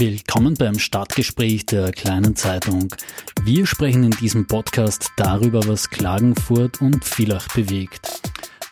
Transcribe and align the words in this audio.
Willkommen 0.00 0.54
beim 0.54 0.78
Stadtgespräch 0.78 1.66
der 1.66 1.90
kleinen 1.90 2.36
Zeitung. 2.36 2.94
Wir 3.42 3.66
sprechen 3.66 4.04
in 4.04 4.12
diesem 4.12 4.46
Podcast 4.46 5.10
darüber, 5.16 5.66
was 5.66 5.90
Klagenfurt 5.90 6.80
und 6.80 7.04
Villach 7.04 7.48
bewegt. 7.48 8.17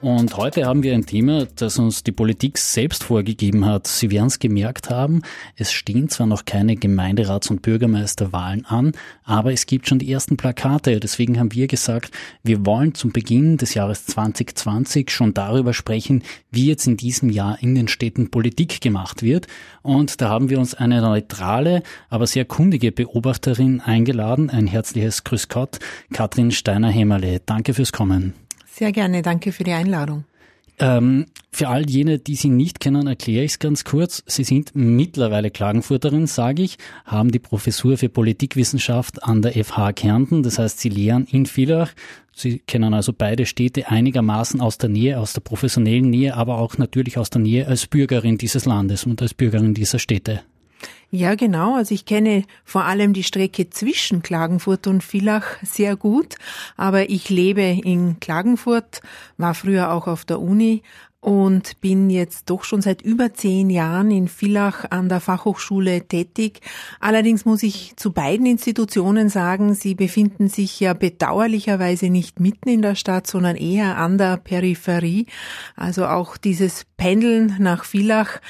Und 0.01 0.37
heute 0.37 0.66
haben 0.66 0.82
wir 0.82 0.93
ein 0.93 1.06
Thema, 1.06 1.46
das 1.56 1.79
uns 1.79 2.03
die 2.03 2.12
Politik 2.12 2.59
selbst 2.59 3.03
vorgegeben 3.03 3.64
hat. 3.64 3.87
Sie 3.87 4.11
werden 4.11 4.27
es 4.27 4.38
gemerkt 4.38 4.91
haben, 4.91 5.23
es 5.57 5.73
stehen 5.73 6.11
zwar 6.11 6.27
noch 6.27 6.45
keine 6.45 6.75
Gemeinderats- 6.75 7.50
und 7.50 7.62
Bürgermeisterwahlen 7.62 8.66
an, 8.66 8.93
aber 9.24 9.55
es 9.55 9.64
gibt 9.64 9.88
schon 9.88 9.98
die 9.98 10.12
ersten 10.12 10.37
Plakate. 10.37 11.01
Deswegen 11.01 11.38
haben 11.38 11.55
wir 11.55 11.66
gesagt, 11.66 12.11
wir 12.43 12.66
wollen 12.66 12.95
zum 12.95 13.12
Beginn 13.12 13.56
des 13.56 13.73
Jahres 13.73 14.05
2020 14.05 15.11
schon 15.11 15.32
darüber 15.32 15.73
sprechen, 15.73 16.23
wie 16.51 16.66
jetzt 16.66 16.87
in 16.87 16.98
diesem 16.98 17.30
Jahr 17.30 17.56
in 17.62 17.74
den 17.74 17.88
Städten 17.88 18.30
Politik 18.30 18.83
gemacht 18.83 19.23
wird. 19.23 19.47
Und 19.80 20.20
da 20.20 20.28
haben 20.28 20.51
wir 20.51 20.59
uns 20.59 20.74
eine 20.74 21.01
neutrale, 21.01 21.83
aber 22.10 22.27
sehr 22.27 22.45
kundige 22.45 22.92
Beobachterin 22.92 23.80
eingeladen. 23.80 24.51
Ein 24.51 24.66
herzliches 24.66 25.24
Grüß 25.24 25.48
Gott, 25.48 25.78
Katrin 26.12 26.51
Steiner-Hämmerle. 26.51 27.41
Danke 27.47 27.73
fürs 27.73 27.92
Kommen. 27.92 28.45
Sehr 28.79 28.93
gerne, 28.93 29.23
danke 29.23 29.53
für 29.53 29.65
die 29.65 29.73
Einladung. 29.73 30.25
Ähm, 30.79 31.25
für 31.51 31.69
all 31.69 31.89
jene, 31.89 32.19
die 32.19 32.35
Sie 32.35 32.51
nicht 32.51 32.79
kennen, 32.79 33.07
erkläre 33.07 33.43
ich 33.43 33.52
es 33.52 33.59
ganz 33.59 33.85
kurz. 33.85 34.23
Sie 34.27 34.45
sind 34.45 34.73
mittlerweile 34.75 35.51
Klagenfurterin, 35.51 36.27
sage 36.27 36.62
ich, 36.62 36.77
haben 37.07 37.33
die 37.33 37.39
Professur 37.39 37.97
für 37.97 38.11
Politikwissenschaft 38.11 39.23
an 39.23 39.41
der 39.41 39.52
FH 39.52 39.95
Kärnten. 39.95 40.43
Das 40.43 40.59
heißt, 40.59 40.79
Sie 40.79 40.91
lehren 40.91 41.27
in 41.30 41.47
Villach. 41.47 41.93
Sie 42.35 42.59
kennen 42.59 42.93
also 42.93 43.15
beide 43.16 43.47
Städte 43.47 43.89
einigermaßen 43.89 44.61
aus 44.61 44.77
der 44.77 44.91
Nähe, 44.91 45.19
aus 45.21 45.33
der 45.33 45.41
professionellen 45.41 46.11
Nähe, 46.11 46.37
aber 46.37 46.59
auch 46.59 46.77
natürlich 46.77 47.16
aus 47.16 47.30
der 47.30 47.41
Nähe 47.41 47.66
als 47.66 47.87
Bürgerin 47.87 48.37
dieses 48.37 48.66
Landes 48.66 49.07
und 49.07 49.23
als 49.23 49.33
Bürgerin 49.33 49.73
dieser 49.73 49.99
Städte. 49.99 50.43
Ja, 51.11 51.35
genau. 51.35 51.77
Also 51.77 51.95
ich 51.95 52.05
kenne 52.05 52.45
vor 52.65 52.85
allem 52.85 53.13
die 53.13 53.23
Strecke 53.23 53.71
zwischen 53.71 54.23
Klagenfurt 54.23 54.87
und 54.87 55.02
Villach 55.02 55.57
sehr 55.63 55.96
gut, 55.96 56.35
aber 56.77 57.09
ich 57.09 57.30
lebe 57.30 57.63
in 57.63 58.18
Klagenfurt, 58.21 59.01
war 59.37 59.55
früher 59.55 59.93
auch 59.93 60.09
auf 60.09 60.24
der 60.24 60.41
Uni 60.41 60.83
und 61.21 61.80
bin 61.80 62.09
jetzt 62.09 62.51
doch 62.51 62.63
schon 62.63 62.83
seit 62.83 63.02
über 63.02 63.35
zehn 63.35 63.68
Jahren 63.68 64.12
in 64.12 64.28
Villach 64.28 64.84
an 64.91 65.09
der 65.09 65.21
Fachhochschule 65.21 66.06
tätig. 66.06 66.60
Allerdings 67.00 67.44
muss 67.44 67.65
ich 67.65 67.97
zu 67.97 68.12
beiden 68.12 68.47
Institutionen 68.47 69.28
sagen, 69.28 69.75
sie 69.75 69.97
befinden 69.97 70.49
sich 70.49 70.78
ja 70.78 70.93
bedauerlicherweise 70.93 72.11
nicht 72.11 72.38
mitten 72.38 72.69
in 72.69 72.81
der 72.81 72.94
Stadt, 72.94 73.27
sondern 73.27 73.56
eher 73.56 73.97
an 73.97 74.19
der 74.19 74.37
Peripherie. 74.37 75.27
Also 75.75 76.06
auch 76.06 76.37
dieses 76.37 76.87
Pendeln 76.97 77.56
nach 77.59 77.84
Villach 77.84 78.41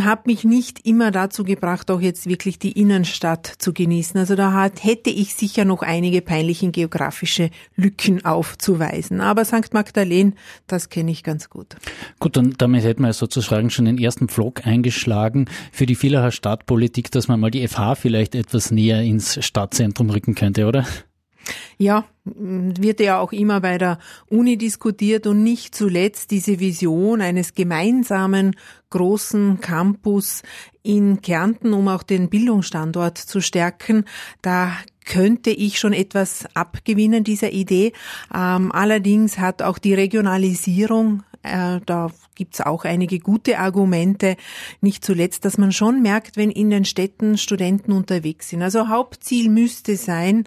hat 0.00 0.26
mich 0.26 0.44
nicht 0.44 0.86
immer 0.86 1.10
dazu 1.10 1.44
gebracht, 1.44 1.90
auch 1.90 2.00
jetzt 2.00 2.26
wirklich 2.26 2.58
die 2.58 2.72
Innenstadt 2.72 3.46
zu 3.58 3.72
genießen. 3.72 4.18
Also 4.18 4.34
da 4.34 4.52
hat, 4.52 4.84
hätte 4.84 5.10
ich 5.10 5.34
sicher 5.34 5.64
noch 5.64 5.82
einige 5.82 6.22
peinlichen 6.22 6.72
geografische 6.72 7.50
Lücken 7.76 8.24
aufzuweisen. 8.24 9.20
Aber 9.20 9.44
St. 9.44 9.72
Magdalen, 9.72 10.34
das 10.66 10.88
kenne 10.88 11.10
ich 11.10 11.22
ganz 11.22 11.50
gut. 11.50 11.76
Gut, 12.18 12.36
dann 12.36 12.54
damit 12.58 12.84
hätten 12.84 13.02
wir 13.02 13.12
sozusagen 13.12 13.70
schon 13.70 13.84
den 13.84 13.98
ersten 13.98 14.28
Pflock 14.28 14.66
eingeschlagen 14.66 15.46
für 15.72 15.86
die 15.86 15.94
Villacher 15.94 16.32
Stadtpolitik, 16.32 17.10
dass 17.10 17.28
man 17.28 17.40
mal 17.40 17.50
die 17.50 17.66
FH 17.66 17.96
vielleicht 17.96 18.34
etwas 18.34 18.70
näher 18.70 19.02
ins 19.02 19.44
Stadtzentrum 19.44 20.10
rücken 20.10 20.34
könnte, 20.34 20.66
oder? 20.66 20.84
Ja, 21.78 22.04
wird 22.24 23.00
ja 23.00 23.20
auch 23.20 23.32
immer 23.32 23.60
bei 23.60 23.78
der 23.78 23.98
Uni 24.28 24.56
diskutiert 24.56 25.26
und 25.26 25.42
nicht 25.42 25.74
zuletzt 25.74 26.30
diese 26.30 26.58
Vision 26.58 27.20
eines 27.20 27.54
gemeinsamen 27.54 28.56
großen 28.90 29.60
Campus 29.60 30.42
in 30.82 31.20
Kärnten, 31.22 31.72
um 31.72 31.88
auch 31.88 32.02
den 32.02 32.28
Bildungsstandort 32.28 33.18
zu 33.18 33.40
stärken. 33.40 34.04
Da 34.42 34.72
könnte 35.04 35.50
ich 35.50 35.78
schon 35.78 35.92
etwas 35.92 36.46
abgewinnen 36.54 37.22
dieser 37.22 37.52
Idee. 37.52 37.92
Ähm, 38.34 38.72
allerdings 38.72 39.38
hat 39.38 39.62
auch 39.62 39.78
die 39.78 39.94
Regionalisierung 39.94 41.22
äh, 41.46 41.80
da 41.86 42.10
gibt's 42.34 42.60
auch 42.60 42.84
einige 42.84 43.18
gute 43.18 43.58
Argumente, 43.58 44.36
nicht 44.80 45.04
zuletzt, 45.04 45.44
dass 45.44 45.58
man 45.58 45.72
schon 45.72 46.02
merkt, 46.02 46.36
wenn 46.36 46.50
in 46.50 46.70
den 46.70 46.84
Städten 46.84 47.38
Studenten 47.38 47.92
unterwegs 47.92 48.48
sind. 48.48 48.62
Also 48.62 48.88
Hauptziel 48.88 49.48
müsste 49.48 49.96
sein, 49.96 50.44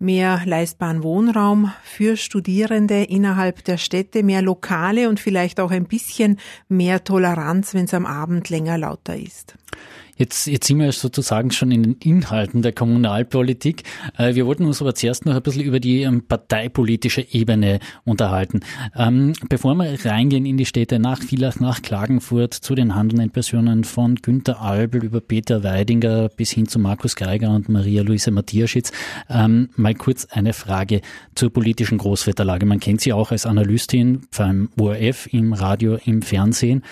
mehr 0.00 0.42
leistbaren 0.46 1.02
Wohnraum 1.04 1.72
für 1.84 2.16
Studierende 2.16 3.04
innerhalb 3.04 3.62
der 3.64 3.76
Städte, 3.76 4.22
mehr 4.22 4.42
Lokale 4.42 5.08
und 5.08 5.20
vielleicht 5.20 5.60
auch 5.60 5.70
ein 5.70 5.84
bisschen 5.84 6.40
mehr 6.68 7.04
Toleranz, 7.04 7.74
wenn 7.74 7.84
es 7.84 7.94
am 7.94 8.06
Abend 8.06 8.48
länger 8.48 8.78
lauter 8.78 9.16
ist. 9.16 9.54
Jetzt, 10.20 10.48
jetzt 10.48 10.66
sind 10.66 10.78
wir 10.78 10.92
sozusagen 10.92 11.50
schon 11.50 11.70
in 11.70 11.82
den 11.82 11.94
Inhalten 11.94 12.60
der 12.60 12.72
Kommunalpolitik. 12.72 13.84
Äh, 14.18 14.34
wir 14.34 14.44
wollten 14.44 14.66
uns 14.66 14.82
aber 14.82 14.94
zuerst 14.94 15.24
noch 15.24 15.34
ein 15.34 15.40
bisschen 15.40 15.62
über 15.62 15.80
die 15.80 16.02
ähm, 16.02 16.26
parteipolitische 16.28 17.26
Ebene 17.32 17.78
unterhalten. 18.04 18.60
Ähm, 18.94 19.32
bevor 19.48 19.74
wir 19.76 20.04
reingehen 20.04 20.44
in 20.44 20.58
die 20.58 20.66
Städte 20.66 20.98
nach 20.98 21.22
Villach, 21.22 21.58
nach 21.58 21.80
Klagenfurt, 21.80 22.52
zu 22.52 22.74
den 22.74 22.94
handelnden 22.94 23.30
Personen 23.30 23.82
von 23.82 24.16
Günter 24.16 24.60
Albel 24.60 25.04
über 25.06 25.22
Peter 25.22 25.64
Weidinger 25.64 26.28
bis 26.28 26.50
hin 26.50 26.68
zu 26.68 26.78
Markus 26.78 27.16
Geiger 27.16 27.48
und 27.54 27.70
Maria-Luise 27.70 28.30
Matthiaschitz, 28.30 28.92
ähm, 29.30 29.70
mal 29.76 29.94
kurz 29.94 30.26
eine 30.26 30.52
Frage 30.52 31.00
zur 31.34 31.50
politischen 31.50 31.96
Großwetterlage. 31.96 32.66
Man 32.66 32.78
kennt 32.78 33.00
sie 33.00 33.14
auch 33.14 33.30
als 33.30 33.46
Analystin 33.46 34.26
beim 34.36 34.68
ORF, 34.78 35.32
im 35.32 35.54
Radio, 35.54 35.96
im 36.04 36.20
Fernsehen. 36.20 36.82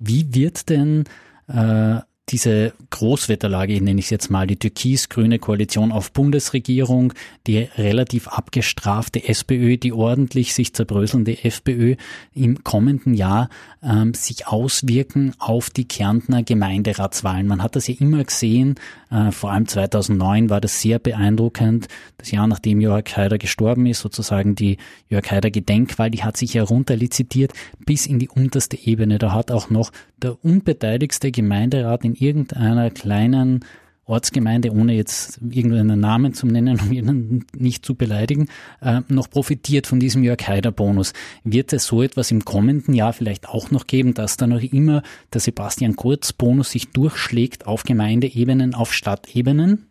Wie 0.00 0.34
wird 0.34 0.70
denn 0.70 1.04
äh, 1.52 2.00
diese 2.30 2.72
Großwetterlage, 2.90 3.80
nenne 3.82 3.98
ich 3.98 4.06
es 4.06 4.10
jetzt 4.10 4.30
mal, 4.30 4.46
die 4.46 4.56
türkis-grüne 4.56 5.38
Koalition 5.38 5.92
auf 5.92 6.12
Bundesregierung, 6.12 7.12
die 7.46 7.58
relativ 7.58 8.28
abgestrafte 8.28 9.28
SPÖ, 9.28 9.76
die 9.76 9.92
ordentlich 9.92 10.54
sich 10.54 10.74
zerbröselnde 10.74 11.44
FPÖ 11.44 11.96
im 12.34 12.62
kommenden 12.62 13.14
Jahr 13.14 13.48
ähm, 13.82 14.14
sich 14.14 14.46
auswirken 14.46 15.34
auf 15.38 15.70
die 15.70 15.86
Kärntner 15.86 16.42
Gemeinderatswahlen. 16.42 17.46
Man 17.46 17.62
hat 17.62 17.76
das 17.76 17.88
ja 17.88 17.94
immer 17.98 18.22
gesehen, 18.24 18.76
äh, 19.10 19.32
vor 19.32 19.50
allem 19.50 19.66
2009 19.66 20.50
war 20.50 20.60
das 20.60 20.80
sehr 20.80 20.98
beeindruckend. 20.98 21.88
Das 22.18 22.30
Jahr, 22.30 22.46
nachdem 22.46 22.80
Jörg 22.80 23.16
Haider 23.16 23.38
gestorben 23.38 23.86
ist, 23.86 24.00
sozusagen 24.00 24.54
die 24.54 24.76
Jörg 25.08 25.30
Haider 25.30 25.50
Gedenkwahl, 25.50 26.10
die 26.10 26.22
hat 26.22 26.36
sich 26.36 26.54
herunterlizitiert 26.54 27.52
bis 27.84 28.06
in 28.06 28.18
die 28.18 28.28
unterste 28.28 28.78
Ebene. 28.78 29.18
Da 29.18 29.32
hat 29.32 29.50
auch 29.50 29.70
noch 29.70 29.90
der 30.18 30.42
unbeteiligste 30.44 31.30
Gemeinderat 31.30 32.04
in 32.04 32.14
irgendeiner 32.20 32.90
kleinen 32.90 33.64
Ortsgemeinde, 34.10 34.72
ohne 34.72 34.94
jetzt 34.94 35.38
irgendeinen 35.50 36.00
Namen 36.00 36.34
zu 36.34 36.46
nennen, 36.46 36.80
um 36.84 36.92
ihn 36.92 37.44
nicht 37.56 37.86
zu 37.86 37.94
beleidigen, 37.94 38.48
äh, 38.80 39.00
noch 39.08 39.30
profitiert 39.30 39.86
von 39.86 40.00
diesem 40.00 40.24
Jörg 40.24 40.46
Haider 40.46 40.72
Bonus. 40.72 41.12
Wird 41.44 41.72
es 41.72 41.86
so 41.86 42.02
etwas 42.02 42.30
im 42.30 42.44
kommenden 42.44 42.92
Jahr 42.92 43.12
vielleicht 43.12 43.48
auch 43.48 43.70
noch 43.70 43.86
geben, 43.86 44.14
dass 44.14 44.36
da 44.36 44.46
noch 44.46 44.60
immer 44.60 45.02
der 45.32 45.40
Sebastian 45.40 45.96
Kurz 45.96 46.32
Bonus 46.32 46.72
sich 46.72 46.90
durchschlägt 46.90 47.66
auf 47.66 47.84
Gemeindeebenen, 47.84 48.74
auf 48.74 48.92
Stadtebenen? 48.92 49.89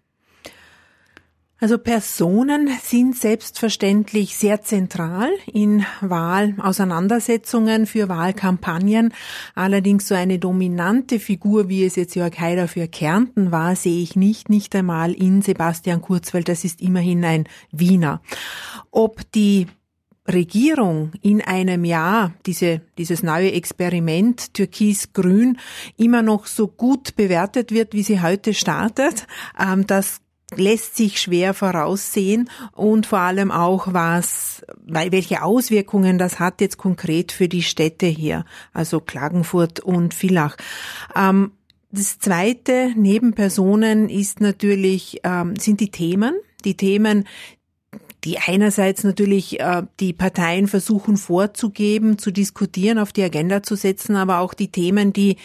Also 1.61 1.77
Personen 1.77 2.69
sind 2.81 3.17
selbstverständlich 3.17 4.37
sehr 4.37 4.61
zentral 4.61 5.29
in 5.51 5.85
Wahlauseinandersetzungen 5.99 7.85
für 7.85 8.07
Wahlkampagnen. 8.07 9.13
Allerdings 9.55 10.07
so 10.07 10.15
eine 10.15 10.39
dominante 10.39 11.19
Figur, 11.19 11.67
wie 11.67 11.83
es 11.83 11.97
jetzt 11.97 12.15
Jörg 12.15 12.39
Haider 12.39 12.69
für 12.69 12.87
Kärnten 12.87 13.51
war, 13.51 13.75
sehe 13.75 14.01
ich 14.01 14.15
nicht, 14.15 14.47
nicht 14.47 14.73
einmal 14.73 15.11
in 15.11 15.41
Sebastian 15.41 16.01
Kurz, 16.01 16.33
weil 16.33 16.43
das 16.43 16.63
ist 16.63 16.81
immerhin 16.81 17.25
ein 17.25 17.43
Wiener. 17.71 18.21
Ob 18.89 19.29
die 19.33 19.67
Regierung 20.29 21.11
in 21.21 21.41
einem 21.41 21.83
Jahr 21.83 22.33
diese, 22.45 22.81
dieses 22.97 23.21
neue 23.21 23.51
Experiment 23.51 24.53
Türkis-Grün 24.53 25.57
immer 25.97 26.21
noch 26.21 26.45
so 26.45 26.67
gut 26.67 27.17
bewertet 27.17 27.71
wird, 27.71 27.94
wie 27.94 28.03
sie 28.03 28.21
heute 28.21 28.53
startet, 28.53 29.27
ähm, 29.59 29.85
das 29.88 30.21
lässt 30.56 30.98
sich 30.98 31.22
schwer 31.22 31.54
voraussehen 31.54 32.50
und 32.74 33.06
vor 33.06 33.19
allem 33.19 33.51
auch 33.51 33.94
was, 33.94 34.63
welche 34.86 35.44
Auswirkungen 35.44 36.18
das 36.18 36.40
hat 36.40 36.62
jetzt 36.62 36.78
konkret 36.78 37.31
für 37.31 37.48
die 37.48 37.63
Städte 37.63 38.07
hier, 38.07 38.46
also 38.74 39.00
Klagenfurt 39.00 39.80
und 39.80 40.13
Villach. 40.13 40.57
Ähm, 41.16 41.51
das 41.92 42.19
zweite 42.19 42.92
neben 42.96 43.34
Personen 43.34 44.10
ist 44.10 44.42
natürlich, 44.42 45.22
ähm, 45.24 45.56
sind 45.56 45.80
die 45.80 45.90
Themen. 45.90 46.36
Die 46.63 46.75
Themen, 46.75 47.25
die 48.24 48.38
einerseits 48.38 49.04
natürlich 49.04 49.60
äh, 49.60 49.84
die 50.00 50.13
Parteien 50.13 50.68
versuchen 50.68 51.18
vorzugeben, 51.18 52.18
zu 52.19 52.31
diskutieren, 52.31 53.00
auf 53.00 53.12
die 53.12 53.24
Agenda 53.24 53.63
zu 53.63 53.75
setzen, 53.75 54.16
aber 54.16 54.40
auch 54.40 54.54
die 54.54 54.72
Themen, 54.72 55.13
die 55.13 55.38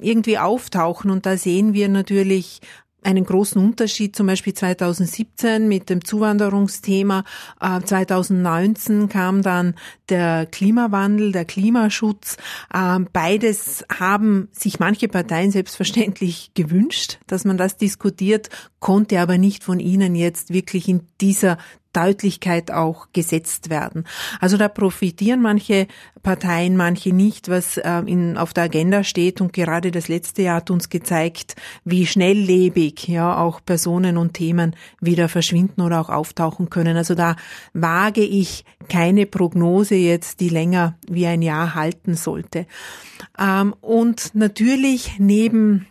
irgendwie 0.00 0.38
auftauchen. 0.38 1.10
Und 1.10 1.26
da 1.26 1.36
sehen 1.36 1.72
wir 1.74 1.88
natürlich 1.88 2.60
einen 3.02 3.24
großen 3.24 3.62
Unterschied, 3.62 4.16
zum 4.16 4.26
Beispiel 4.26 4.54
2017 4.54 5.68
mit 5.68 5.90
dem 5.90 6.04
Zuwanderungsthema. 6.04 7.24
2019 7.60 9.04
äh, 9.04 9.06
kam 9.08 9.42
dann 9.42 9.74
der 10.08 10.46
Klimawandel, 10.46 11.32
der 11.32 11.44
Klimaschutz. 11.44 12.36
Äh, 12.72 13.00
beides 13.12 13.84
haben 13.92 14.48
sich 14.52 14.78
manche 14.78 15.08
Parteien 15.08 15.50
selbstverständlich 15.50 16.52
gewünscht, 16.54 17.18
dass 17.26 17.44
man 17.44 17.56
das 17.56 17.76
diskutiert, 17.76 18.48
konnte 18.80 19.20
aber 19.20 19.38
nicht 19.38 19.64
von 19.64 19.80
ihnen 19.80 20.14
jetzt 20.14 20.52
wirklich 20.52 20.88
in 20.88 21.02
dieser 21.20 21.58
Deutlichkeit 21.92 22.70
auch 22.70 23.08
gesetzt 23.12 23.70
werden. 23.70 24.04
Also 24.40 24.56
da 24.56 24.68
profitieren 24.68 25.42
manche 25.42 25.86
Parteien, 26.22 26.76
manche 26.76 27.12
nicht, 27.12 27.48
was 27.48 27.76
äh, 27.76 28.02
in, 28.06 28.36
auf 28.36 28.54
der 28.54 28.64
Agenda 28.64 29.04
steht. 29.04 29.40
Und 29.40 29.52
gerade 29.52 29.90
das 29.90 30.08
letzte 30.08 30.42
Jahr 30.42 30.56
hat 30.56 30.70
uns 30.70 30.88
gezeigt, 30.88 31.56
wie 31.84 32.06
schnelllebig 32.06 33.08
ja 33.08 33.36
auch 33.38 33.60
Personen 33.64 34.16
und 34.16 34.34
Themen 34.34 34.76
wieder 35.00 35.28
verschwinden 35.28 35.82
oder 35.82 36.00
auch 36.00 36.08
auftauchen 36.08 36.70
können. 36.70 36.96
Also 36.96 37.14
da 37.14 37.36
wage 37.74 38.22
ich 38.22 38.64
keine 38.88 39.26
Prognose 39.26 39.94
jetzt, 39.94 40.40
die 40.40 40.48
länger 40.48 40.96
wie 41.08 41.26
ein 41.26 41.42
Jahr 41.42 41.74
halten 41.74 42.14
sollte. 42.14 42.66
Ähm, 43.38 43.74
und 43.80 44.34
natürlich 44.34 45.16
neben 45.18 45.86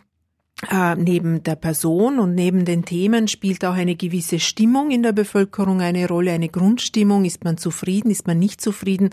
äh, 0.70 0.94
neben 0.94 1.42
der 1.42 1.56
Person 1.56 2.20
und 2.20 2.36
neben 2.36 2.64
den 2.64 2.84
Themen 2.84 3.26
spielt 3.26 3.64
auch 3.64 3.74
eine 3.74 3.96
gewisse 3.96 4.38
Stimmung 4.38 4.92
in 4.92 5.02
der 5.02 5.12
Bevölkerung 5.12 5.80
eine 5.80 6.06
Rolle, 6.06 6.32
eine 6.32 6.48
Grundstimmung. 6.48 7.24
Ist 7.24 7.42
man 7.42 7.58
zufrieden, 7.58 8.12
ist 8.12 8.28
man 8.28 8.38
nicht 8.38 8.60
zufrieden? 8.60 9.10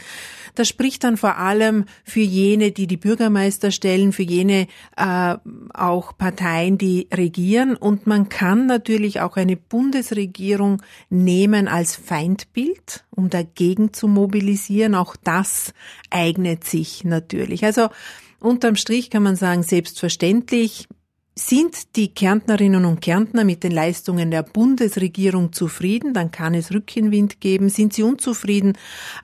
Das 0.54 0.68
spricht 0.68 1.04
dann 1.04 1.18
vor 1.18 1.38
allem 1.38 1.86
für 2.04 2.19
jene, 2.19 2.72
die 2.72 2.86
die 2.86 2.98
Bürgermeister 2.98 3.72
stellen, 3.72 4.13
für 4.13 4.24
jene 4.24 4.68
äh, 4.96 5.38
auch 5.74 6.16
Parteien, 6.18 6.78
die 6.78 7.07
regieren. 7.12 7.75
Und 7.75 8.06
man 8.06 8.30
kann 8.30 8.68
natürlich 8.68 9.22
auch 9.22 9.36
eine 9.36 9.57
Bundesregierung 9.57 10.84
nehmen 11.10 11.68
als 11.68 11.96
Feindbild, 11.96 13.06
um 13.10 13.31
dagegen 13.31 13.92
zu 13.92 14.07
mobilisieren. 14.07 14.94
Auch 14.94 15.16
das 15.16 15.74
eignet 16.12 16.63
sich 16.63 17.04
natürlich. 17.06 17.66
Also 17.66 17.90
Unterm 18.40 18.78
Strich 18.78 19.10
kann 19.10 19.24
man 19.24 19.36
sagen, 19.36 19.63
selbstverständlich 19.63 20.88
sind 21.39 21.95
die 21.95 22.13
Kärntnerinnen 22.13 22.86
und 22.86 23.01
Kärntner 23.01 23.44
mit 23.44 23.63
den 23.63 23.71
Leistungen 23.71 24.30
der 24.30 24.44
Bundesregierung 24.44 25.53
zufrieden? 25.53 26.13
Dann 26.13 26.31
kann 26.31 26.53
es 26.53 26.71
Rückenwind 26.71 27.39
geben. 27.39 27.69
Sind 27.69 27.94
sie 27.94 28.03
unzufrieden? 28.03 28.77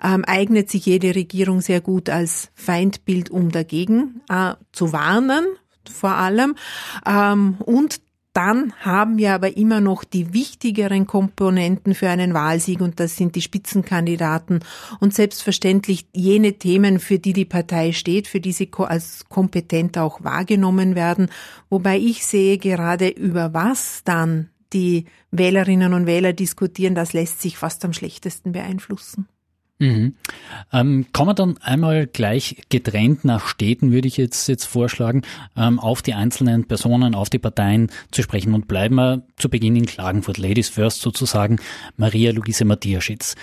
Ähm, 0.03 0.23
eignet 0.25 0.69
sich 0.69 0.85
jede 0.85 1.13
Regierung 1.13 1.61
sehr 1.61 1.81
gut 1.81 2.09
als 2.09 2.49
Feindbild, 2.55 3.29
um 3.29 3.51
dagegen 3.51 4.21
äh, 4.29 4.53
zu 4.71 4.93
warnen 4.93 5.45
vor 5.89 6.15
allem. 6.15 6.55
Ähm, 7.05 7.57
und 7.59 8.01
dann 8.35 8.73
haben 8.81 9.17
wir 9.17 9.33
aber 9.33 9.55
immer 9.55 9.79
noch 9.79 10.03
die 10.03 10.33
wichtigeren 10.33 11.07
Komponenten 11.07 11.95
für 11.95 12.09
einen 12.09 12.33
Wahlsieg 12.33 12.81
und 12.81 12.99
das 12.99 13.15
sind 13.15 13.35
die 13.35 13.41
Spitzenkandidaten 13.41 14.59
und 14.99 15.13
selbstverständlich 15.13 16.07
jene 16.13 16.53
Themen, 16.53 16.99
für 16.99 17.17
die 17.17 17.31
die 17.31 17.45
Partei 17.45 17.93
steht, 17.93 18.27
für 18.27 18.41
die 18.41 18.51
sie 18.51 18.69
als 18.77 19.23
kompetent 19.29 19.97
auch 19.97 20.21
wahrgenommen 20.25 20.95
werden. 20.95 21.29
Wobei 21.69 21.97
ich 21.97 22.25
sehe 22.25 22.57
gerade 22.57 23.07
über 23.07 23.53
was 23.53 24.01
dann 24.03 24.49
die 24.73 25.05
Wählerinnen 25.31 25.93
und 25.93 26.05
Wähler 26.05 26.33
diskutieren, 26.33 26.93
das 26.93 27.13
lässt 27.13 27.41
sich 27.41 27.57
fast 27.57 27.85
am 27.85 27.93
schlechtesten 27.93 28.51
beeinflussen. 28.51 29.29
Mhm. 29.77 30.15
Ähm, 30.71 31.05
kommen 31.11 31.29
wir 31.29 31.33
dann 31.33 31.57
einmal 31.57 32.07
gleich 32.07 32.63
getrennt 32.69 33.25
nach 33.25 33.47
Städten, 33.47 33.91
würde 33.91 34.07
ich 34.07 34.15
jetzt, 34.15 34.47
jetzt 34.47 34.65
vorschlagen, 34.65 35.23
ähm, 35.57 35.79
auf 35.79 36.01
die 36.01 36.13
einzelnen 36.13 36.65
Personen, 36.65 37.13
auf 37.13 37.29
die 37.29 37.39
Parteien 37.39 37.91
zu 38.11 38.21
sprechen 38.21 38.53
und 38.53 38.67
bleiben 38.69 38.95
wir 38.95 39.23
zu 39.35 39.49
Beginn 39.49 39.75
in 39.75 39.85
Klagenfurt. 39.85 40.37
Ladies 40.37 40.69
first 40.69 41.01
sozusagen, 41.01 41.57
Maria 41.97 42.31
Luise 42.31 42.63
Matthiaschitz. 42.63 43.35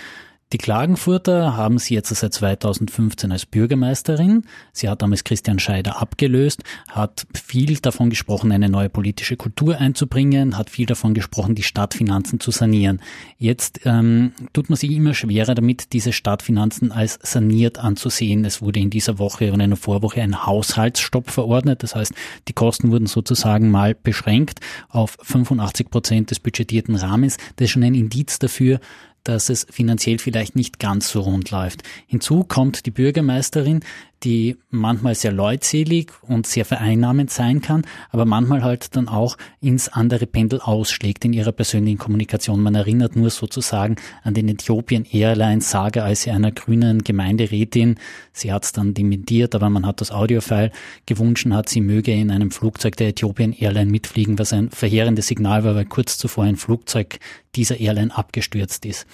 Die 0.51 0.59
Klagenfurter 0.59 1.57
haben 1.57 1.79
sie 1.79 1.95
jetzt 1.95 2.13
seit 2.13 2.31
2015 2.31 3.31
als 3.31 3.47
Bürgermeisterin. 3.47 4.43
Sie 4.71 4.87
hat 4.87 5.01
damals 5.01 5.23
Christian 5.23 5.57
Scheider 5.57 5.99
abgelöst, 5.99 6.61
hat 6.89 7.25
viel 7.33 7.75
davon 7.77 8.11
gesprochen, 8.11 8.51
eine 8.51 8.69
neue 8.69 8.89
politische 8.89 9.35
Kultur 9.35 9.79
einzubringen, 9.79 10.55
hat 10.55 10.69
viel 10.69 10.85
davon 10.85 11.15
gesprochen, 11.15 11.55
die 11.55 11.63
Stadtfinanzen 11.63 12.39
zu 12.39 12.51
sanieren. 12.51 13.01
Jetzt 13.39 13.79
ähm, 13.85 14.33
tut 14.53 14.69
man 14.69 14.77
sich 14.77 14.91
immer 14.91 15.15
schwerer 15.15 15.55
damit, 15.55 15.91
diese 15.91 16.13
Stadtfinanzen 16.13 16.91
als 16.91 17.17
saniert 17.23 17.79
anzusehen. 17.79 18.45
Es 18.45 18.61
wurde 18.61 18.79
in 18.79 18.91
dieser 18.91 19.17
Woche 19.17 19.53
und 19.53 19.59
in 19.59 19.71
der 19.71 19.77
Vorwoche 19.77 20.21
ein 20.21 20.45
Haushaltsstopp 20.45 21.31
verordnet. 21.31 21.81
Das 21.81 21.95
heißt, 21.95 22.13
die 22.47 22.53
Kosten 22.53 22.91
wurden 22.91 23.07
sozusagen 23.07 23.71
mal 23.71 23.95
beschränkt 23.95 24.59
auf 24.89 25.17
85 25.23 25.89
Prozent 25.89 26.29
des 26.29 26.39
budgetierten 26.39 26.95
Rahmens. 26.95 27.37
Das 27.55 27.65
ist 27.65 27.71
schon 27.71 27.83
ein 27.83 27.95
Indiz 27.95 28.37
dafür, 28.37 28.79
dass 29.23 29.49
es 29.49 29.65
finanziell 29.69 30.19
vielleicht 30.19 30.55
nicht 30.55 30.79
ganz 30.79 31.09
so 31.09 31.21
rund 31.21 31.51
läuft. 31.51 31.83
Hinzu 32.07 32.43
kommt 32.43 32.85
die 32.85 32.91
Bürgermeisterin, 32.91 33.81
die 34.23 34.57
manchmal 34.69 35.15
sehr 35.15 35.31
leutselig 35.31 36.11
und 36.21 36.47
sehr 36.47 36.65
vereinnahmend 36.65 37.29
sein 37.31 37.61
kann, 37.61 37.83
aber 38.09 38.25
manchmal 38.25 38.63
halt 38.63 38.95
dann 38.95 39.07
auch 39.07 39.37
ins 39.61 39.89
andere 39.89 40.25
Pendel 40.25 40.61
ausschlägt 40.61 41.25
in 41.25 41.33
ihrer 41.33 41.51
persönlichen 41.51 41.97
Kommunikation. 41.97 42.61
Man 42.61 42.75
erinnert 42.75 43.15
nur 43.15 43.29
sozusagen 43.29 43.97
an 44.23 44.33
den 44.33 44.47
Ethiopian 44.47 45.05
Airlines 45.05 45.69
Saga, 45.69 46.03
als 46.03 46.23
sie 46.23 46.31
einer 46.31 46.51
grünen 46.51 47.03
Gemeinderätin, 47.03 47.95
sie 48.31 48.51
hat 48.51 48.63
es 48.65 48.71
dann 48.71 48.93
dementiert, 48.93 49.55
aber 49.55 49.69
man 49.69 49.85
hat 49.85 50.01
das 50.01 50.11
Audiofile 50.11 50.71
gewünscht 51.05 51.43
hat, 51.49 51.67
sie 51.67 51.81
möge 51.81 52.13
in 52.13 52.31
einem 52.31 52.51
Flugzeug 52.51 52.95
der 52.95 53.09
Ethiopian 53.09 53.53
Airline 53.53 53.91
mitfliegen, 53.91 54.39
was 54.39 54.53
ein 54.53 54.69
verheerendes 54.69 55.27
Signal 55.27 55.63
war, 55.63 55.75
weil 55.75 55.85
kurz 55.85 56.17
zuvor 56.17 56.45
ein 56.45 56.55
Flugzeug 56.55 57.19
dieser 57.55 57.79
Airline 57.79 58.15
abgestürzt 58.15 58.85
ist. 58.85 59.05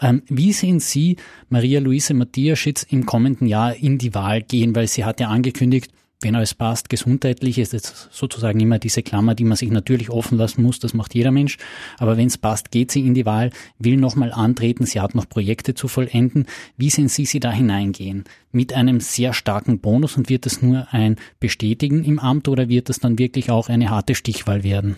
Ähm, 0.00 0.22
wie 0.28 0.52
sehen 0.52 0.80
Sie 0.80 1.16
Maria 1.48 1.80
Luise 1.80 2.14
Matthiaschitz 2.14 2.84
im 2.84 3.06
kommenden 3.06 3.46
Jahr 3.46 3.74
in 3.74 3.98
die 3.98 4.14
Wahl 4.14 4.42
gehen? 4.42 4.57
Weil 4.66 4.88
sie 4.88 5.04
hat 5.04 5.20
ja 5.20 5.28
angekündigt, 5.28 5.90
wenn 6.20 6.34
alles 6.34 6.54
passt, 6.54 6.88
gesundheitlich 6.88 7.58
ist 7.58 7.72
jetzt 7.72 8.08
sozusagen 8.10 8.58
immer 8.58 8.80
diese 8.80 9.04
Klammer, 9.04 9.36
die 9.36 9.44
man 9.44 9.56
sich 9.56 9.70
natürlich 9.70 10.10
offen 10.10 10.36
lassen 10.36 10.64
muss, 10.64 10.80
das 10.80 10.92
macht 10.92 11.14
jeder 11.14 11.30
Mensch. 11.30 11.58
Aber 11.98 12.16
wenn 12.16 12.26
es 12.26 12.36
passt, 12.36 12.72
geht 12.72 12.90
sie 12.90 13.06
in 13.06 13.14
die 13.14 13.24
Wahl, 13.24 13.50
will 13.78 13.96
nochmal 13.96 14.32
antreten, 14.32 14.84
sie 14.84 15.00
hat 15.00 15.14
noch 15.14 15.28
Projekte 15.28 15.74
zu 15.74 15.86
vollenden. 15.86 16.46
Wie 16.76 16.90
sehen 16.90 17.08
Sie 17.08 17.24
sie 17.24 17.38
da 17.38 17.52
hineingehen? 17.52 18.24
Mit 18.50 18.72
einem 18.72 18.98
sehr 18.98 19.32
starken 19.32 19.78
Bonus 19.78 20.16
und 20.16 20.28
wird 20.28 20.44
es 20.46 20.60
nur 20.60 20.88
ein 20.90 21.16
Bestätigen 21.38 22.02
im 22.02 22.18
Amt 22.18 22.48
oder 22.48 22.68
wird 22.68 22.90
es 22.90 22.98
dann 22.98 23.18
wirklich 23.18 23.52
auch 23.52 23.68
eine 23.68 23.90
harte 23.90 24.16
Stichwahl 24.16 24.64
werden? 24.64 24.96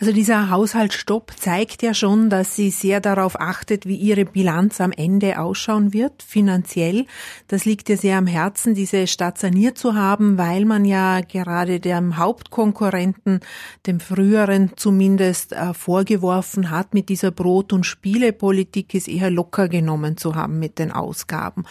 Also 0.00 0.12
dieser 0.12 0.50
Haushaltsstopp 0.50 1.34
zeigt 1.38 1.80
ja 1.84 1.94
schon, 1.94 2.28
dass 2.28 2.56
sie 2.56 2.70
sehr 2.70 3.00
darauf 3.00 3.40
achtet, 3.40 3.86
wie 3.86 3.94
ihre 3.94 4.24
Bilanz 4.24 4.80
am 4.80 4.90
Ende 4.90 5.38
ausschauen 5.38 5.92
wird, 5.92 6.20
finanziell. 6.20 7.06
Das 7.46 7.64
liegt 7.64 7.88
ihr 7.88 7.96
sehr 7.96 8.18
am 8.18 8.26
Herzen, 8.26 8.74
diese 8.74 9.06
Stadt 9.06 9.38
saniert 9.38 9.78
zu 9.78 9.94
haben, 9.94 10.36
weil 10.36 10.64
man 10.64 10.84
ja 10.84 11.20
gerade 11.20 11.78
dem 11.78 12.16
Hauptkonkurrenten, 12.16 13.38
dem 13.86 14.00
früheren 14.00 14.72
zumindest, 14.74 15.52
äh, 15.52 15.72
vorgeworfen 15.74 16.70
hat, 16.70 16.92
mit 16.92 17.08
dieser 17.08 17.30
Brot- 17.30 17.72
und 17.72 17.86
Spielepolitik 17.86 18.96
es 18.96 19.06
eher 19.06 19.30
locker 19.30 19.68
genommen 19.68 20.16
zu 20.16 20.34
haben 20.34 20.58
mit 20.58 20.80
den 20.80 20.90
Ausgaben. 20.90 21.66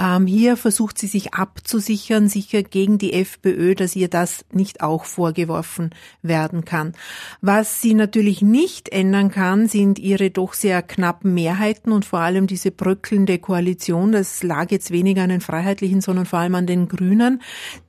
Ähm, 0.00 0.26
hier 0.26 0.56
versucht 0.56 0.96
sie 0.96 1.08
sich 1.08 1.34
abzusichern, 1.34 2.30
sicher 2.30 2.62
gegen 2.62 2.96
die 2.96 3.12
FPÖ, 3.12 3.74
dass 3.74 3.94
ihr 3.94 4.08
das 4.08 4.46
nicht 4.50 4.80
auch 4.80 5.04
vorgeworfen 5.04 5.90
werden 6.22 6.64
kann. 6.64 6.94
Was 7.42 7.65
was 7.66 7.80
sie 7.80 7.94
natürlich 7.94 8.42
nicht 8.42 8.90
ändern 8.90 9.32
kann, 9.32 9.66
sind 9.66 9.98
ihre 9.98 10.30
doch 10.30 10.52
sehr 10.54 10.82
knappen 10.82 11.34
Mehrheiten 11.34 11.90
und 11.90 12.04
vor 12.04 12.20
allem 12.20 12.46
diese 12.46 12.70
bröckelnde 12.70 13.40
Koalition. 13.40 14.12
Das 14.12 14.44
lag 14.44 14.70
jetzt 14.70 14.92
weniger 14.92 15.24
an 15.24 15.30
den 15.30 15.40
Freiheitlichen, 15.40 16.00
sondern 16.00 16.26
vor 16.26 16.38
allem 16.38 16.54
an 16.54 16.68
den 16.68 16.86
Grünen, 16.86 17.42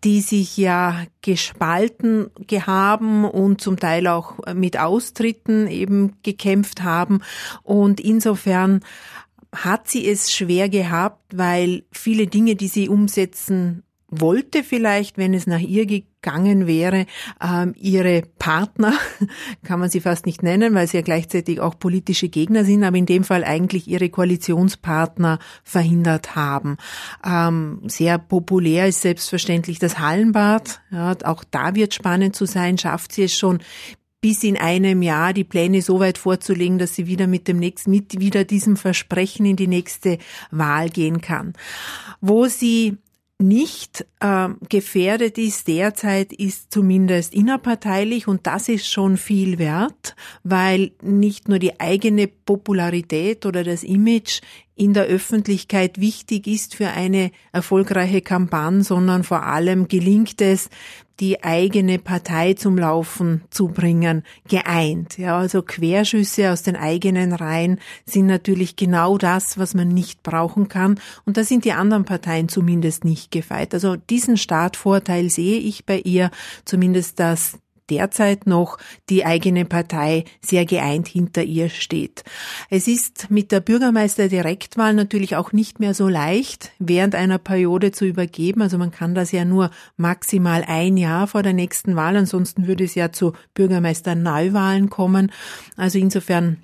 die 0.03 0.21
sich 0.21 0.57
ja 0.57 1.03
gespalten 1.21 2.31
haben 2.65 3.23
und 3.23 3.61
zum 3.61 3.77
Teil 3.77 4.07
auch 4.07 4.39
mit 4.55 4.79
Austritten 4.79 5.67
eben 5.67 6.13
gekämpft 6.23 6.81
haben. 6.81 7.19
Und 7.61 7.99
insofern 7.99 8.79
hat 9.55 9.87
sie 9.87 10.09
es 10.09 10.33
schwer 10.33 10.69
gehabt, 10.69 11.37
weil 11.37 11.83
viele 11.91 12.25
Dinge, 12.25 12.55
die 12.55 12.67
sie 12.67 12.89
umsetzen 12.89 13.83
wollte 14.09 14.63
vielleicht, 14.63 15.19
wenn 15.19 15.35
es 15.35 15.45
nach 15.45 15.59
ihr 15.59 15.85
gegangen 16.27 16.67
wäre, 16.67 17.05
ähm, 17.41 17.73
ihre 17.77 18.23
Partner, 18.37 18.93
kann 19.63 19.79
man 19.79 19.89
sie 19.89 20.01
fast 20.01 20.25
nicht 20.25 20.43
nennen, 20.43 20.75
weil 20.75 20.87
sie 20.87 20.97
ja 20.97 21.03
gleichzeitig 21.03 21.61
auch 21.61 21.79
politische 21.79 22.27
Gegner 22.27 22.65
sind, 22.65 22.83
aber 22.83 22.97
in 22.97 23.05
dem 23.05 23.23
Fall 23.23 23.45
eigentlich 23.45 23.87
ihre 23.87 24.09
Koalitionspartner 24.09 25.39
verhindert 25.63 26.35
haben. 26.35 26.77
Ähm, 27.25 27.81
sehr 27.87 28.17
populär 28.17 28.87
ist 28.87 29.01
selbstverständlich 29.01 29.79
das 29.79 29.99
Hallenbad. 29.99 30.81
Ja, 30.91 31.15
auch 31.23 31.45
da 31.49 31.75
wird 31.75 31.93
spannend 31.93 32.35
zu 32.35 32.45
sein. 32.45 32.77
Schafft 32.77 33.13
sie 33.13 33.23
es 33.23 33.37
schon 33.37 33.59
bis 34.19 34.43
in 34.43 34.57
einem 34.57 35.01
Jahr 35.01 35.31
die 35.31 35.43
Pläne 35.45 35.81
so 35.81 35.99
weit 35.99 36.17
vorzulegen, 36.17 36.79
dass 36.79 36.95
sie 36.95 37.07
wieder 37.07 37.27
mit 37.27 37.47
dem 37.47 37.57
nächsten, 37.57 37.91
mit 37.91 38.19
wieder 38.19 38.43
diesem 38.43 38.75
Versprechen 38.75 39.45
in 39.45 39.55
die 39.55 39.67
nächste 39.67 40.17
Wahl 40.51 40.89
gehen 40.89 41.21
kann. 41.21 41.53
Wo 42.19 42.47
sie 42.47 42.97
nicht 43.39 44.05
äh, 44.19 44.49
gefährdet 44.67 45.37
ist 45.37 45.67
derzeit, 45.67 46.33
ist 46.33 46.71
zumindest 46.71 47.33
innerparteilich 47.33 48.27
und 48.27 48.47
das 48.47 48.67
ist 48.67 48.87
schon 48.91 49.17
viel 49.17 49.59
wert, 49.59 50.15
weil 50.43 50.91
nicht 51.01 51.47
nur 51.47 51.59
die 51.59 51.79
eigene 51.79 52.27
Popularität 52.27 53.45
oder 53.45 53.63
das 53.63 53.83
Image 53.83 54.41
in 54.77 54.93
der 54.93 55.05
Öffentlichkeit 55.05 55.99
wichtig 55.99 56.47
ist 56.47 56.75
für 56.75 56.89
eine 56.89 57.31
erfolgreiche 57.51 58.21
Kampagne, 58.21 58.83
sondern 58.83 59.23
vor 59.23 59.43
allem 59.43 59.87
gelingt 59.87 60.41
es, 60.41 60.69
die 61.19 61.43
eigene 61.43 61.97
Partei 61.97 62.53
zum 62.53 62.77
Laufen 62.77 63.41
zu 63.49 63.69
bringen, 63.69 64.23
geeint. 64.47 65.17
Ja, 65.17 65.39
also 65.39 65.63
Querschüsse 65.63 66.51
aus 66.51 66.61
den 66.61 66.75
eigenen 66.75 67.33
Reihen 67.33 67.79
sind 68.05 68.27
natürlich 68.27 68.75
genau 68.75 69.17
das, 69.17 69.57
was 69.57 69.73
man 69.73 69.87
nicht 69.87 70.21
brauchen 70.21 70.67
kann. 70.67 70.99
Und 71.25 71.37
da 71.37 71.43
sind 71.43 71.65
die 71.65 71.71
anderen 71.71 72.05
Parteien 72.05 72.49
zumindest 72.49 73.03
nicht 73.03 73.31
gefeit. 73.31 73.73
Also 73.73 73.95
diesen 73.95 74.37
Startvorteil 74.37 75.31
sehe 75.31 75.59
ich 75.59 75.85
bei 75.85 75.99
ihr, 75.99 76.29
zumindest 76.65 77.19
dass 77.19 77.57
derzeit 77.89 78.47
noch 78.47 78.77
die 79.09 79.25
eigene 79.25 79.65
Partei 79.65 80.25
sehr 80.41 80.65
geeint 80.65 81.07
hinter 81.07 81.43
ihr 81.43 81.69
steht. 81.69 82.23
Es 82.69 82.87
ist 82.87 83.29
mit 83.29 83.51
der 83.51 83.59
Bürgermeisterdirektwahl 83.59 84.93
natürlich 84.93 85.35
auch 85.35 85.51
nicht 85.51 85.79
mehr 85.79 85.93
so 85.93 86.07
leicht, 86.07 86.71
während 86.79 87.15
einer 87.15 87.37
Periode 87.37 87.91
zu 87.91 88.05
übergeben. 88.05 88.61
Also 88.61 88.77
man 88.77 88.91
kann 88.91 89.15
das 89.15 89.31
ja 89.31 89.45
nur 89.45 89.71
maximal 89.95 90.63
ein 90.67 90.97
Jahr 90.97 91.27
vor 91.27 91.43
der 91.43 91.53
nächsten 91.53 91.95
Wahl, 91.95 92.15
ansonsten 92.15 92.67
würde 92.67 92.83
es 92.83 92.95
ja 92.95 93.11
zu 93.11 93.33
Bürgermeisterneuwahlen 93.53 94.89
kommen. 94.89 95.31
Also 95.75 95.99
insofern 95.99 96.57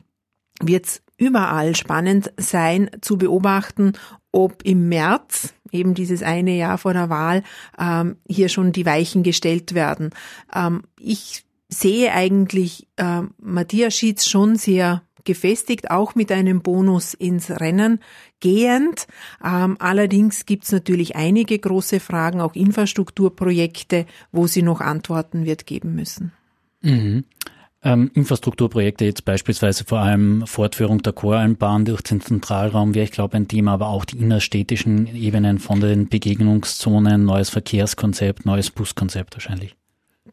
wird 0.62 0.86
es 0.86 1.02
überall 1.24 1.76
spannend 1.76 2.32
sein 2.38 2.90
zu 3.02 3.18
beobachten, 3.18 3.94
ob 4.32 4.64
im 4.64 4.90
März, 4.90 5.54
eben 5.72 5.94
dieses 5.94 6.24
eine 6.24 6.56
Jahr 6.56 6.78
vor 6.78 6.94
der 6.94 7.10
Wahl, 7.10 7.44
ähm, 7.80 8.18
hier 8.28 8.50
schon 8.50 8.72
die 8.72 8.86
Weichen 8.86 9.24
gestellt 9.24 9.74
werden. 9.74 10.10
Ähm, 10.54 10.84
ich 11.00 11.46
sehe 11.70 12.12
eigentlich 12.12 12.88
äh, 12.98 13.22
Matthias 13.40 13.96
Schietz 13.96 14.28
schon 14.28 14.56
sehr 14.56 15.04
gefestigt, 15.24 15.90
auch 15.90 16.16
mit 16.16 16.32
einem 16.32 16.62
Bonus 16.62 17.14
ins 17.14 17.50
Rennen 17.50 18.00
gehend. 18.40 19.08
Ähm, 19.44 19.78
allerdings 19.80 20.46
gibt 20.46 20.66
es 20.66 20.72
natürlich 20.72 21.16
einige 21.16 21.58
große 21.58 22.00
Fragen, 22.00 22.42
auch 22.42 22.56
Infrastrukturprojekte, 22.56 24.06
wo 24.32 24.48
sie 24.48 24.64
noch 24.64 24.82
Antworten 24.82 25.46
wird 25.46 25.66
geben 25.66 25.96
müssen. 25.96 26.34
Mhm. 26.82 27.24
Ähm, 27.86 28.12
Infrastrukturprojekte 28.14 29.04
jetzt 29.06 29.26
beispielsweise 29.26 29.84
vor 29.84 30.00
allem 30.00 30.48
Fortführung 30.48 31.02
der 31.02 31.12
Choralmbahn 31.12 31.84
durch 31.84 32.02
den 32.02 32.22
Zentralraum 32.22 32.96
wäre, 32.96 33.04
ich 33.04 33.12
glaube, 33.12 33.36
ein 33.36 33.50
Thema, 33.50 33.74
aber 33.74 33.90
auch 33.90 34.06
die 34.06 34.18
innerstädtischen 34.18 35.14
Ebenen 35.16 35.60
von 35.60 35.82
den 35.82 36.08
Begegnungszonen, 36.08 37.26
neues 37.26 37.50
Verkehrskonzept, 37.50 38.46
neues 38.46 38.72
Buskonzept 38.72 39.36
wahrscheinlich 39.36 39.76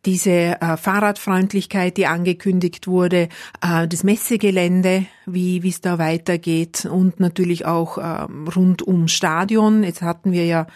diese 0.05 0.31
äh, 0.31 0.77
Fahrradfreundlichkeit, 0.77 1.97
die 1.97 2.07
angekündigt 2.07 2.87
wurde, 2.87 3.29
äh, 3.61 3.87
das 3.87 4.05
Messegelände, 4.05 5.07
wie 5.27 5.67
es 5.67 5.81
da 5.81 5.99
weitergeht 5.99 6.87
und 6.87 7.21
natürlich 7.21 7.67
auch 7.67 7.99
äh, 7.99 8.27
rund 8.55 8.87
ums 8.87 9.13
Stadion. 9.13 9.83
Jetzt 9.83 10.03
hatten 10.03 10.33
wir 10.33 10.47
ja 10.47 10.67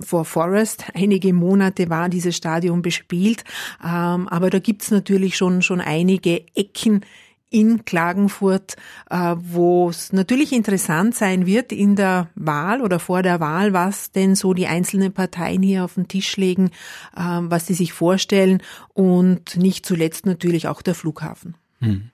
vor 0.00 0.24
Forest. 0.24 0.84
Einige 0.94 1.32
Monate 1.32 1.88
war 1.90 2.08
dieses 2.08 2.36
Stadion 2.36 2.82
bespielt, 2.82 3.44
ähm, 3.82 4.28
aber 4.28 4.50
da 4.50 4.58
gibt's 4.58 4.90
natürlich 4.90 5.36
schon, 5.36 5.62
schon 5.62 5.80
einige 5.80 6.44
Ecken 6.54 7.04
in 7.52 7.84
Klagenfurt, 7.84 8.76
äh, 9.10 9.36
wo 9.38 9.90
es 9.90 10.12
natürlich 10.12 10.52
interessant 10.52 11.14
sein 11.14 11.46
wird 11.46 11.70
in 11.70 11.96
der 11.96 12.30
Wahl 12.34 12.80
oder 12.80 12.98
vor 12.98 13.22
der 13.22 13.40
Wahl, 13.40 13.72
was 13.72 14.10
denn 14.10 14.34
so 14.34 14.54
die 14.54 14.66
einzelnen 14.66 15.12
Parteien 15.12 15.62
hier 15.62 15.84
auf 15.84 15.94
den 15.94 16.08
Tisch 16.08 16.36
legen, 16.36 16.70
äh, 17.14 17.20
was 17.20 17.66
sie 17.66 17.74
sich 17.74 17.92
vorstellen 17.92 18.62
und 18.94 19.56
nicht 19.56 19.84
zuletzt 19.84 20.24
natürlich 20.24 20.66
auch 20.66 20.82
der 20.82 20.94
Flughafen. 20.94 21.54
Hm. 21.80 22.10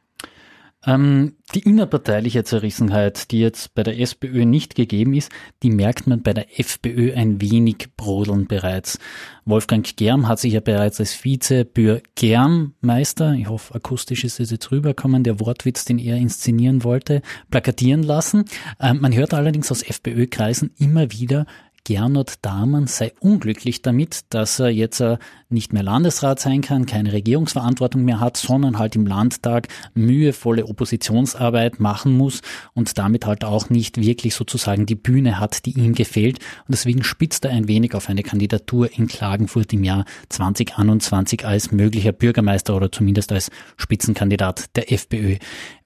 Ähm, 0.86 1.34
die 1.54 1.60
innerparteiliche 1.60 2.44
Zerrissenheit, 2.44 3.32
die 3.32 3.40
jetzt 3.40 3.74
bei 3.74 3.82
der 3.82 3.98
SPÖ 3.98 4.44
nicht 4.44 4.76
gegeben 4.76 5.12
ist, 5.14 5.32
die 5.64 5.70
merkt 5.70 6.06
man 6.06 6.22
bei 6.22 6.32
der 6.32 6.60
FPÖ 6.60 7.14
ein 7.14 7.40
wenig 7.40 7.88
brodeln 7.96 8.46
bereits. 8.46 8.98
Wolfgang 9.44 9.96
Germ 9.96 10.28
hat 10.28 10.38
sich 10.38 10.52
ja 10.52 10.60
bereits 10.60 11.00
als 11.00 11.14
Vize 11.14 11.66
für 11.74 12.02
Germeister, 12.14 13.32
ich 13.32 13.48
hoffe 13.48 13.74
akustisch 13.74 14.22
ist 14.22 14.38
es 14.38 14.50
jetzt 14.50 14.70
rüberkommen, 14.70 15.24
der 15.24 15.40
Wortwitz, 15.40 15.84
den 15.84 15.98
er 15.98 16.16
inszenieren 16.16 16.84
wollte, 16.84 17.22
plakatieren 17.50 18.04
lassen. 18.04 18.44
Ähm, 18.78 19.00
man 19.00 19.14
hört 19.14 19.34
allerdings 19.34 19.72
aus 19.72 19.82
FPÖ-Kreisen 19.82 20.70
immer 20.78 21.10
wieder, 21.10 21.46
Gernot 21.88 22.34
Dahmen 22.42 22.86
sei 22.86 23.14
unglücklich 23.18 23.80
damit, 23.80 24.26
dass 24.28 24.58
er 24.58 24.68
jetzt 24.68 25.00
äh, 25.00 25.16
nicht 25.48 25.72
mehr 25.72 25.82
Landesrat 25.82 26.38
sein 26.38 26.60
kann, 26.60 26.84
keine 26.84 27.14
Regierungsverantwortung 27.14 28.04
mehr 28.04 28.20
hat, 28.20 28.36
sondern 28.36 28.78
halt 28.78 28.94
im 28.94 29.06
Landtag 29.06 29.68
mühevolle 29.94 30.66
Oppositionsarbeit 30.66 31.80
machen 31.80 32.12
muss 32.14 32.42
und 32.74 32.98
damit 32.98 33.24
halt 33.24 33.42
auch 33.42 33.70
nicht 33.70 33.96
wirklich 33.96 34.34
sozusagen 34.34 34.84
die 34.84 34.96
Bühne 34.96 35.40
hat, 35.40 35.64
die 35.64 35.78
ihm 35.78 35.94
gefällt. 35.94 36.40
Und 36.40 36.72
deswegen 36.72 37.02
spitzt 37.02 37.46
er 37.46 37.52
ein 37.52 37.68
wenig 37.68 37.94
auf 37.94 38.10
eine 38.10 38.22
Kandidatur 38.22 38.90
in 38.92 39.06
Klagenfurt 39.06 39.72
im 39.72 39.82
Jahr 39.82 40.04
2021 40.28 41.46
als 41.46 41.72
möglicher 41.72 42.12
Bürgermeister 42.12 42.76
oder 42.76 42.92
zumindest 42.92 43.32
als 43.32 43.50
Spitzenkandidat 43.78 44.76
der 44.76 44.92
FPÖ. 44.92 45.36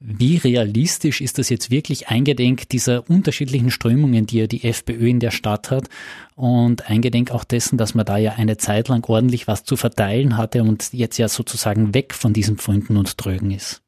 Wie 0.00 0.36
realistisch 0.38 1.20
ist 1.20 1.38
das 1.38 1.48
jetzt 1.48 1.70
wirklich 1.70 2.08
eingedenk 2.08 2.68
dieser 2.70 3.08
unterschiedlichen 3.08 3.70
Strömungen, 3.70 4.26
die 4.26 4.38
ja 4.38 4.46
die 4.48 4.64
FPÖ 4.64 5.08
in 5.08 5.20
der 5.20 5.30
Stadt 5.30 5.70
hat 5.70 5.91
und 6.34 6.88
eingedenk 6.88 7.30
auch 7.30 7.44
dessen, 7.44 7.78
dass 7.78 7.94
man 7.94 8.06
da 8.06 8.16
ja 8.16 8.32
eine 8.32 8.56
Zeit 8.56 8.88
lang 8.88 9.08
ordentlich 9.08 9.46
was 9.46 9.64
zu 9.64 9.76
verteilen 9.76 10.36
hatte 10.36 10.62
und 10.62 10.92
jetzt 10.92 11.18
ja 11.18 11.28
sozusagen 11.28 11.94
weg 11.94 12.14
von 12.14 12.32
diesem 12.32 12.58
Fründen 12.58 12.96
und 12.96 13.18
Trögen 13.18 13.50
ist. 13.50 13.82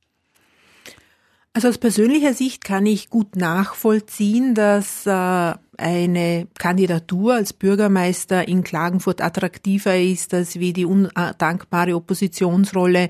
Also 1.56 1.68
aus 1.68 1.78
persönlicher 1.78 2.34
Sicht 2.34 2.64
kann 2.64 2.84
ich 2.84 3.10
gut 3.10 3.36
nachvollziehen, 3.36 4.56
dass 4.56 5.06
äh, 5.06 5.54
eine 5.78 6.48
Kandidatur 6.58 7.34
als 7.34 7.52
Bürgermeister 7.52 8.48
in 8.48 8.64
Klagenfurt 8.64 9.20
attraktiver 9.20 9.96
ist 9.96 10.34
als 10.34 10.58
wie 10.58 10.72
die 10.72 10.84
undankbare 10.84 11.94
Oppositionsrolle 11.94 13.08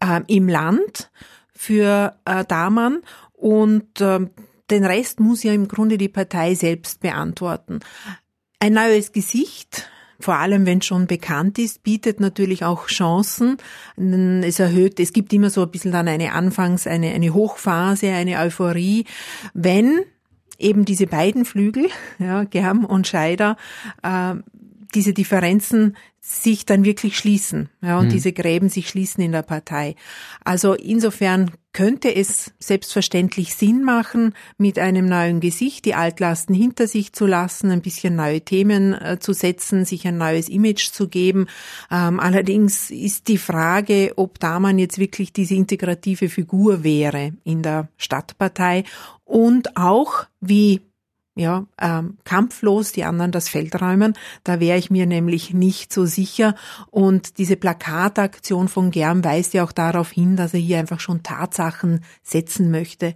äh, 0.00 0.20
im 0.26 0.48
Land 0.48 1.10
für 1.54 2.14
äh, 2.26 2.44
Damann 2.44 3.00
und 3.32 4.02
äh, 4.02 4.20
den 4.70 4.84
Rest 4.84 5.18
muss 5.18 5.42
ja 5.42 5.54
im 5.54 5.66
Grunde 5.66 5.96
die 5.96 6.10
Partei 6.10 6.54
selbst 6.54 7.00
beantworten. 7.00 7.80
Ein 8.60 8.72
neues 8.72 9.12
Gesicht, 9.12 9.88
vor 10.18 10.34
allem 10.34 10.66
wenn 10.66 10.82
schon 10.82 11.06
bekannt 11.06 11.58
ist, 11.58 11.84
bietet 11.84 12.18
natürlich 12.18 12.64
auch 12.64 12.88
Chancen. 12.88 13.56
Es 13.96 14.58
erhöht, 14.58 14.98
es 14.98 15.12
gibt 15.12 15.32
immer 15.32 15.48
so 15.50 15.62
ein 15.62 15.70
bisschen 15.70 15.92
dann 15.92 16.08
eine 16.08 16.32
Anfangs-, 16.32 16.88
eine, 16.88 17.10
eine 17.10 17.34
Hochphase, 17.34 18.10
eine 18.10 18.38
Euphorie. 18.38 19.04
Wenn 19.54 20.00
eben 20.58 20.84
diese 20.84 21.06
beiden 21.06 21.44
Flügel, 21.44 21.88
ja, 22.18 22.44
Germ 22.44 22.84
und 22.84 23.06
Scheider, 23.06 23.56
äh, 24.02 24.34
diese 24.94 25.12
Differenzen 25.12 25.96
sich 26.20 26.66
dann 26.66 26.84
wirklich 26.84 27.16
schließen, 27.16 27.70
ja, 27.80 27.98
und 27.98 28.06
mhm. 28.06 28.10
diese 28.10 28.32
Gräben 28.32 28.68
sich 28.68 28.88
schließen 28.88 29.22
in 29.22 29.32
der 29.32 29.42
Partei. 29.42 29.94
Also 30.44 30.74
insofern 30.74 31.52
könnte 31.72 32.14
es 32.14 32.52
selbstverständlich 32.58 33.54
Sinn 33.54 33.82
machen, 33.84 34.34
mit 34.58 34.78
einem 34.78 35.06
neuen 35.06 35.40
Gesicht 35.40 35.84
die 35.84 35.94
Altlasten 35.94 36.54
hinter 36.54 36.86
sich 36.86 37.12
zu 37.12 37.24
lassen, 37.24 37.70
ein 37.70 37.82
bisschen 37.82 38.16
neue 38.16 38.40
Themen 38.40 38.94
äh, 38.94 39.18
zu 39.20 39.32
setzen, 39.32 39.84
sich 39.84 40.06
ein 40.06 40.18
neues 40.18 40.48
Image 40.48 40.90
zu 40.90 41.08
geben. 41.08 41.46
Ähm, 41.90 42.20
allerdings 42.20 42.90
ist 42.90 43.28
die 43.28 43.38
Frage, 43.38 44.12
ob 44.16 44.38
da 44.40 44.60
man 44.60 44.78
jetzt 44.78 44.98
wirklich 44.98 45.32
diese 45.32 45.54
integrative 45.54 46.28
Figur 46.28 46.82
wäre 46.82 47.32
in 47.44 47.62
der 47.62 47.88
Stadtpartei 47.96 48.84
und 49.24 49.76
auch 49.76 50.26
wie 50.40 50.80
ja, 51.38 51.66
ähm, 51.80 52.18
kampflos 52.24 52.92
die 52.92 53.04
anderen 53.04 53.30
das 53.30 53.48
Feld 53.48 53.80
räumen. 53.80 54.14
Da 54.42 54.58
wäre 54.58 54.76
ich 54.76 54.90
mir 54.90 55.06
nämlich 55.06 55.54
nicht 55.54 55.92
so 55.92 56.04
sicher. 56.04 56.54
Und 56.90 57.38
diese 57.38 57.56
Plakataktion 57.56 58.68
von 58.68 58.90
Germ 58.90 59.24
weist 59.24 59.54
ja 59.54 59.62
auch 59.62 59.72
darauf 59.72 60.10
hin, 60.10 60.36
dass 60.36 60.52
er 60.52 60.60
hier 60.60 60.78
einfach 60.78 61.00
schon 61.00 61.22
Tatsachen 61.22 62.00
setzen 62.22 62.70
möchte. 62.70 63.14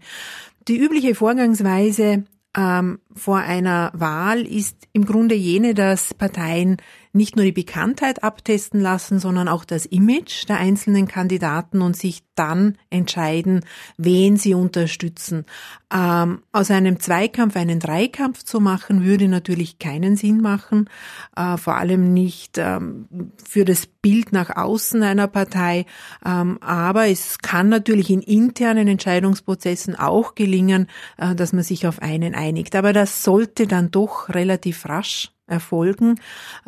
Die 0.69 0.79
übliche 0.79 1.17
Vorgangsweise 1.17 2.25
ähm, 2.57 3.01
vor 3.13 3.39
einer 3.39 3.91
Wahl 3.95 4.43
ist 4.43 4.77
im 4.93 5.05
Grunde 5.05 5.35
jene, 5.35 5.75
dass 5.75 6.15
Parteien 6.15 6.77
nicht 7.13 7.37
nur 7.37 7.45
die 7.45 7.53
Bekanntheit 7.53 8.23
abtesten 8.23 8.81
lassen, 8.81 9.19
sondern 9.19 9.49
auch 9.49 9.65
das 9.65 9.85
Image 9.87 10.49
der 10.49 10.57
einzelnen 10.59 11.07
Kandidaten 11.07 11.83
und 11.83 11.97
sich 11.97 12.23
dann 12.35 12.79
entscheiden, 12.89 13.65
wen 13.99 14.37
sie 14.37 14.55
unterstützen. 14.55 15.45
Ähm, 15.93 16.43
aus 16.53 16.71
einem 16.71 17.01
Zweikampf 17.01 17.57
einen 17.57 17.81
Dreikampf 17.81 18.43
zu 18.45 18.61
machen, 18.61 19.05
würde 19.05 19.29
natürlich 19.29 19.79
keinen 19.79 20.17
Sinn 20.17 20.41
machen, 20.41 20.89
äh, 21.37 21.59
vor 21.59 21.77
allem 21.77 22.15
nicht 22.15 22.57
ähm, 22.57 23.07
für 23.45 23.67
das 23.67 23.87
Bild 23.87 24.33
nach 24.33 24.57
außen 24.57 25.03
einer 25.03 25.29
Partei. 25.29 25.85
Ähm, 26.25 26.59
aber 26.63 27.09
es 27.09 27.39
kann 27.39 27.69
natürlich 27.69 28.09
in 28.09 28.23
internen 28.23 28.89
Entscheidungsprozessen 28.89 29.97
auch 29.97 30.35
gelingen, 30.35 30.89
äh, 31.19 31.35
dass 31.35 31.53
man 31.53 31.63
sich 31.63 31.87
auf 31.87 32.01
einen 32.01 32.35
einigt. 32.35 32.75
Aber 32.75 32.95
das 32.95 33.23
sollte 33.23 33.67
dann 33.67 33.91
doch 33.91 34.31
relativ 34.31 34.87
rasch 34.87 35.33
erfolgen, 35.53 36.17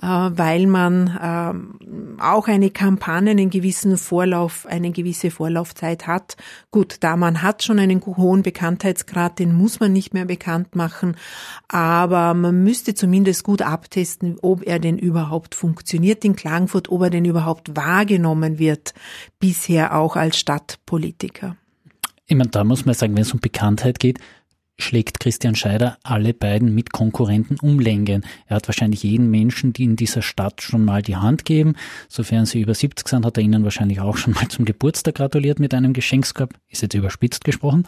äh, 0.00 0.06
weil 0.06 0.66
man 0.66 1.18
ähm, 1.20 2.18
auch 2.20 2.46
eine 2.46 2.70
Kampagne, 2.70 3.32
einen 3.32 3.50
gewissen 3.50 3.96
Vorlauf, 3.96 4.66
eine 4.66 4.92
gewisse 4.92 5.30
Vorlaufzeit 5.30 6.06
hat. 6.06 6.36
Gut, 6.70 6.98
da 7.00 7.16
man 7.16 7.42
hat 7.42 7.62
schon 7.62 7.78
einen 7.78 8.04
hohen 8.04 8.42
Bekanntheitsgrad, 8.42 9.38
den 9.38 9.54
muss 9.54 9.80
man 9.80 9.92
nicht 9.92 10.14
mehr 10.14 10.26
bekannt 10.26 10.76
machen, 10.76 11.16
aber 11.68 12.34
man 12.34 12.62
müsste 12.62 12.94
zumindest 12.94 13.42
gut 13.42 13.62
abtesten, 13.62 14.36
ob 14.42 14.64
er 14.64 14.78
denn 14.78 14.98
überhaupt 14.98 15.54
funktioniert 15.54 16.24
in 16.24 16.36
Klagenfurt, 16.36 16.90
ob 16.90 17.02
er 17.02 17.10
denn 17.10 17.24
überhaupt 17.24 17.74
wahrgenommen 17.74 18.58
wird, 18.58 18.94
bisher 19.40 19.96
auch 19.96 20.16
als 20.16 20.38
Stadtpolitiker. 20.38 21.56
Ich 22.26 22.36
meine, 22.36 22.50
da 22.50 22.64
muss 22.64 22.84
man 22.86 22.94
sagen, 22.94 23.14
wenn 23.14 23.22
es 23.22 23.32
um 23.32 23.40
Bekanntheit 23.40 23.98
geht, 23.98 24.18
schlägt 24.78 25.20
Christian 25.20 25.54
Scheider 25.54 25.98
alle 26.02 26.34
beiden 26.34 26.74
mit 26.74 26.92
Konkurrenten 26.92 27.56
umlenken. 27.60 28.24
Er 28.46 28.56
hat 28.56 28.68
wahrscheinlich 28.68 29.02
jeden 29.02 29.30
Menschen, 29.30 29.72
die 29.72 29.84
in 29.84 29.96
dieser 29.96 30.22
Stadt 30.22 30.62
schon 30.62 30.84
mal 30.84 31.02
die 31.02 31.16
Hand 31.16 31.44
geben. 31.44 31.74
Sofern 32.08 32.46
sie 32.46 32.60
über 32.60 32.74
70 32.74 33.06
sind, 33.06 33.24
hat 33.24 33.36
er 33.36 33.44
ihnen 33.44 33.64
wahrscheinlich 33.64 34.00
auch 34.00 34.16
schon 34.16 34.34
mal 34.34 34.48
zum 34.48 34.64
Geburtstag 34.64 35.16
gratuliert 35.16 35.60
mit 35.60 35.74
einem 35.74 35.92
Geschenkskorb. 35.92 36.54
Ist 36.68 36.82
jetzt 36.82 36.94
überspitzt 36.94 37.44
gesprochen. 37.44 37.86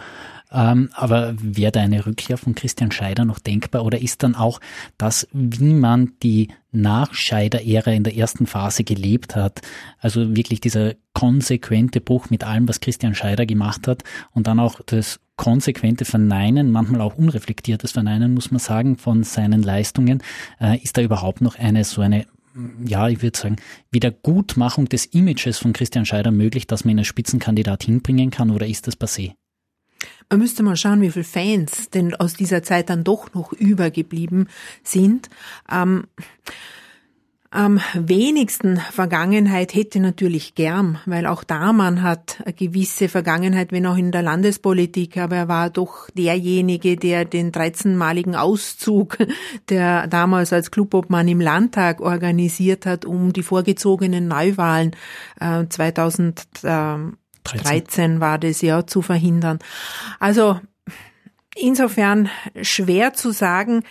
Ähm, 0.52 0.90
aber 0.95 1.35
wäre 1.38 1.73
da 1.73 1.81
eine 1.81 2.07
Rückkehr 2.07 2.38
von 2.38 2.55
Christian 2.55 2.93
Scheider 2.93 3.25
noch 3.25 3.40
denkbar 3.40 3.85
oder 3.85 4.00
ist 4.00 4.23
dann 4.23 4.37
auch 4.37 4.61
das, 4.97 5.26
wie 5.33 5.75
man 5.75 6.12
die 6.23 6.49
Nachscheider-Ära 6.71 7.90
in 7.90 8.05
der 8.05 8.16
ersten 8.16 8.47
Phase 8.47 8.85
gelebt 8.85 9.35
hat, 9.35 9.62
also 9.99 10.37
wirklich 10.37 10.61
dieser 10.61 10.95
konsequente 11.14 12.00
Bruch 12.00 12.31
mit 12.31 12.45
allem, 12.45 12.69
was 12.69 12.81
Christian 12.81 13.14
Scheider 13.14 13.45
gemacht 13.45 13.88
hat 13.88 14.05
und 14.33 14.47
dann 14.47 14.61
auch 14.61 14.81
das 14.87 15.19
konsequente 15.37 16.05
Verneinen, 16.05 16.73
manchmal 16.73 17.00
auch 17.00 17.16
unreflektiertes 17.16 17.93
Verneinen, 17.93 18.35
muss 18.35 18.50
man 18.50 18.59
sagen, 18.59 18.97
von 18.97 19.23
seinen 19.23 19.62
Leistungen, 19.62 20.23
äh, 20.61 20.78
ist 20.83 20.97
da 20.97 21.02
überhaupt 21.02 21.40
noch 21.40 21.59
eine 21.59 21.85
so 21.85 22.00
eine 22.00 22.26
ja, 22.87 23.09
ich 23.09 23.23
würde 23.23 23.38
sagen, 23.38 23.57
Wiedergutmachung 23.90 24.87
des 24.88 25.05
Images 25.07 25.59
von 25.59 25.75
Christian 25.75 26.07
Scheider 26.07 26.31
möglich, 26.31 26.66
dass 26.66 26.85
man 26.85 26.93
ihn 26.93 26.99
als 27.00 27.07
Spitzenkandidat 27.07 27.85
hinbringen 27.85 28.31
kann 28.31 28.50
oder 28.50 28.66
ist 28.66 28.87
das 28.87 28.99
passé? 28.99 29.35
Man 30.31 30.40
müsste 30.40 30.62
mal 30.62 30.76
schauen, 30.76 31.00
wie 31.02 31.11
viele 31.11 31.25
Fans 31.25 31.90
denn 31.90 32.14
aus 32.14 32.35
dieser 32.35 32.62
Zeit 32.62 32.90
dann 32.90 33.05
doch 33.05 33.33
noch 33.35 33.52
übergeblieben 33.52 34.49
sind. 34.83 35.28
Ähm, 35.71 36.07
am 37.56 37.80
wenigsten 37.94 38.76
Vergangenheit 38.76 39.75
hätte 39.75 39.98
natürlich 39.98 40.54
Germ, 40.54 40.98
weil 41.06 41.26
auch 41.26 41.42
da 41.42 41.72
man 41.72 42.02
hat 42.02 42.42
eine 42.44 42.52
gewisse 42.52 43.08
Vergangenheit, 43.08 43.72
wenn 43.72 43.86
auch 43.86 43.96
in 43.96 44.12
der 44.12 44.20
Landespolitik, 44.20 45.16
aber 45.16 45.36
er 45.36 45.48
war 45.48 45.70
doch 45.70 46.10
derjenige, 46.10 46.96
der 46.96 47.25
den 47.25 47.52
13-maligen 47.52 48.36
Auszug, 48.36 49.16
der 49.70 50.06
damals 50.06 50.52
als 50.52 50.70
Clubobmann 50.70 51.28
im 51.28 51.40
Landtag 51.40 52.02
organisiert 52.02 52.84
hat, 52.84 53.06
um 53.06 53.32
die 53.32 53.42
vorgezogenen 53.42 54.28
Neuwahlen 54.28 54.94
äh, 55.40 55.64
2000 55.66 56.42
13 56.62 58.20
war 58.20 58.38
das 58.38 58.60
ja 58.60 58.86
zu 58.86 59.02
verhindern. 59.02 59.60
Also 60.18 60.60
insofern 61.54 62.28
schwer 62.60 63.14
zu 63.14 63.30
sagen. 63.30 63.82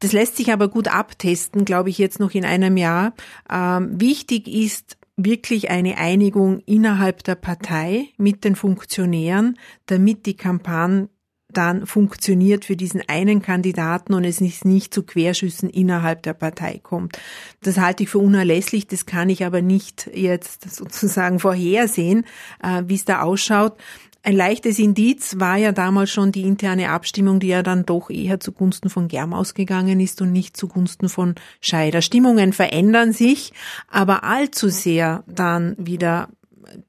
Das 0.00 0.12
lässt 0.12 0.36
sich 0.36 0.52
aber 0.52 0.68
gut 0.68 0.88
abtesten, 0.88 1.64
glaube 1.64 1.90
ich, 1.90 1.98
jetzt 1.98 2.20
noch 2.20 2.32
in 2.32 2.44
einem 2.44 2.76
Jahr. 2.76 3.14
Ähm, 3.50 4.00
wichtig 4.00 4.48
ist 4.48 4.96
wirklich 5.16 5.70
eine 5.70 5.98
Einigung 5.98 6.60
innerhalb 6.60 7.22
der 7.24 7.34
Partei 7.34 8.08
mit 8.16 8.44
den 8.44 8.56
Funktionären, 8.56 9.58
damit 9.86 10.26
die 10.26 10.36
Kampagne 10.36 11.08
dann 11.52 11.86
funktioniert 11.86 12.64
für 12.64 12.76
diesen 12.76 13.02
einen 13.08 13.42
Kandidaten 13.42 14.14
und 14.14 14.24
es 14.24 14.40
nicht, 14.40 14.64
nicht 14.64 14.94
zu 14.94 15.02
Querschüssen 15.02 15.68
innerhalb 15.68 16.22
der 16.22 16.34
Partei 16.34 16.78
kommt. 16.82 17.18
Das 17.62 17.78
halte 17.78 18.04
ich 18.04 18.08
für 18.08 18.18
unerlässlich, 18.18 18.86
das 18.86 19.06
kann 19.06 19.28
ich 19.28 19.44
aber 19.44 19.62
nicht 19.62 20.08
jetzt 20.14 20.70
sozusagen 20.70 21.40
vorhersehen, 21.40 22.24
äh, 22.62 22.84
wie 22.86 22.94
es 22.94 23.04
da 23.04 23.22
ausschaut. 23.22 23.76
Ein 24.22 24.36
leichtes 24.36 24.78
Indiz 24.78 25.36
war 25.38 25.56
ja 25.56 25.72
damals 25.72 26.10
schon 26.10 26.30
die 26.30 26.42
interne 26.42 26.90
Abstimmung, 26.90 27.40
die 27.40 27.48
ja 27.48 27.62
dann 27.62 27.86
doch 27.86 28.10
eher 28.10 28.38
zugunsten 28.38 28.90
von 28.90 29.08
Germ 29.08 29.32
ausgegangen 29.32 29.98
ist 29.98 30.20
und 30.20 30.30
nicht 30.30 30.58
zugunsten 30.58 31.08
von 31.08 31.36
Scheider. 31.62 32.02
Stimmungen 32.02 32.52
verändern 32.52 33.12
sich, 33.14 33.52
aber 33.88 34.24
allzu 34.24 34.68
sehr 34.68 35.24
dann 35.26 35.74
wieder 35.78 36.28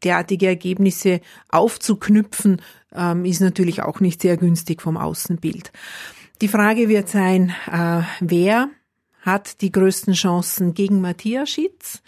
derartige 0.03 0.47
Ergebnisse 0.47 1.21
aufzuknüpfen, 1.49 2.61
ähm, 2.93 3.23
ist 3.23 3.39
natürlich 3.39 3.81
auch 3.81 4.01
nicht 4.01 4.21
sehr 4.21 4.35
günstig 4.35 4.81
vom 4.81 4.97
Außenbild. 4.97 5.71
Die 6.41 6.49
Frage 6.49 6.89
wird 6.89 7.07
sein, 7.07 7.53
äh, 7.71 8.01
wer 8.19 8.69
hat 9.21 9.61
die 9.61 9.71
größten 9.71 10.13
Chancen 10.13 10.73
gegen 10.73 10.99
Matthias 10.99 11.49
Schitz? 11.49 12.01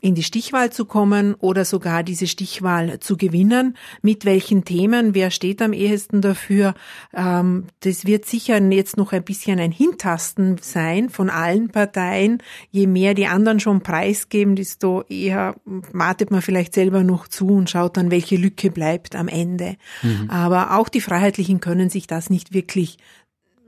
In 0.00 0.14
die 0.14 0.22
Stichwahl 0.22 0.70
zu 0.70 0.84
kommen 0.84 1.34
oder 1.34 1.64
sogar 1.64 2.04
diese 2.04 2.28
Stichwahl 2.28 3.00
zu 3.00 3.16
gewinnen. 3.16 3.76
Mit 4.00 4.24
welchen 4.24 4.64
Themen? 4.64 5.14
Wer 5.14 5.30
steht 5.30 5.60
am 5.60 5.72
ehesten 5.72 6.20
dafür? 6.20 6.74
Ähm, 7.12 7.64
das 7.80 8.06
wird 8.06 8.24
sicher 8.24 8.62
jetzt 8.70 8.96
noch 8.96 9.12
ein 9.12 9.24
bisschen 9.24 9.58
ein 9.58 9.72
Hintasten 9.72 10.58
sein 10.60 11.10
von 11.10 11.30
allen 11.30 11.70
Parteien. 11.70 12.42
Je 12.70 12.86
mehr 12.86 13.14
die 13.14 13.26
anderen 13.26 13.58
schon 13.58 13.80
preisgeben, 13.80 14.54
desto 14.54 15.02
eher 15.08 15.56
wartet 15.64 16.30
man 16.30 16.42
vielleicht 16.42 16.74
selber 16.74 17.02
noch 17.02 17.26
zu 17.26 17.48
und 17.48 17.68
schaut 17.68 17.96
dann, 17.96 18.12
welche 18.12 18.36
Lücke 18.36 18.70
bleibt 18.70 19.16
am 19.16 19.26
Ende. 19.26 19.76
Mhm. 20.02 20.30
Aber 20.30 20.78
auch 20.78 20.88
die 20.88 21.00
Freiheitlichen 21.00 21.58
können 21.58 21.90
sich 21.90 22.06
das 22.06 22.30
nicht 22.30 22.54
wirklich 22.54 22.98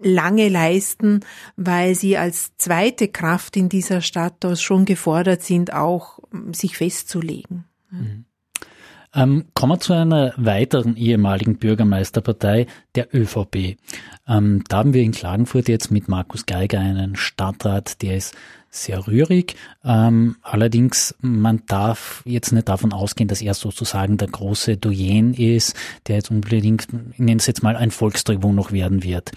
lange 0.02 0.48
leisten, 0.48 1.20
weil 1.56 1.94
sie 1.94 2.16
als 2.16 2.56
zweite 2.56 3.08
Kraft 3.08 3.56
in 3.56 3.68
dieser 3.68 4.00
Stadt 4.00 4.44
schon 4.58 4.84
gefordert 4.84 5.42
sind, 5.42 5.72
auch 5.72 6.18
sich 6.52 6.76
festzulegen. 6.76 7.64
Mhm. 7.90 8.24
Ähm, 9.12 9.46
kommen 9.54 9.72
wir 9.72 9.80
zu 9.80 9.92
einer 9.92 10.32
weiteren 10.36 10.96
ehemaligen 10.96 11.56
Bürgermeisterpartei, 11.56 12.66
der 12.94 13.14
ÖVP. 13.14 13.76
Ähm, 14.28 14.64
da 14.68 14.78
haben 14.78 14.94
wir 14.94 15.02
in 15.02 15.12
Klagenfurt 15.12 15.68
jetzt 15.68 15.90
mit 15.90 16.08
Markus 16.08 16.46
Geiger 16.46 16.80
einen 16.80 17.16
Stadtrat, 17.16 18.02
der 18.02 18.16
ist 18.16 18.34
sehr 18.70 19.06
rührig. 19.08 19.56
Ähm, 19.84 20.36
allerdings, 20.42 21.14
man 21.20 21.62
darf 21.66 22.22
jetzt 22.24 22.52
nicht 22.52 22.68
davon 22.68 22.92
ausgehen, 22.92 23.26
dass 23.26 23.42
er 23.42 23.54
sozusagen 23.54 24.16
der 24.16 24.28
große 24.28 24.76
Doyen 24.76 25.34
ist, 25.34 25.74
der 26.06 26.16
jetzt 26.16 26.30
unbedingt, 26.30 26.86
ich 27.12 27.18
nenne 27.18 27.38
es 27.38 27.46
jetzt 27.46 27.64
mal, 27.64 27.76
ein 27.76 27.90
Volkstribun 27.90 28.54
noch 28.54 28.70
werden 28.70 29.02
wird. 29.02 29.32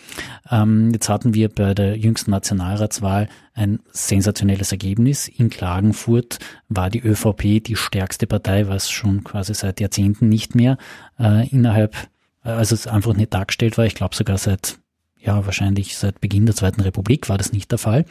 Ähm, 0.51 0.91
jetzt 0.93 1.09
hatten 1.09 1.33
wir 1.33 1.49
bei 1.49 1.73
der 1.73 1.97
jüngsten 1.97 2.29
Nationalratswahl 2.29 3.27
ein 3.55 3.79
sensationelles 3.91 4.71
Ergebnis. 4.71 5.27
In 5.27 5.49
Klagenfurt 5.49 6.37
war 6.69 6.91
die 6.91 7.01
ÖVP 7.01 7.63
die 7.63 7.75
stärkste 7.75 8.27
Partei, 8.27 8.67
was 8.67 8.91
schon 8.91 9.23
quasi 9.23 9.55
seit 9.55 9.79
Jahrzehnten 9.79 10.29
nicht 10.29 10.53
mehr 10.53 10.77
äh, 11.19 11.47
innerhalb, 11.49 11.95
also 12.43 12.75
es 12.75 12.87
einfach 12.87 13.13
nicht 13.13 13.33
dargestellt 13.33 13.77
war. 13.77 13.85
Ich 13.85 13.95
glaube 13.95 14.15
sogar 14.15 14.37
seit 14.37 14.77
ja, 15.25 15.45
wahrscheinlich 15.45 15.97
seit 15.97 16.19
Beginn 16.19 16.45
der 16.45 16.53
Zweiten 16.53 16.81
Republik 16.81 17.29
war 17.29 17.37
das 17.37 17.53
nicht 17.53 17.71
der 17.71 17.77
Fall. 17.77 18.03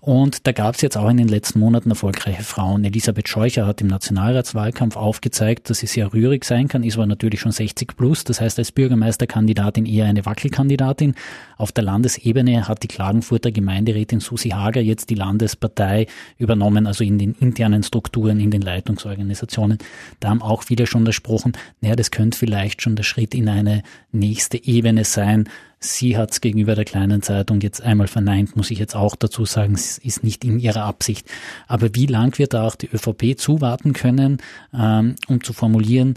Und 0.00 0.48
da 0.48 0.52
gab 0.52 0.74
es 0.74 0.80
jetzt 0.80 0.96
auch 0.96 1.08
in 1.08 1.16
den 1.16 1.28
letzten 1.28 1.60
Monaten 1.60 1.90
erfolgreiche 1.90 2.42
Frauen. 2.42 2.84
Elisabeth 2.84 3.28
Scheucher 3.28 3.66
hat 3.66 3.80
im 3.80 3.86
Nationalratswahlkampf 3.86 4.96
aufgezeigt, 4.96 5.70
dass 5.70 5.78
sie 5.78 5.86
sehr 5.86 6.12
rührig 6.12 6.44
sein 6.44 6.66
kann, 6.66 6.82
ist 6.82 6.96
aber 6.96 7.06
natürlich 7.06 7.40
schon 7.40 7.52
60 7.52 7.96
plus, 7.96 8.24
das 8.24 8.40
heißt 8.40 8.58
als 8.58 8.72
Bürgermeisterkandidatin 8.72 9.86
eher 9.86 10.06
eine 10.06 10.26
Wackelkandidatin. 10.26 11.14
Auf 11.56 11.70
der 11.70 11.84
Landesebene 11.84 12.66
hat 12.66 12.82
die 12.82 12.88
Klagenfurter 12.88 13.52
Gemeinderätin 13.52 14.18
Susi 14.18 14.48
Hager 14.50 14.80
jetzt 14.80 15.08
die 15.10 15.14
Landespartei 15.14 16.08
übernommen, 16.36 16.88
also 16.88 17.04
in 17.04 17.18
den 17.18 17.34
internen 17.34 17.84
Strukturen, 17.84 18.40
in 18.40 18.50
den 18.50 18.62
Leitungsorganisationen. 18.62 19.78
Da 20.18 20.30
haben 20.30 20.42
auch 20.42 20.64
viele 20.64 20.88
schon 20.88 21.04
gesprochen, 21.04 21.52
naja, 21.80 21.94
das 21.94 22.10
könnte 22.10 22.36
vielleicht 22.36 22.82
schon 22.82 22.96
der 22.96 23.04
Schritt 23.04 23.34
in 23.36 23.48
eine 23.48 23.84
nächste 24.10 24.62
Ebene 24.62 25.04
sein, 25.04 25.48
Sie 25.78 26.16
hat 26.16 26.30
es 26.32 26.40
gegenüber 26.40 26.74
der 26.74 26.84
kleinen 26.84 27.22
Zeitung 27.22 27.60
jetzt 27.60 27.82
einmal 27.82 28.08
verneint, 28.08 28.56
muss 28.56 28.70
ich 28.70 28.78
jetzt 28.78 28.96
auch 28.96 29.14
dazu 29.14 29.44
sagen, 29.44 29.74
es 29.74 29.98
ist 29.98 30.24
nicht 30.24 30.44
in 30.44 30.58
ihrer 30.58 30.84
Absicht. 30.84 31.28
Aber 31.66 31.94
wie 31.94 32.06
lang 32.06 32.38
wird 32.38 32.54
da 32.54 32.66
auch 32.66 32.76
die 32.76 32.88
ÖVP 32.88 33.38
zuwarten 33.38 33.92
können, 33.92 34.38
ähm, 34.72 35.16
um 35.28 35.44
zu 35.44 35.52
formulieren, 35.52 36.14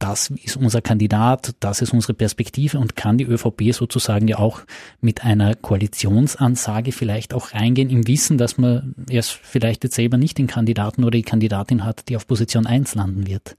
das 0.00 0.30
ist 0.30 0.56
unser 0.56 0.80
Kandidat, 0.80 1.54
das 1.60 1.82
ist 1.82 1.92
unsere 1.92 2.14
Perspektive 2.14 2.78
und 2.78 2.96
kann 2.96 3.18
die 3.18 3.24
ÖVP 3.24 3.72
sozusagen 3.72 4.26
ja 4.28 4.38
auch 4.38 4.62
mit 5.02 5.24
einer 5.24 5.54
Koalitionsansage 5.54 6.90
vielleicht 6.90 7.34
auch 7.34 7.52
reingehen 7.52 7.90
im 7.90 8.06
Wissen, 8.06 8.38
dass 8.38 8.56
man 8.56 8.94
erst 9.10 9.32
vielleicht 9.32 9.84
jetzt 9.84 9.96
selber 9.96 10.16
nicht 10.16 10.38
den 10.38 10.46
Kandidaten 10.46 11.04
oder 11.04 11.12
die 11.12 11.22
Kandidatin 11.22 11.84
hat, 11.84 12.08
die 12.08 12.16
auf 12.16 12.26
Position 12.26 12.66
1 12.66 12.94
landen 12.94 13.26
wird? 13.26 13.56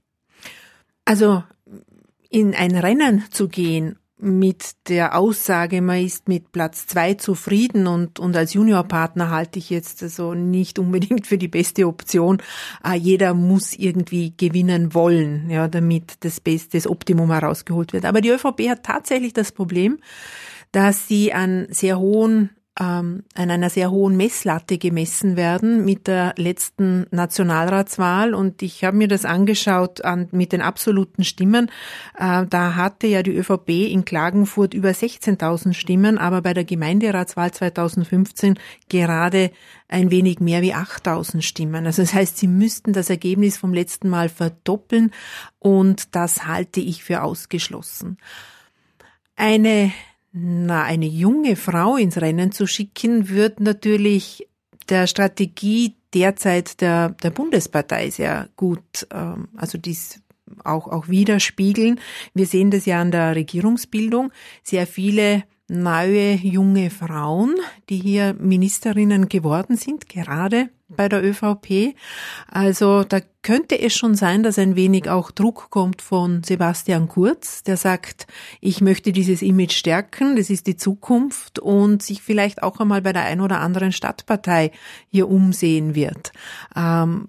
Also 1.04 1.44
in 2.28 2.54
ein 2.54 2.74
Rennen 2.74 3.22
zu 3.30 3.48
gehen 3.48 3.98
mit 4.22 4.88
der 4.88 5.18
Aussage, 5.18 5.82
man 5.82 6.04
ist 6.04 6.28
mit 6.28 6.52
Platz 6.52 6.86
zwei 6.86 7.14
zufrieden 7.14 7.88
und, 7.88 8.20
und 8.20 8.36
als 8.36 8.54
Juniorpartner 8.54 9.30
halte 9.30 9.58
ich 9.58 9.68
jetzt 9.68 10.00
also 10.02 10.32
nicht 10.34 10.78
unbedingt 10.78 11.26
für 11.26 11.38
die 11.38 11.48
beste 11.48 11.88
Option. 11.88 12.38
Äh, 12.84 12.94
jeder 12.94 13.34
muss 13.34 13.74
irgendwie 13.74 14.32
gewinnen 14.36 14.94
wollen, 14.94 15.50
ja, 15.50 15.66
damit 15.66 16.24
das 16.24 16.38
Beste, 16.38 16.76
das 16.76 16.86
Optimum 16.86 17.32
herausgeholt 17.32 17.92
wird. 17.92 18.04
Aber 18.04 18.20
die 18.20 18.28
ÖVP 18.28 18.68
hat 18.68 18.84
tatsächlich 18.84 19.32
das 19.32 19.50
Problem, 19.50 19.98
dass 20.70 21.08
sie 21.08 21.32
an 21.32 21.66
sehr 21.70 21.98
hohen 21.98 22.50
ähm, 22.80 23.24
an 23.34 23.50
einer 23.50 23.68
sehr 23.68 23.90
hohen 23.90 24.16
Messlatte 24.16 24.78
gemessen 24.78 25.36
werden 25.36 25.84
mit 25.84 26.06
der 26.06 26.34
letzten 26.38 27.06
Nationalratswahl. 27.10 28.34
Und 28.34 28.62
ich 28.62 28.82
habe 28.82 28.96
mir 28.96 29.08
das 29.08 29.26
angeschaut 29.26 30.04
an, 30.04 30.28
mit 30.32 30.52
den 30.52 30.62
absoluten 30.62 31.22
Stimmen. 31.22 31.70
Äh, 32.18 32.46
da 32.48 32.74
hatte 32.76 33.06
ja 33.06 33.22
die 33.22 33.36
ÖVP 33.36 33.68
in 33.90 34.06
Klagenfurt 34.06 34.72
über 34.72 34.90
16.000 34.90 35.74
Stimmen, 35.74 36.16
aber 36.16 36.40
bei 36.40 36.54
der 36.54 36.64
Gemeinderatswahl 36.64 37.50
2015 37.52 38.58
gerade 38.88 39.50
ein 39.88 40.10
wenig 40.10 40.40
mehr 40.40 40.62
wie 40.62 40.74
8.000 40.74 41.42
Stimmen. 41.42 41.84
Also 41.84 42.00
das 42.00 42.14
heißt, 42.14 42.38
sie 42.38 42.48
müssten 42.48 42.94
das 42.94 43.10
Ergebnis 43.10 43.58
vom 43.58 43.74
letzten 43.74 44.08
Mal 44.08 44.30
verdoppeln 44.30 45.10
und 45.58 46.14
das 46.14 46.46
halte 46.46 46.80
ich 46.80 47.04
für 47.04 47.22
ausgeschlossen. 47.22 48.16
Eine 49.36 49.92
na, 50.32 50.84
eine 50.84 51.06
junge 51.06 51.56
Frau 51.56 51.96
ins 51.96 52.20
Rennen 52.20 52.52
zu 52.52 52.66
schicken, 52.66 53.28
wird 53.28 53.60
natürlich 53.60 54.48
der 54.88 55.06
Strategie 55.06 55.94
derzeit 56.14 56.80
der, 56.80 57.10
der 57.10 57.30
Bundespartei 57.30 58.10
sehr 58.10 58.48
gut, 58.56 59.06
ähm, 59.12 59.48
also 59.56 59.78
dies 59.78 60.20
auch, 60.64 60.88
auch 60.88 61.08
widerspiegeln. 61.08 62.00
Wir 62.34 62.46
sehen 62.46 62.70
das 62.70 62.86
ja 62.86 63.00
an 63.00 63.10
der 63.10 63.36
Regierungsbildung. 63.36 64.32
Sehr 64.62 64.86
viele 64.86 65.44
neue 65.68 66.34
junge 66.34 66.90
Frauen, 66.90 67.54
die 67.88 67.98
hier 67.98 68.34
Ministerinnen 68.34 69.28
geworden 69.28 69.76
sind, 69.76 70.08
gerade 70.08 70.68
bei 70.88 71.08
der 71.08 71.24
ÖVP. 71.24 71.94
Also 72.48 73.02
da 73.04 73.20
könnte 73.42 73.80
es 73.80 73.94
schon 73.94 74.14
sein, 74.14 74.42
dass 74.42 74.58
ein 74.58 74.76
wenig 74.76 75.08
auch 75.08 75.30
Druck 75.30 75.70
kommt 75.70 76.02
von 76.02 76.42
Sebastian 76.42 77.08
Kurz, 77.08 77.62
der 77.62 77.76
sagt, 77.76 78.26
ich 78.60 78.80
möchte 78.80 79.12
dieses 79.12 79.42
Image 79.42 79.72
stärken, 79.72 80.36
das 80.36 80.50
ist 80.50 80.66
die 80.66 80.76
Zukunft 80.76 81.58
und 81.58 82.02
sich 82.02 82.22
vielleicht 82.22 82.62
auch 82.62 82.78
einmal 82.78 83.02
bei 83.02 83.12
der 83.12 83.24
ein 83.24 83.40
oder 83.40 83.60
anderen 83.60 83.92
Stadtpartei 83.92 84.70
hier 85.08 85.28
umsehen 85.28 85.94
wird. 85.94 86.32
Ähm, 86.76 87.28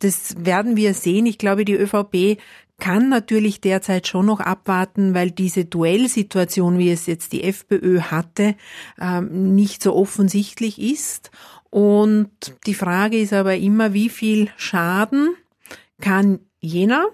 das 0.00 0.34
werden 0.38 0.76
wir 0.76 0.94
sehen. 0.94 1.26
Ich 1.26 1.38
glaube, 1.38 1.64
die 1.64 1.74
ÖVP 1.74 2.40
kann 2.80 3.08
natürlich 3.08 3.60
derzeit 3.60 4.08
schon 4.08 4.26
noch 4.26 4.40
abwarten, 4.40 5.14
weil 5.14 5.30
diese 5.30 5.64
Duellsituation, 5.64 6.78
wie 6.78 6.90
es 6.90 7.06
jetzt 7.06 7.32
die 7.32 7.44
FPÖ 7.44 8.00
hatte, 8.00 8.56
ähm, 9.00 9.54
nicht 9.54 9.82
so 9.82 9.94
offensichtlich 9.94 10.80
ist. 10.80 11.30
Und 11.70 12.30
die 12.66 12.74
Frage 12.74 13.18
ist 13.18 13.32
aber 13.32 13.56
immer, 13.56 13.92
wie 13.92 14.08
viel 14.08 14.48
Schaden 14.56 15.34
kann 16.00 16.40
jener 16.58 17.06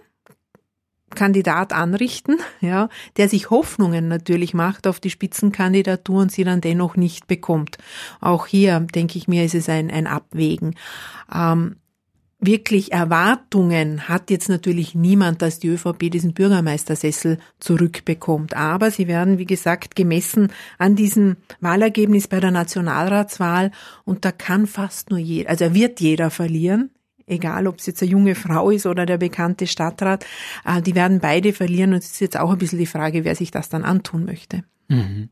Kandidat 1.11 1.72
anrichten, 1.72 2.38
ja, 2.61 2.88
der 3.16 3.29
sich 3.29 3.50
Hoffnungen 3.50 4.09
natürlich 4.09 4.55
macht 4.55 4.87
auf 4.87 5.00
die 5.00 5.11
Spitzenkandidatur 5.11 6.22
und 6.22 6.33
sie 6.33 6.44
dann 6.44 6.61
dennoch 6.61 6.96
nicht 6.96 7.26
bekommt. 7.26 7.79
Auch 8.20 8.46
hier, 8.46 8.81
denke 8.81 9.18
ich 9.18 9.29
mir, 9.29 9.44
ist 9.44 9.55
es 9.55 9.68
ein, 9.68 9.90
ein 9.90 10.07
Abwägen. 10.07 10.76
Ähm, 11.33 11.76
wirklich 12.46 12.92
Erwartungen 12.92 14.09
hat 14.09 14.30
jetzt 14.30 14.48
natürlich 14.48 14.94
niemand, 14.94 15.42
dass 15.42 15.59
die 15.59 15.68
ÖVP 15.68 16.11
diesen 16.11 16.32
Bürgermeistersessel 16.32 17.38
zurückbekommt. 17.59 18.56
Aber 18.56 18.90
sie 18.90 19.09
werden, 19.09 19.38
wie 19.38 19.44
gesagt, 19.44 19.96
gemessen 19.96 20.52
an 20.78 20.96
diesem 20.96 21.37
Wahlergebnis 21.61 22.28
bei 22.28 22.40
der 22.40 22.52
Nationalratswahl 22.52 23.72
und 24.04 24.24
da 24.24 24.32
kann 24.32 24.66
fast 24.66 25.11
nur 25.11 25.18
jeder, 25.18 25.50
also 25.50 25.74
wird 25.74 26.00
jeder 26.00 26.30
verlieren. 26.30 26.90
Egal, 27.26 27.66
ob 27.66 27.80
es 27.80 27.87
jetzt 27.87 28.02
eine 28.02 28.12
junge 28.12 28.37
Frau 28.37 28.70
ist 28.70 28.87
oder 28.87 29.04
der 29.04 29.18
bekannte 29.18 29.66
Stadtrat, 29.66 30.24
äh, 30.64 30.80
die 30.80 30.94
werden 30.94 31.18
beide 31.18 31.52
verlieren 31.52 31.92
und 31.92 31.98
es 31.98 32.12
ist 32.12 32.20
jetzt 32.20 32.38
auch 32.38 32.52
ein 32.52 32.59
bisschen 32.59 32.78
die 32.78 32.87
Frage, 32.87 33.24
wer 33.24 33.35
sich 33.35 33.50
das 33.50 33.68
dann 33.68 33.82
antun 33.82 34.24
möchte. 34.24 34.62
Mhm. 34.88 35.30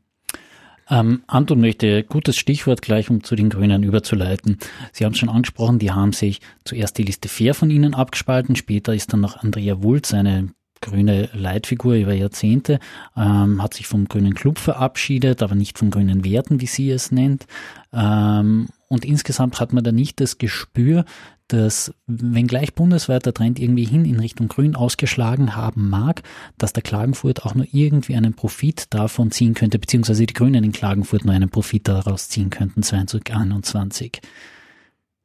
Ähm, 0.89 1.23
Anton 1.27 1.61
möchte 1.61 2.03
gutes 2.03 2.37
Stichwort 2.37 2.81
gleich, 2.81 3.09
um 3.09 3.23
zu 3.23 3.35
den 3.35 3.49
Grünen 3.49 3.83
überzuleiten. 3.83 4.57
Sie 4.91 5.05
haben 5.05 5.13
es 5.13 5.17
schon 5.17 5.29
angesprochen, 5.29 5.79
die 5.79 5.91
haben 5.91 6.13
sich 6.13 6.41
zuerst 6.63 6.97
die 6.97 7.03
Liste 7.03 7.29
Fair 7.29 7.53
von 7.53 7.69
ihnen 7.69 7.93
abgespalten, 7.93 8.55
später 8.55 8.93
ist 8.93 9.11
dann 9.11 9.21
noch 9.21 9.37
Andrea 9.37 9.81
Wulz, 9.81 10.13
eine 10.13 10.49
grüne 10.81 11.29
Leitfigur 11.33 11.95
über 11.95 12.13
Jahrzehnte, 12.13 12.79
ähm, 13.17 13.61
hat 13.61 13.73
sich 13.73 13.87
vom 13.87 14.07
grünen 14.07 14.35
Club 14.35 14.59
verabschiedet, 14.59 15.41
aber 15.41 15.55
nicht 15.55 15.79
von 15.79 15.89
grünen 15.89 16.23
Werten, 16.23 16.61
wie 16.61 16.67
sie 16.67 16.91
es 16.91 17.11
nennt. 17.11 17.47
Ähm, 17.91 18.67
und 18.87 19.03
insgesamt 19.03 19.59
hat 19.59 19.73
man 19.73 19.83
da 19.83 19.91
nicht 19.91 20.19
das 20.21 20.37
Gespür, 20.37 21.05
dass, 21.47 21.93
wenngleich 22.07 22.73
bundesweit 22.73 23.25
der 23.25 23.33
Trend 23.33 23.59
irgendwie 23.59 23.85
hin 23.85 24.05
in 24.05 24.19
Richtung 24.19 24.47
Grün 24.47 24.75
ausgeschlagen 24.75 25.55
haben 25.55 25.89
mag, 25.89 26.23
dass 26.57 26.73
der 26.73 26.83
Klagenfurt 26.83 27.45
auch 27.45 27.55
nur 27.55 27.67
irgendwie 27.71 28.15
einen 28.15 28.33
Profit 28.33 28.85
davon 28.89 29.31
ziehen 29.31 29.53
könnte, 29.53 29.77
beziehungsweise 29.77 30.25
die 30.25 30.33
Grünen 30.33 30.63
in 30.63 30.71
Klagenfurt 30.71 31.25
nur 31.25 31.35
einen 31.35 31.49
Profit 31.49 31.87
daraus 31.87 32.29
ziehen 32.29 32.49
könnten, 32.49 32.81
2021. 32.81 34.21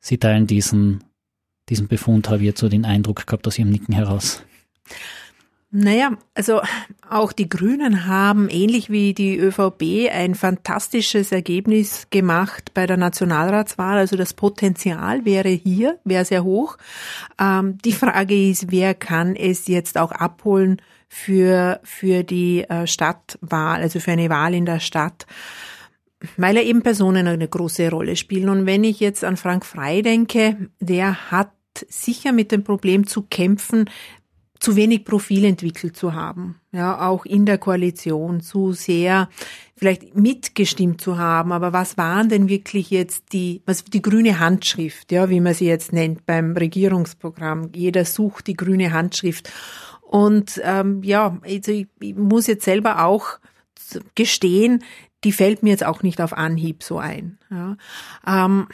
Sie 0.01 0.19
teilen 0.19 0.47
diesen, 0.47 1.05
diesen 1.69 1.89
Befund, 1.89 2.29
habe 2.29 2.39
ich 2.39 2.45
jetzt 2.45 2.61
so 2.61 2.69
den 2.69 2.85
Eindruck 2.85 3.27
gehabt 3.27 3.47
aus 3.47 3.59
Ihrem 3.59 3.71
Nicken 3.71 3.95
heraus. 3.95 4.43
Naja, 5.73 6.17
also 6.35 6.63
auch 7.09 7.31
die 7.31 7.49
Grünen 7.49 8.07
haben 8.07 8.49
ähnlich 8.49 8.91
wie 8.91 9.15
die 9.15 9.39
ÖVP 9.39 10.11
ein 10.13 10.35
fantastisches 10.35 11.31
Ergebnis 11.31 12.09
gemacht 12.11 12.75
bei 12.75 12.89
der 12.89 12.97
Nationalratswahl. 12.97 13.99
Also 13.99 14.17
das 14.17 14.35
Potenzial 14.35 15.25
wäre 15.25 15.49
hier, 15.49 16.01
wäre 16.03 16.25
sehr 16.25 16.43
hoch. 16.43 16.77
Ähm, 17.41 17.79
die 17.85 17.93
Frage 17.93 18.51
ist, 18.51 18.73
wer 18.73 18.95
kann 18.95 19.37
es 19.37 19.69
jetzt 19.69 19.97
auch 19.97 20.11
abholen 20.11 20.83
für, 21.09 21.79
für 21.85 22.25
die 22.25 22.63
äh, 22.63 22.89
Stadtwahl, 22.89 23.81
also 23.81 24.01
für 24.01 24.11
eine 24.11 24.29
Wahl 24.29 24.55
in 24.55 24.67
der 24.67 24.81
Stadt? 24.81 25.27
weil 26.37 26.59
er 26.59 26.65
eben 26.65 26.83
Personen 26.83 27.27
eine 27.27 27.49
große 27.49 27.89
Rolle 27.91 28.15
spielen. 28.15 28.51
Und 28.51 28.67
wenn 28.67 28.85
ich 28.85 29.01
jetzt 29.01 29.25
an 29.25 29.39
Frank 29.39 29.65
Frey 29.65 30.03
denke, 30.03 30.69
der 30.79 31.31
hat 31.31 31.51
sicher 31.89 32.33
mit 32.33 32.53
dem 32.53 32.63
Problem 32.63 33.07
zu 33.07 33.23
kämpfen, 33.23 33.87
zu 34.61 34.77
wenig 34.77 35.05
Profil 35.07 35.46
entwickelt 35.46 35.96
zu 35.96 36.14
haben, 36.14 36.61
ja, 36.70 37.09
auch 37.09 37.25
in 37.25 37.46
der 37.46 37.57
Koalition 37.57 38.40
zu 38.42 38.73
sehr 38.73 39.29
vielleicht 39.75 40.14
mitgestimmt 40.14 41.01
zu 41.01 41.16
haben, 41.16 41.51
aber 41.53 41.73
was 41.73 41.96
waren 41.96 42.29
denn 42.29 42.49
wirklich 42.51 42.90
jetzt 42.90 43.33
die, 43.33 43.62
was 43.64 43.83
die 43.85 44.03
grüne 44.03 44.38
Handschrift, 44.38 45.11
ja, 45.11 45.31
wie 45.31 45.40
man 45.40 45.55
sie 45.55 45.66
jetzt 45.66 45.94
nennt 45.94 46.27
beim 46.27 46.55
Regierungsprogramm. 46.55 47.70
Jeder 47.75 48.05
sucht 48.05 48.46
die 48.46 48.57
grüne 48.57 48.92
Handschrift. 48.92 49.51
Und 50.03 50.61
ähm, 50.62 51.03
ja, 51.03 51.38
also 51.42 51.73
ich, 51.73 51.87
ich 51.99 52.14
muss 52.14 52.46
jetzt 52.46 52.66
selber 52.66 53.05
auch 53.05 53.38
gestehen, 54.14 54.85
die 55.25 55.33
fällt 55.33 55.62
mir 55.62 55.70
jetzt 55.70 55.87
auch 55.87 56.03
nicht 56.03 56.20
auf 56.20 56.35
Anhieb 56.35 56.83
so 56.83 56.99
ein. 56.99 57.38
Ja. 57.51 57.77
Ähm, 58.27 58.68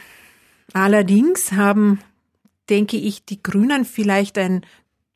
allerdings 0.73 1.53
haben 1.53 1.99
denke 2.69 2.97
ich, 2.97 3.23
die 3.23 3.41
Grünen 3.41 3.85
vielleicht 3.85 4.37
ein 4.37 4.65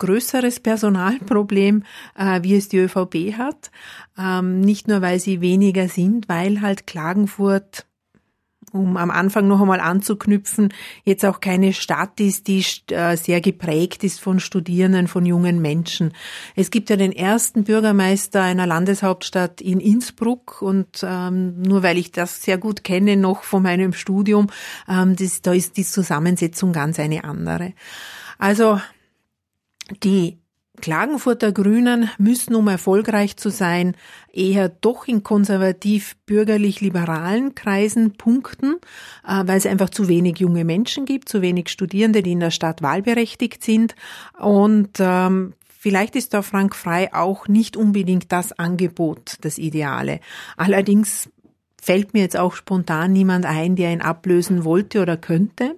größeres 0.02 0.60
Personalproblem, 0.60 1.84
äh, 2.18 2.42
wie 2.42 2.56
es 2.56 2.70
die 2.70 2.80
ÖVP 2.80 3.38
hat. 3.38 3.72
Ähm, 4.18 4.60
nicht 4.62 4.88
nur, 4.88 5.02
weil 5.02 5.20
sie 5.20 5.42
weniger 5.42 5.88
sind, 5.88 6.28
weil 6.28 6.62
halt 6.62 6.88
Klagenfurt 6.88 7.86
um 8.72 8.96
am 8.96 9.12
Anfang 9.12 9.48
noch 9.48 9.60
einmal 9.60 9.82
anzuknüpfen, 9.82 10.74
jetzt 11.04 11.26
auch 11.26 11.42
keine 11.42 11.74
Stadt 11.74 12.20
ist, 12.20 12.48
die 12.48 12.64
äh, 12.92 13.18
sehr 13.18 13.42
geprägt 13.42 14.04
ist 14.04 14.22
von 14.22 14.40
Studierenden, 14.40 15.08
von 15.08 15.26
jungen 15.26 15.62
Menschen. 15.62 16.14
Es 16.56 16.72
gibt 16.72 16.90
ja 16.90 16.96
den 16.96 17.12
ersten 17.12 17.66
Bürgermeister 17.66 18.42
einer 18.42 18.68
Landeshauptstadt 18.68 19.60
in 19.62 19.80
Innsbruck 19.80 20.62
und 20.62 21.04
ähm, 21.04 21.62
nur 21.62 21.84
weil 21.84 21.98
ich 21.98 22.12
das 22.12 22.44
sehr 22.44 22.58
gut 22.58 22.84
kenne, 22.84 23.18
noch 23.18 23.44
von 23.44 23.64
meinem 23.64 23.94
Studium, 23.94 24.48
ähm, 24.88 25.16
das, 25.16 25.42
da 25.42 25.54
ist 25.54 25.76
die 25.76 25.86
Zusammensetzung 25.86 26.72
ganz 26.72 26.98
eine 26.98 27.26
andere. 27.26 27.74
Also 28.38 28.80
die 30.04 30.42
Klagenfurter 30.82 31.52
Grünen 31.52 32.10
müssen, 32.18 32.56
um 32.56 32.68
erfolgreich 32.68 33.38
zu 33.38 33.50
sein, 33.50 33.96
eher 34.34 34.70
doch 34.70 35.08
in 35.08 35.22
konservativ-bürgerlich-liberalen 35.24 37.54
Kreisen 37.56 38.14
punkten, 38.14 38.78
äh, 39.26 39.44
weil 39.46 39.58
es 39.58 39.66
einfach 39.66 39.90
zu 39.92 40.08
wenig 40.08 40.38
junge 40.40 40.64
Menschen 40.66 41.06
gibt, 41.06 41.30
zu 41.30 41.42
wenig 41.42 41.70
Studierende, 41.70 42.22
die 42.24 42.34
in 42.34 42.42
der 42.42 42.52
Stadt 42.52 42.82
wahlberechtigt 42.82 43.64
sind. 43.64 43.96
Und 44.40 44.98
ähm, 45.00 45.54
vielleicht 45.68 46.16
ist 46.16 46.34
da 46.34 46.42
Frank 46.42 46.76
Frei 46.76 47.14
auch 47.14 47.48
nicht 47.48 47.78
unbedingt 47.78 48.32
das 48.32 48.58
Angebot, 48.58 49.38
das 49.42 49.58
Ideale. 49.58 50.20
Allerdings 50.58 51.30
fällt 51.82 52.14
mir 52.14 52.22
jetzt 52.22 52.38
auch 52.38 52.56
spontan 52.56 53.14
niemand 53.14 53.46
ein, 53.46 53.76
der 53.76 53.92
ihn 53.92 54.02
ablösen 54.02 54.66
wollte 54.66 55.02
oder 55.02 55.18
könnte. 55.18 55.76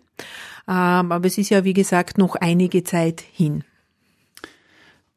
Ähm, 0.67 1.11
aber 1.11 1.25
es 1.25 1.37
ist 1.37 1.49
ja, 1.49 1.63
wie 1.63 1.73
gesagt, 1.73 2.17
noch 2.17 2.35
einige 2.35 2.83
Zeit 2.83 3.21
hin. 3.21 3.63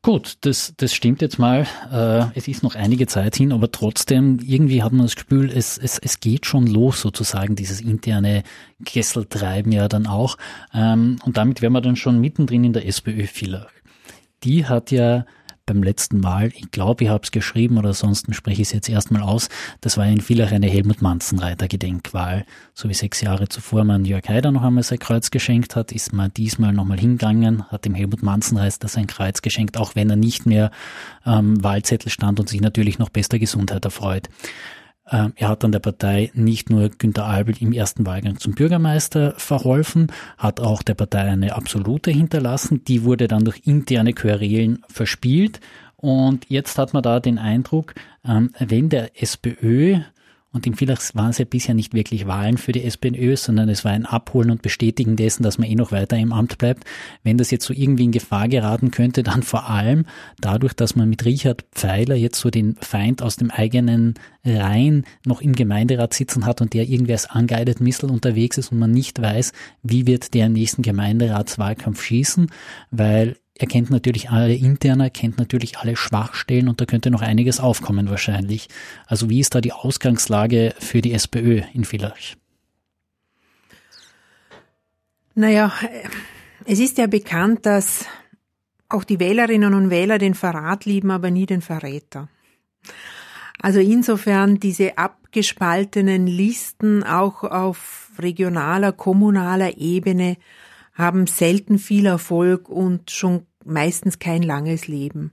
Gut, 0.07 0.37
das, 0.43 0.73
das 0.77 0.95
stimmt 0.95 1.21
jetzt 1.21 1.41
mal. 1.41 1.67
Äh, 1.91 2.39
es 2.39 2.47
ist 2.47 2.63
noch 2.63 2.77
einige 2.77 3.09
Zeit 3.09 3.35
hin, 3.35 3.51
aber 3.51 3.73
trotzdem, 3.73 4.39
irgendwie 4.41 4.85
hat 4.85 4.93
man 4.93 5.05
das 5.05 5.17
Gefühl, 5.17 5.51
es, 5.51 5.79
es, 5.79 5.99
es 5.99 6.21
geht 6.21 6.47
schon 6.47 6.69
los, 6.69 7.01
sozusagen, 7.01 7.57
dieses 7.57 7.81
interne 7.81 8.45
Kesseltreiben 8.85 9.73
ja 9.73 9.89
dann 9.89 10.07
auch. 10.07 10.39
Ähm, 10.73 11.17
und 11.25 11.37
damit 11.37 11.61
wären 11.61 11.73
wir 11.73 11.81
dann 11.81 11.97
schon 11.97 12.21
mittendrin 12.21 12.63
in 12.63 12.73
der 12.73 12.87
SPÖ-Filler. 12.87 13.67
Die 14.45 14.67
hat 14.67 14.93
ja 14.93 15.27
beim 15.67 15.83
letzten 15.83 16.21
Mal. 16.21 16.53
Ich 16.55 16.71
glaube, 16.71 17.05
ich 17.05 17.11
habe 17.11 17.25
es 17.25 17.33
geschrieben 17.33 17.77
oder 17.77 17.93
sonst 17.93 18.33
spreche 18.35 18.63
ich 18.63 18.69
es 18.69 18.73
jetzt 18.73 18.89
erstmal 18.89 19.23
aus. 19.23 19.49
Das 19.81 19.99
war 19.99 20.07
in 20.07 20.21
Villach 20.21 20.53
eine 20.53 20.69
Helmut 20.69 21.03
Manzenreiter 21.03 21.67
Gedenkwahl. 21.67 22.47
So 22.73 22.89
wie 22.89 22.95
sechs 22.95 23.21
Jahre 23.21 23.49
zuvor 23.49 23.85
man 23.85 24.05
Jörg 24.05 24.29
Haider 24.29 24.53
noch 24.53 24.63
einmal 24.63 24.85
sein 24.85 25.01
Kreuz 25.01 25.31
geschenkt 25.31 25.75
hat, 25.75 25.91
ist 25.91 26.13
man 26.13 26.33
diesmal 26.33 26.73
nochmal 26.73 26.99
hingegangen, 26.99 27.69
hat 27.69 27.85
dem 27.85 27.95
Helmut 27.95 28.23
Manzenreiter 28.23 28.89
sein 28.89 29.09
Kreuz 29.09 29.43
geschenkt, 29.43 29.77
auch 29.77 29.97
wenn 29.97 30.09
er 30.09 30.17
nicht 30.17 30.47
mehr 30.47 30.71
ähm, 31.27 31.63
Wahlzettel 31.63 32.11
stand 32.11 32.39
und 32.39 32.49
sich 32.49 32.61
natürlich 32.61 32.99
noch 32.99 33.11
bester 33.11 33.39
Gesundheit 33.39 33.85
erfreut. 33.85 34.29
Ähm, 35.11 35.33
er 35.37 35.49
hat 35.49 35.63
dann 35.63 35.73
der 35.73 35.79
Partei 35.79 36.31
nicht 36.35 36.71
nur 36.71 36.89
Günter 36.89 37.27
Albel 37.27 37.55
im 37.61 37.73
ersten 37.73 38.07
Wahlgang 38.07 38.39
zum 38.39 38.55
Bürgermeister 38.55 39.35
verholfen, 39.37 40.13
hat 40.37 40.61
auch 40.61 40.83
der 40.83 40.95
Partei 40.95 41.21
eine 41.21 41.55
absolute 41.55 42.11
hinterlassen. 42.11 42.85
Die 42.85 43.05
wurde 43.05 43.29
dann 43.29 43.45
durch 43.45 43.63
interne 43.65 44.13
Querelen 44.13 44.83
verspielt. 44.89 45.61
Und 45.97 46.47
jetzt 46.49 46.79
hat 46.79 46.93
man 46.93 47.03
da 47.03 47.21
den 47.21 47.39
Eindruck, 47.39 47.95
ähm, 48.25 48.51
wenn 48.59 48.89
der 48.89 49.23
SPÖ 49.23 50.01
und 50.57 50.67
in 50.67 50.75
Villach 50.75 51.03
waren 51.13 51.31
es 51.31 51.39
ja 51.39 51.45
bisher 51.45 51.75
nicht 51.75 51.93
wirklich 51.93 52.27
Wahlen 52.27 52.57
für 52.57 52.73
die 52.73 52.83
SPÖ, 52.83 53.37
sondern 53.37 53.69
es 53.69 53.85
war 53.85 53.93
ein 53.93 54.07
Abholen 54.07 54.51
und 54.51 54.63
Bestätigen 54.63 55.15
dessen, 55.15 55.43
dass 55.43 55.59
man 55.59 55.69
eh 55.69 55.75
noch 55.75 55.93
weiter 55.93 56.17
im 56.17 56.33
Amt 56.33 56.57
bleibt. 56.57 56.85
Wenn 57.23 57.37
das 57.37 57.51
jetzt 57.51 57.67
so 57.67 57.75
irgendwie 57.75 58.05
in 58.05 58.11
Gefahr 58.11 58.49
geraten 58.49 58.91
könnte, 58.91 59.23
dann 59.23 59.43
vor 59.43 59.69
allem 59.69 60.07
dadurch, 60.41 60.73
dass 60.73 60.97
man 60.97 61.11
mit 61.11 61.27
Richard 61.27 61.67
Pfeiler 61.73 62.15
jetzt 62.15 62.41
so 62.41 62.49
den 62.49 62.77
Feind 62.81 63.21
aus 63.21 63.37
dem 63.37 63.51
eigenen 63.51 64.15
Reihen 64.47 65.05
noch 65.27 65.43
im 65.43 65.53
Gemeinderat 65.53 66.15
sitzen 66.15 66.47
hat 66.47 66.63
und 66.63 66.73
der 66.73 66.89
irgendwie 66.89 67.13
als 67.13 67.29
angeidet 67.29 67.83
Missel 67.83 68.11
unterwegs 68.11 68.57
ist 68.57 68.73
und 68.73 68.79
man 68.79 68.93
nicht 68.93 69.21
weiß, 69.21 69.53
wie 69.83 70.07
wird 70.07 70.33
der 70.33 70.49
nächsten 70.49 70.81
Gemeinderatswahlkampf 70.81 72.03
schießen, 72.03 72.47
weil 72.91 73.37
er 73.59 73.67
kennt 73.67 73.91
natürlich 73.91 74.31
alle 74.31 74.55
interner, 74.55 75.09
kennt 75.09 75.39
natürlich 75.39 75.79
alle 75.79 75.97
Schwachstellen 75.97 76.69
und 76.69 76.81
da 76.81 76.85
könnte 76.85 77.11
noch 77.11 77.23
einiges 77.23 77.59
aufkommen 77.59 78.11
wahrscheinlich. 78.11 78.69
Also 79.07 79.31
wie 79.31 79.41
ist 79.41 79.55
da 79.55 79.61
die 79.61 79.73
Ausgangslage 79.73 80.75
für 80.79 81.01
die 81.01 81.13
SPÖ 81.13 81.63
in 81.73 81.85
Villach? 81.85 82.37
Naja, 85.35 85.73
es 86.67 86.81
ist 86.81 86.99
ja 86.99 87.07
bekannt, 87.07 87.65
dass 87.65 88.05
auch 88.89 89.05
die 89.05 89.21
Wählerinnen 89.21 89.75
und 89.75 89.91
Wähler 89.91 90.19
den 90.19 90.35
Verrat 90.35 90.85
lieben, 90.85 91.11
aber 91.11 91.31
nie 91.31 91.47
den 91.47 91.63
Verräter. 91.63 92.29
Also 93.61 93.81
insofern 93.81 94.61
diese 94.61 94.99
abgespaltenen 94.99 96.27
Listen 96.27 97.03
auch 97.03 97.43
auf 97.43 98.11
regionaler, 98.19 98.93
kommunaler 98.93 99.79
Ebene 99.79 100.37
haben 100.97 101.27
selten 101.27 101.79
viel 101.79 102.07
Erfolg 102.07 102.69
und 102.69 103.11
schon 103.11 103.47
meistens 103.65 104.19
kein 104.19 104.43
langes 104.43 104.89
Leben. 104.89 105.33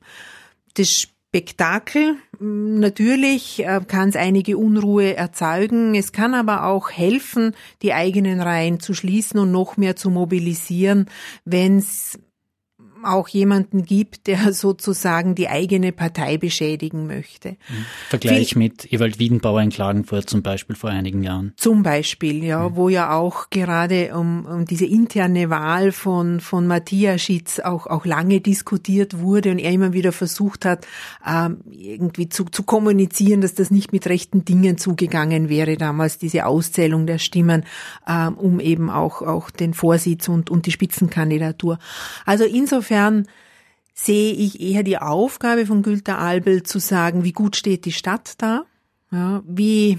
Das 0.76 1.08
Spektakel, 1.34 2.18
natürlich 2.40 3.66
äh, 3.66 3.82
kann 3.88 4.10
es 4.10 4.16
einige 4.16 4.58
Unruhe 4.58 5.16
erzeugen, 5.16 5.96
es 5.96 6.12
kann 6.12 6.36
aber 6.36 6.66
auch 6.66 6.92
helfen, 6.92 7.56
die 7.82 7.94
eigenen 7.94 8.40
Reihen 8.40 8.80
zu 8.80 8.94
schließen 8.94 9.40
und 9.40 9.52
noch 9.52 9.76
mehr 9.78 9.96
zu 9.96 10.12
mobilisieren, 10.12 11.08
wenn 11.44 11.78
es 11.78 12.20
auch 13.06 13.28
jemanden 13.28 13.84
gibt, 13.84 14.28
der 14.28 14.54
sozusagen 14.54 15.36
die 15.36 15.50
eigene 15.50 15.92
Partei 15.92 16.38
beschädigen 16.38 17.08
möchte. 17.08 17.52
Mhm. 17.52 17.86
Vergleich 18.10 18.50
Viel, 18.50 18.60
mit 18.60 18.92
Ewald 18.94 19.20
Wiedenbauer 19.20 19.62
in 19.62 19.70
Klagenfurt 19.70 20.30
zum 20.30 20.42
Beispiel 20.44 20.76
vor 20.76 20.90
einigen 20.90 21.24
Jahren. 21.24 21.54
Zum 21.58 21.84
Beispiel, 21.84 22.44
ja, 22.44 22.70
mhm. 22.70 22.76
wo 22.76 22.90
ja 22.90 23.16
auch 23.16 23.50
gerade 23.50 24.16
um, 24.16 24.46
um 24.46 24.66
diese 24.66 24.86
interne 24.86 25.50
Wahl 25.50 25.92
von, 25.92 26.40
von 26.40 26.68
Matthias 26.68 27.22
Schitz 27.22 27.60
auch, 27.60 27.88
auch 27.88 28.06
lange 28.06 28.42
diskutiert 28.42 29.20
wurde 29.20 29.52
und 29.52 29.60
er 29.60 29.72
immer 29.72 29.94
wieder 29.94 30.12
versucht 30.12 30.66
hat, 30.66 30.86
ähm, 31.28 31.58
irgendwie 31.72 32.30
zu, 32.30 32.46
zu 32.46 32.64
kommunizieren, 32.64 33.42
dass 33.42 33.54
das 33.54 33.72
nicht 33.72 33.92
mit 33.94 34.08
rechten 34.08 34.46
Dingen 34.46 34.78
zugegangen 34.78 35.50
wäre 35.50 35.78
damals, 35.78 36.18
diese 36.18 36.46
Auszählung 36.46 37.08
der 37.08 37.18
Stimmen, 37.18 37.64
ähm, 38.08 38.36
um 38.36 38.60
eben 38.60 38.90
auch, 38.90 39.22
auch 39.22 39.50
den 39.50 39.74
Vorsitz 39.74 40.28
und, 40.28 40.50
und 40.50 40.66
die 40.66 40.72
Spitzenkandidatur. 40.72 41.80
Also 42.26 42.44
insofern 42.44 42.93
Insofern 42.94 43.28
sehe 43.96 44.34
ich 44.34 44.62
eher 44.62 44.84
die 44.84 45.00
Aufgabe 45.00 45.66
von 45.66 45.82
Günter 45.82 46.20
Albel 46.20 46.62
zu 46.62 46.78
sagen, 46.78 47.24
wie 47.24 47.32
gut 47.32 47.56
steht 47.56 47.86
die 47.86 47.92
Stadt 47.92 48.36
da, 48.38 48.66
ja, 49.12 49.42
wie 49.48 49.98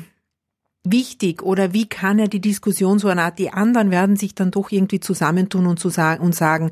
wichtig 0.84 1.42
oder 1.42 1.72
wie 1.72 1.88
kann 1.88 2.20
er 2.20 2.28
die 2.28 2.40
Diskussion 2.40 3.00
so 3.00 3.08
eine 3.08 3.22
Art, 3.22 3.40
die 3.40 3.50
anderen 3.50 3.90
werden 3.90 4.14
sich 4.14 4.36
dann 4.36 4.52
doch 4.52 4.70
irgendwie 4.70 5.00
zusammentun 5.00 5.66
und, 5.66 5.80
zu 5.80 5.88
sagen, 5.88 6.22
und 6.22 6.36
sagen, 6.36 6.70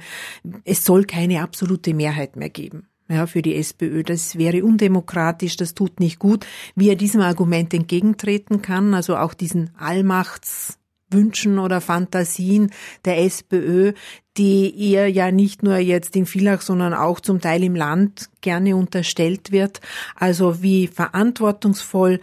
es 0.65 0.85
soll 0.85 1.05
keine 1.05 1.43
absolute 1.43 1.93
Mehrheit 1.93 2.37
mehr 2.37 2.51
geben. 2.51 2.87
Ja, 3.09 3.27
für 3.27 3.43
die 3.43 3.57
SPÖ. 3.57 4.05
Das 4.05 4.39
wäre 4.39 4.65
undemokratisch, 4.65 5.57
das 5.57 5.75
tut 5.75 5.99
nicht 5.99 6.21
gut. 6.21 6.47
Wie 6.77 6.89
er 6.89 6.97
diesem 6.97 7.21
Argument 7.21 7.75
entgegentreten 7.75 8.63
kann, 8.63 8.95
also 8.95 9.17
auch 9.17 9.35
diesen 9.35 9.71
Allmachts 9.77 10.79
Wünschen 11.13 11.59
oder 11.59 11.81
Fantasien 11.81 12.71
der 13.05 13.23
SPÖ, 13.23 13.93
die 14.37 14.71
ihr 14.71 15.09
ja 15.09 15.31
nicht 15.31 15.63
nur 15.63 15.77
jetzt 15.77 16.17
in 16.17 16.27
Villach, 16.27 16.63
sondern 16.63 16.95
auch 16.95 17.21
zum 17.21 17.41
Teil 17.41 17.63
im 17.63 17.77
Land 17.77 18.31
gerne 18.41 18.77
unterstellt 18.77 19.53
wird. 19.53 19.81
Also 20.17 20.63
wie 20.63 20.87
verantwortungsvoll 20.87 22.21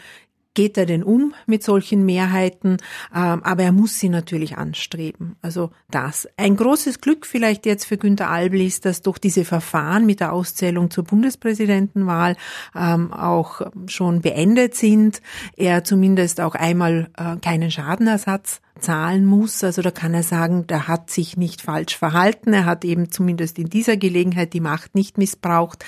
geht 0.56 0.78
er 0.78 0.86
denn 0.86 1.04
um 1.04 1.34
mit 1.46 1.64
solchen 1.64 2.06
Mehrheiten? 2.06 2.78
Ähm, 3.16 3.44
aber 3.44 3.64
er 3.64 3.72
muss 3.72 4.00
sie 4.00 4.10
natürlich 4.10 4.58
anstreben. 4.58 5.38
Also 5.42 5.72
das. 5.90 6.28
Ein 6.36 6.56
großes 6.58 7.00
Glück 7.00 7.26
vielleicht 7.26 7.66
jetzt 7.66 7.86
für 7.86 7.98
Günter 7.98 8.30
Albel 8.30 8.62
ist, 8.62 8.86
dass 8.86 9.02
durch 9.02 9.20
diese 9.20 9.46
Verfahren 9.46 10.06
mit 10.06 10.20
der 10.20 10.34
Auszählung 10.34 10.92
zur 10.92 11.04
Bundespräsidentenwahl 11.06 12.36
ähm, 12.76 13.14
auch 13.14 13.62
schon 13.88 14.22
beendet 14.22 14.76
sind. 14.76 15.22
Er 15.56 15.84
zumindest 15.84 16.42
auch 16.42 16.56
einmal 16.56 17.10
äh, 17.16 17.38
keinen 17.38 17.72
Schadenersatz 17.72 18.62
zahlen 18.80 19.26
muss. 19.26 19.64
Also 19.64 19.82
da 19.82 19.92
kann 19.92 20.14
er 20.14 20.24
sagen, 20.24 20.68
der 20.68 20.88
hat 20.88 21.10
sich 21.10 21.38
nicht 21.38 21.62
falsch 21.62 21.98
verhalten, 21.98 22.54
er 22.54 22.66
hat 22.66 22.86
eben 22.86 23.12
zumindest 23.12 23.60
in 23.60 23.70
dieser 23.70 23.98
Gelegenheit 23.98 24.54
die 24.54 24.60
Macht 24.60 24.96
nicht 24.96 25.18
missbraucht. 25.18 25.86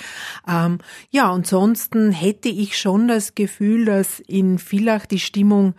Ähm, 0.48 0.78
ja, 1.10 1.30
ansonsten 1.30 2.12
hätte 2.12 2.48
ich 2.48 2.78
schon 2.78 3.08
das 3.08 3.34
Gefühl, 3.34 3.84
dass 3.84 4.20
in 4.20 4.58
Villach 4.58 5.06
die 5.06 5.20
Stimmung 5.20 5.74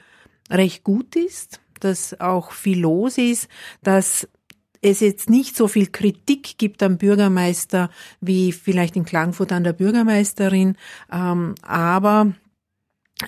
recht 0.49 0.83
gut 0.83 1.15
ist, 1.15 1.59
dass 1.79 2.19
auch 2.19 2.51
viel 2.51 2.79
los 2.79 3.17
ist, 3.17 3.47
dass 3.81 4.27
es 4.81 4.99
jetzt 4.99 5.29
nicht 5.29 5.55
so 5.55 5.67
viel 5.67 5.87
Kritik 5.87 6.57
gibt 6.57 6.83
am 6.83 6.97
Bürgermeister 6.97 7.89
wie 8.19 8.51
vielleicht 8.51 8.95
in 8.95 9.05
Klagenfurt 9.05 9.51
an 9.51 9.63
der 9.63 9.73
Bürgermeisterin, 9.73 10.75
ähm, 11.11 11.55
aber 11.61 12.33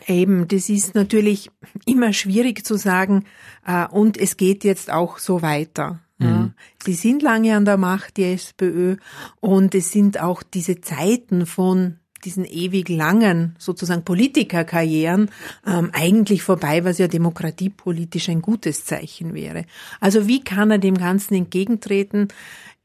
Eben, 0.08 0.48
das 0.48 0.70
ist 0.70 0.96
natürlich 0.96 1.50
immer 1.86 2.14
schwierig 2.14 2.66
zu 2.66 2.76
sagen 2.76 3.26
äh, 3.66 3.88
und 3.88 4.18
es 4.18 4.38
geht 4.38 4.64
jetzt 4.64 4.92
auch 4.92 5.18
so 5.18 5.42
weiter. 5.42 6.00
Mhm. 6.18 6.26
Ja. 6.28 6.50
Sie 6.84 6.94
sind 6.94 7.22
lange 7.22 7.56
an 7.56 7.66
der 7.66 7.78
Macht, 7.78 8.18
die 8.18 8.24
SPÖ, 8.24 8.98
und 9.40 9.76
es 9.76 9.92
sind 9.92 10.20
auch 10.20 10.44
diese 10.44 10.82
Zeiten 10.82 11.46
von 11.46 11.98
diesen 12.24 12.46
ewig 12.46 12.90
langen 12.90 13.56
sozusagen 13.60 14.04
Politikerkarrieren 14.04 15.30
ähm, 15.66 15.92
eigentlich 15.94 16.42
vorbei, 16.42 16.84
was 16.84 16.98
ja 16.98 17.08
demokratiepolitisch 17.08 18.30
ein 18.30 18.42
gutes 18.42 18.84
Zeichen 18.86 19.34
wäre. 19.34 19.66
Also 20.00 20.28
wie 20.28 20.44
kann 20.44 20.72
er 20.72 20.80
dem 20.80 20.98
Ganzen 20.98 21.36
entgegentreten? 21.36 22.30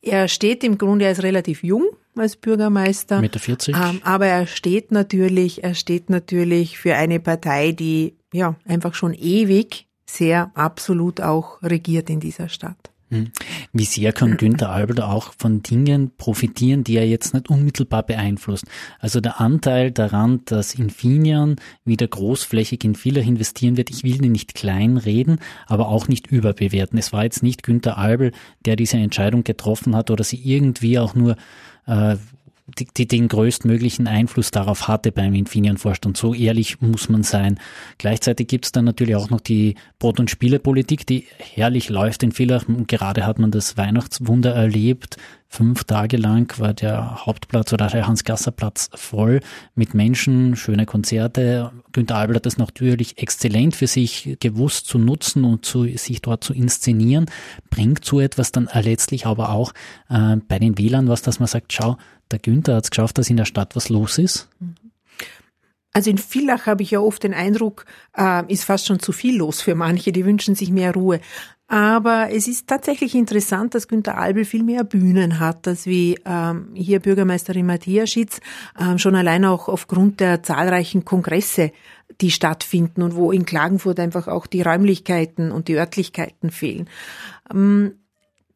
Er 0.03 0.29
steht 0.29 0.63
im 0.63 0.79
Grunde, 0.79 1.07
er 1.07 1.13
ist 1.13 1.23
relativ 1.23 1.63
jung, 1.63 1.85
als 2.17 2.37
Bürgermeister. 2.37 3.21
Mitte 3.21 3.39
40. 3.39 3.77
Ähm, 3.77 4.01
aber 4.05 4.27
er 4.27 4.47
steht 4.47 4.93
natürlich, 4.93 5.65
er 5.65 5.75
steht 5.75 6.11
natürlich 6.11 6.79
für 6.79 6.95
eine 6.95 7.21
Partei, 7.21 7.73
die 7.73 8.15
ja 8.33 8.57
einfach 8.67 8.95
schon 8.95 9.15
ewig 9.15 9.87
sehr 10.07 10.51
absolut 10.55 11.21
auch 11.21 11.63
regiert 11.63 12.11
in 12.11 12.21
dieser 12.21 12.49
Stadt. 12.49 12.91
Hm. 13.11 13.33
Wie 13.73 13.85
sehr 13.85 14.13
kann 14.13 14.37
Günther 14.37 14.71
Albert 14.71 15.01
auch 15.01 15.33
von 15.37 15.63
Dingen 15.63 16.13
profitieren, 16.17 16.85
die 16.85 16.97
er 16.97 17.09
jetzt 17.09 17.35
nicht 17.35 17.51
unmittelbar 17.51 18.05
beeinflusst? 18.05 18.67
Also 19.01 19.21
der 19.21 19.41
Anteil 19.41 19.91
daran, 19.91 20.43
dass 20.45 20.77
Infineon 20.77 21.57
wieder 21.85 22.07
großflächig 22.07 22.85
in 22.85 22.95
vieler 22.95 23.23
investieren 23.23 23.77
wird, 23.77 23.91
ich 23.91 24.05
will 24.05 24.19
den 24.19 24.31
nicht 24.31 24.55
kleinreden, 24.55 25.41
aber 25.67 25.89
auch 25.89 26.07
nicht 26.07 26.29
überbewerten. 26.29 26.99
Es 27.01 27.13
war 27.13 27.25
jetzt 27.25 27.43
nicht 27.43 27.65
Günther 27.65 27.99
Albel, 27.99 28.31
der 28.65 28.77
diese 28.77 28.99
Entscheidung 28.99 29.43
getroffen 29.43 29.97
hat 29.97 30.13
oder 30.13 30.23
sie 30.23 30.41
irgendwie 30.41 31.01
auch 31.01 31.17
nur 31.17 31.35
äh, 31.91 32.17
die, 32.79 32.87
die 32.97 33.09
den 33.09 33.29
größtmöglichen 33.29 34.07
Einfluss 34.07 34.51
darauf 34.51 34.89
hatte 34.89 35.13
beim 35.13 35.35
Infineon-Vorstand. 35.35 36.17
So 36.17 36.35
ehrlich 36.35 36.81
muss 36.81 37.09
man 37.09 37.23
sein. 37.23 37.59
Gleichzeitig 37.99 38.49
gibt 38.49 38.67
es 38.67 38.73
dann 38.73 38.85
natürlich 38.85 39.17
auch 39.17 39.31
noch 39.31 39.41
die 39.41 39.75
Brot- 39.99 40.21
und 40.21 40.31
Spielepolitik, 40.31 41.07
die 41.07 41.27
herrlich 41.39 41.89
läuft 41.89 42.23
in 42.23 42.33
Villach. 42.33 42.65
Gerade 42.87 43.27
hat 43.27 43.39
man 43.39 43.51
das 43.51 43.77
Weihnachtswunder 43.77 44.55
erlebt. 44.55 45.17
Fünf 45.53 45.83
Tage 45.83 46.17
lang 46.17 46.57
war 46.61 46.75
der 46.75 47.27
Hauptplatz 47.27 47.73
oder 47.73 47.89
der 47.89 48.07
Hans-Gasser-Platz 48.07 48.89
voll 48.95 49.41
mit 49.75 49.95
Menschen, 49.95 50.55
schöne 50.55 50.87
Konzerte. 50.87 51.73
Günter 51.91 52.15
Albel 52.15 52.37
hat 52.37 52.47
das 52.47 52.57
natürlich 52.57 53.19
exzellent 53.19 53.75
für 53.75 53.89
sich 53.89 54.37
gewusst 54.39 54.87
zu 54.87 54.97
nutzen 54.97 55.43
und 55.45 55.65
zu, 55.65 55.87
sich 55.97 56.23
dort 56.23 56.45
zu 56.45 56.55
inszenieren. 56.55 57.27
Bringt 57.69 58.05
so 58.05 58.21
etwas 58.21 58.53
dann 58.53 58.71
letztlich 58.73 59.27
aber 59.27 59.51
auch 59.51 59.73
äh, 60.09 60.37
bei 60.37 60.61
den 60.61 60.79
Wählern 60.79 61.09
was, 61.09 61.23
dass 61.23 61.41
man 61.41 61.49
sagt, 61.49 61.73
schau, 61.73 61.97
der 62.31 62.39
Günther 62.39 62.77
hat 62.77 62.85
es 62.85 62.91
geschafft, 62.91 63.19
dass 63.19 63.29
in 63.29 63.37
der 63.37 63.45
Stadt 63.45 63.75
was 63.75 63.89
los 63.89 64.19
ist? 64.19 64.49
Also 65.93 66.11
in 66.11 66.19
Villach 66.19 66.67
habe 66.67 66.85
ich 66.85 66.93
ja 66.93 67.01
oft 67.01 67.25
den 67.25 67.35
Eindruck, 67.35 67.87
äh, 68.17 68.45
ist 68.47 68.63
fast 68.63 68.87
schon 68.87 69.01
zu 69.01 69.11
viel 69.11 69.37
los 69.37 69.61
für 69.61 69.75
manche, 69.75 70.13
die 70.13 70.25
wünschen 70.25 70.55
sich 70.55 70.71
mehr 70.71 70.95
Ruhe. 70.95 71.21
Aber 71.71 72.31
es 72.33 72.49
ist 72.49 72.67
tatsächlich 72.67 73.15
interessant, 73.15 73.77
dass 73.77 73.87
Günter 73.87 74.19
Albel 74.19 74.45
viel 74.45 74.65
mehr 74.65 74.83
Bühnen 74.83 75.39
hat, 75.39 75.69
als 75.69 75.87
wie 75.87 76.19
ähm, 76.25 76.71
hier 76.75 76.99
Bürgermeisterin 76.99 77.65
Matthias 77.65 78.11
Schitz, 78.11 78.41
ähm, 78.77 78.99
schon 78.99 79.15
allein 79.15 79.45
auch 79.45 79.69
aufgrund 79.69 80.19
der 80.19 80.43
zahlreichen 80.43 81.05
Kongresse, 81.05 81.71
die 82.21 82.33
stattfinden 82.33 83.03
und 83.03 83.15
wo 83.15 83.31
in 83.31 83.47
Klagenfurt 83.47 84.01
einfach 84.01 84.27
auch 84.27 84.49
die 84.49 84.63
Räumlichkeiten 84.63 85.53
und 85.53 85.69
die 85.69 85.77
Örtlichkeiten 85.77 86.51
fehlen. 86.51 86.89
Ähm, 87.55 87.93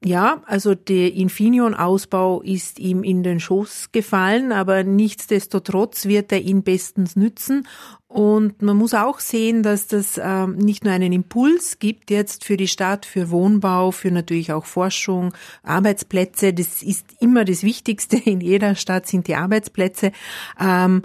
ja, 0.05 0.43
also 0.47 0.75
der 0.75 1.15
Infineon-Ausbau 1.15 2.43
ist 2.43 2.79
ihm 2.79 3.03
in 3.03 3.23
den 3.23 3.41
Schoß 3.41 3.91
gefallen, 3.91 4.53
aber 4.53 4.85
nichtsdestotrotz 4.85 6.05
wird 6.05 6.31
er 6.31 6.43
ihn 6.43 6.63
bestens 6.63 7.17
nützen. 7.17 7.67
Und 8.07 8.63
man 8.63 8.77
muss 8.77 8.93
auch 8.95 9.19
sehen, 9.19 9.63
dass 9.63 9.89
das 9.89 10.21
ähm, 10.23 10.57
nicht 10.57 10.85
nur 10.85 10.93
einen 10.93 11.13
Impuls 11.13 11.79
gibt 11.79 12.11
jetzt 12.11 12.45
für 12.45 12.57
die 12.57 12.69
Stadt, 12.69 13.07
für 13.07 13.31
Wohnbau, 13.31 13.91
für 13.93 14.11
natürlich 14.11 14.53
auch 14.53 14.67
Forschung, 14.67 15.33
Arbeitsplätze. 15.63 16.53
Das 16.53 16.83
ist 16.83 17.07
immer 17.19 17.45
das 17.45 17.63
Wichtigste 17.63 18.17
in 18.17 18.41
jeder 18.41 18.75
Stadt 18.75 19.07
sind 19.07 19.27
die 19.27 19.35
Arbeitsplätze. 19.35 20.13
Ähm, 20.61 21.03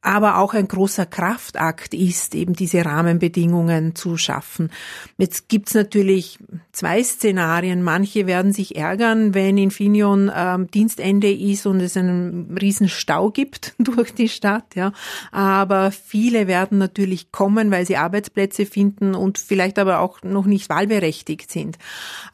aber 0.00 0.38
auch 0.38 0.54
ein 0.54 0.68
großer 0.68 1.06
Kraftakt 1.06 1.92
ist, 1.92 2.36
eben 2.36 2.54
diese 2.54 2.84
Rahmenbedingungen 2.84 3.96
zu 3.96 4.16
schaffen. 4.16 4.70
Jetzt 5.16 5.48
gibt's 5.48 5.74
natürlich 5.74 6.38
zwei 6.70 7.02
Szenarien. 7.02 7.82
Manche 7.82 8.28
werden 8.28 8.52
sich 8.52 8.76
ärgern, 8.76 9.34
wenn 9.34 9.58
Infineon 9.58 10.30
ähm, 10.32 10.70
Dienstende 10.70 11.32
ist 11.32 11.66
und 11.66 11.80
es 11.80 11.96
einen 11.96 12.56
riesen 12.56 12.88
Stau 12.88 13.30
gibt 13.30 13.74
durch 13.78 14.14
die 14.14 14.28
Stadt. 14.28 14.76
Ja. 14.76 14.92
Aber 15.32 15.90
viele 15.90 16.46
werden 16.46 16.78
natürlich 16.78 17.32
kommen, 17.32 17.72
weil 17.72 17.84
sie 17.84 17.96
Arbeitsplätze 17.96 18.66
finden 18.66 19.16
und 19.16 19.38
vielleicht 19.38 19.80
aber 19.80 19.98
auch 19.98 20.22
noch 20.22 20.46
nicht 20.46 20.68
wahlberechtigt 20.68 21.50
sind. 21.50 21.76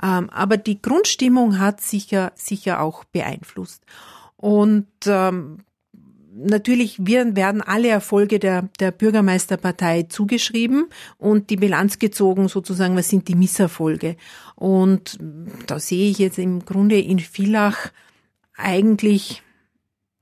Ähm, 0.02 0.28
aber 0.28 0.58
die 0.58 0.82
Grundstimmung 0.82 1.58
hat 1.58 1.80
sicher, 1.80 2.32
sicher 2.34 2.82
auch 2.82 3.04
beeinflusst. 3.04 3.82
Und 4.36 4.86
ähm, 5.06 5.60
natürlich 6.34 6.98
werden 6.98 7.62
alle 7.62 7.88
Erfolge 7.88 8.38
der, 8.38 8.68
der 8.80 8.90
Bürgermeisterpartei 8.90 10.04
zugeschrieben 10.04 10.86
und 11.16 11.50
die 11.50 11.56
Bilanz 11.56 11.98
gezogen, 11.98 12.48
sozusagen, 12.48 12.96
was 12.96 13.08
sind 13.08 13.28
die 13.28 13.36
Misserfolge. 13.36 14.16
Und 14.56 15.18
da 15.66 15.78
sehe 15.78 16.10
ich 16.10 16.18
jetzt 16.18 16.38
im 16.38 16.64
Grunde 16.64 17.00
in 17.00 17.20
Villach 17.20 17.90
eigentlich 18.56 19.42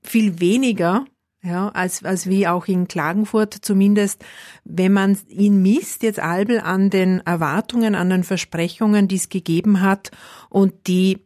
viel 0.03 0.41
weniger, 0.41 1.07
ja, 1.43 1.71
als, 1.71 2.05
als 2.05 2.29
wie 2.29 2.47
auch 2.47 2.67
in 2.67 2.87
Klagenfurt, 2.87 3.55
zumindest 3.63 4.25
wenn 4.65 4.93
man 4.93 5.19
ihn 5.29 5.61
misst, 5.61 6.03
jetzt 6.03 6.21
Albel 6.21 6.61
an 6.61 6.89
den 6.89 7.21
Erwartungen, 7.21 7.95
an 7.95 8.11
den 8.11 8.23
Versprechungen, 8.23 9.09
die 9.09 9.17
es 9.17 9.29
gegeben 9.29 9.81
hat 9.81 10.11
und 10.51 10.87
die 10.87 11.19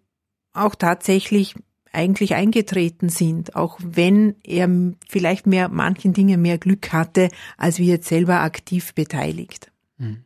auch 0.52 0.74
tatsächlich 0.74 1.54
eigentlich 1.96 2.34
eingetreten 2.34 3.08
sind, 3.08 3.56
auch 3.56 3.78
wenn 3.82 4.36
er 4.44 4.68
vielleicht 5.08 5.46
mehr 5.46 5.68
manchen 5.68 6.12
Dingen 6.12 6.40
mehr 6.40 6.58
Glück 6.58 6.92
hatte, 6.92 7.30
als 7.56 7.78
wir 7.78 7.86
jetzt 7.86 8.08
selber 8.08 8.40
aktiv 8.40 8.94
beteiligt. 8.94 9.72
Mhm. 9.98 10.24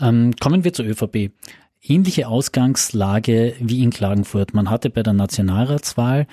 Ähm, 0.00 0.34
kommen 0.40 0.64
wir 0.64 0.72
zur 0.72 0.86
ÖVP. 0.86 1.30
Ähnliche 1.80 2.28
Ausgangslage 2.28 3.54
wie 3.60 3.82
in 3.82 3.90
Klagenfurt. 3.90 4.54
Man 4.54 4.70
hatte 4.70 4.90
bei 4.90 5.02
der 5.02 5.12
Nationalratswahl 5.12 6.26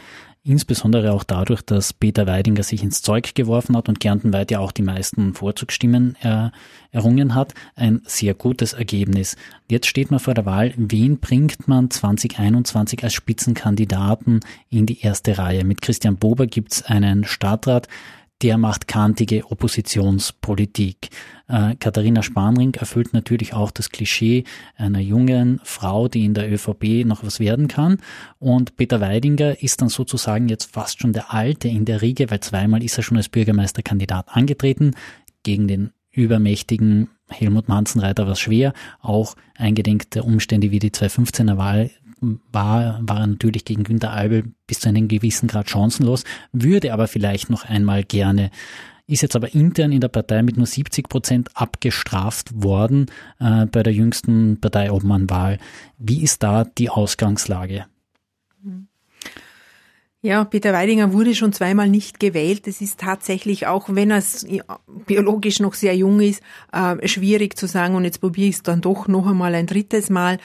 Insbesondere 0.43 1.11
auch 1.11 1.23
dadurch, 1.23 1.61
dass 1.61 1.93
Peter 1.93 2.25
Weidinger 2.25 2.63
sich 2.63 2.81
ins 2.81 3.03
Zeug 3.03 3.35
geworfen 3.35 3.77
hat 3.77 3.89
und 3.89 3.99
Kärntenweit 3.99 4.49
ja 4.49 4.57
auch 4.57 4.71
die 4.71 4.81
meisten 4.81 5.35
Vorzugsstimmen 5.35 6.15
äh, 6.23 6.49
errungen 6.89 7.35
hat. 7.35 7.53
Ein 7.75 8.01
sehr 8.05 8.33
gutes 8.33 8.73
Ergebnis. 8.73 9.35
Jetzt 9.69 9.85
steht 9.85 10.09
man 10.09 10.19
vor 10.19 10.33
der 10.33 10.47
Wahl, 10.47 10.73
wen 10.77 11.19
bringt 11.19 11.67
man 11.67 11.91
2021 11.91 13.03
als 13.03 13.13
Spitzenkandidaten 13.13 14.39
in 14.71 14.87
die 14.87 15.01
erste 15.01 15.37
Reihe? 15.37 15.63
Mit 15.63 15.83
Christian 15.83 16.17
Bober 16.17 16.47
gibt's 16.47 16.81
einen 16.81 17.23
Stadtrat, 17.23 17.87
der 18.41 18.57
macht 18.57 18.87
kantige 18.87 19.49
Oppositionspolitik. 19.51 21.09
Äh, 21.47 21.75
Katharina 21.75 22.23
Spanring 22.23 22.73
erfüllt 22.73 23.13
natürlich 23.13 23.53
auch 23.53 23.71
das 23.71 23.89
Klischee 23.89 24.45
einer 24.75 24.99
jungen 24.99 25.59
Frau, 25.63 26.07
die 26.07 26.25
in 26.25 26.33
der 26.33 26.51
ÖVP 26.51 27.05
noch 27.05 27.23
was 27.23 27.39
werden 27.39 27.67
kann. 27.67 27.97
Und 28.39 28.77
Peter 28.77 28.99
Weidinger 29.01 29.61
ist 29.61 29.81
dann 29.81 29.89
sozusagen 29.89 30.49
jetzt 30.49 30.71
fast 30.71 31.01
schon 31.01 31.13
der 31.13 31.33
Alte 31.33 31.67
in 31.67 31.85
der 31.85 32.01
Riege, 32.01 32.31
weil 32.31 32.39
zweimal 32.39 32.83
ist 32.83 32.97
er 32.97 33.03
schon 33.03 33.17
als 33.17 33.29
Bürgermeisterkandidat 33.29 34.27
angetreten 34.29 34.95
gegen 35.43 35.67
den 35.67 35.91
übermächtigen 36.11 37.09
Helmut 37.29 37.69
Manzenreiter 37.69 38.25
war 38.25 38.33
es 38.33 38.39
schwer, 38.39 38.73
auch 38.99 39.35
eingedenk 39.55 40.11
der 40.11 40.25
Umstände 40.25 40.71
wie 40.71 40.79
die 40.79 40.91
2015er 40.91 41.57
Wahl 41.57 41.89
war, 42.51 42.99
war 43.01 43.19
er 43.21 43.27
natürlich 43.27 43.65
gegen 43.65 43.83
Günter 43.83 44.11
Albel 44.11 44.53
bis 44.67 44.79
zu 44.79 44.89
einem 44.89 45.07
gewissen 45.07 45.47
Grad 45.47 45.69
chancenlos, 45.69 46.23
würde 46.51 46.93
aber 46.93 47.07
vielleicht 47.07 47.49
noch 47.49 47.65
einmal 47.65 48.03
gerne 48.03 48.51
ist 49.07 49.21
jetzt 49.21 49.35
aber 49.35 49.53
intern 49.53 49.91
in 49.91 49.99
der 49.99 50.07
Partei 50.07 50.41
mit 50.41 50.55
nur 50.55 50.65
70 50.65 51.09
Prozent 51.09 51.49
abgestraft 51.53 52.63
worden 52.63 53.07
äh, 53.39 53.65
bei 53.65 53.83
der 53.83 53.93
jüngsten 53.93 54.61
Parteiobmannwahl. 54.61 55.57
Wie 55.97 56.23
ist 56.23 56.43
da 56.43 56.63
die 56.63 56.89
Ausgangslage? 56.89 57.87
Ja, 60.23 60.43
Peter 60.45 60.71
Weidinger 60.71 61.13
wurde 61.13 61.33
schon 61.33 61.51
zweimal 61.51 61.89
nicht 61.89 62.19
gewählt. 62.19 62.67
Es 62.67 62.79
ist 62.79 62.99
tatsächlich, 62.99 63.65
auch 63.65 63.87
wenn 63.89 64.11
er 64.11 64.21
biologisch 65.07 65.59
noch 65.59 65.73
sehr 65.73 65.95
jung 65.95 66.19
ist, 66.19 66.43
äh, 66.71 67.07
schwierig 67.07 67.57
zu 67.57 67.65
sagen, 67.65 67.95
und 67.95 68.05
jetzt 68.05 68.21
probiere 68.21 68.49
ich 68.49 68.57
es 68.57 68.63
dann 68.63 68.81
doch 68.81 69.07
noch 69.07 69.25
einmal 69.25 69.55
ein 69.55 69.65
drittes 69.65 70.11
Mal. 70.11 70.37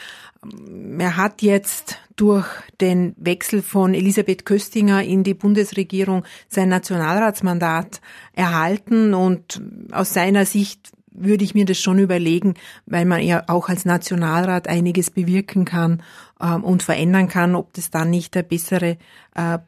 Er 0.99 1.19
hat 1.19 1.43
jetzt 1.43 1.99
durch 2.17 2.47
den 2.81 3.15
Wechsel 3.19 3.61
von 3.61 3.93
Elisabeth 3.93 4.47
Köstinger 4.47 5.03
in 5.03 5.25
die 5.25 5.35
Bundesregierung 5.35 6.25
sein 6.49 6.71
Nationalratsmandat 6.71 8.01
erhalten. 8.33 9.13
Und 9.13 9.61
aus 9.93 10.15
seiner 10.15 10.47
Sicht 10.47 10.91
würde 11.11 11.45
ich 11.45 11.55
mir 11.55 11.67
das 11.67 11.79
schon 11.79 11.99
überlegen, 11.99 12.55
weil 12.87 13.05
man 13.05 13.23
ja 13.23 13.45
auch 13.49 13.69
als 13.69 13.85
Nationalrat 13.85 14.69
einiges 14.69 15.11
bewirken 15.11 15.65
kann 15.65 16.03
ähm, 16.41 16.65
und 16.65 16.83
verändern 16.83 17.29
kann, 17.29 17.55
ob 17.55 17.73
das 17.73 17.91
dann 17.91 18.11
nicht 18.11 18.35
der 18.35 18.43
bessere, 18.43 18.99
äh, 19.35 19.59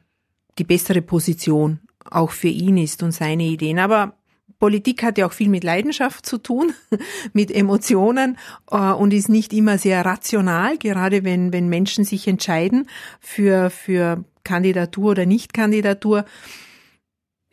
die 0.59 0.65
bessere 0.65 1.03
Position 1.03 1.81
auch 2.05 2.31
für 2.31 2.49
ihn 2.49 2.77
ist 2.77 3.03
und 3.03 3.13
seine 3.13 3.45
Ideen. 3.45 3.79
Aber 3.79 4.15
Politik 4.59 5.03
hat 5.03 5.19
ja 5.19 5.27
auch 5.27 5.33
viel 5.33 5.49
mit 5.49 5.63
Leidenschaft 5.63 6.27
zu 6.27 6.39
tun, 6.39 6.73
mit 7.33 7.51
Emotionen 7.51 8.39
äh, 8.71 8.77
und 8.77 9.13
ist 9.13 9.29
nicht 9.29 9.53
immer 9.53 9.79
sehr 9.79 10.05
rational, 10.05 10.79
gerade 10.79 11.25
wenn, 11.25 11.53
wenn 11.53 11.69
Menschen 11.69 12.05
sich 12.05 12.27
entscheiden 12.27 12.89
für, 13.21 13.71
für 13.71 14.25
Kandidatur 14.45 15.13
oder 15.13 15.27
Nichtkandidatur. 15.27 16.25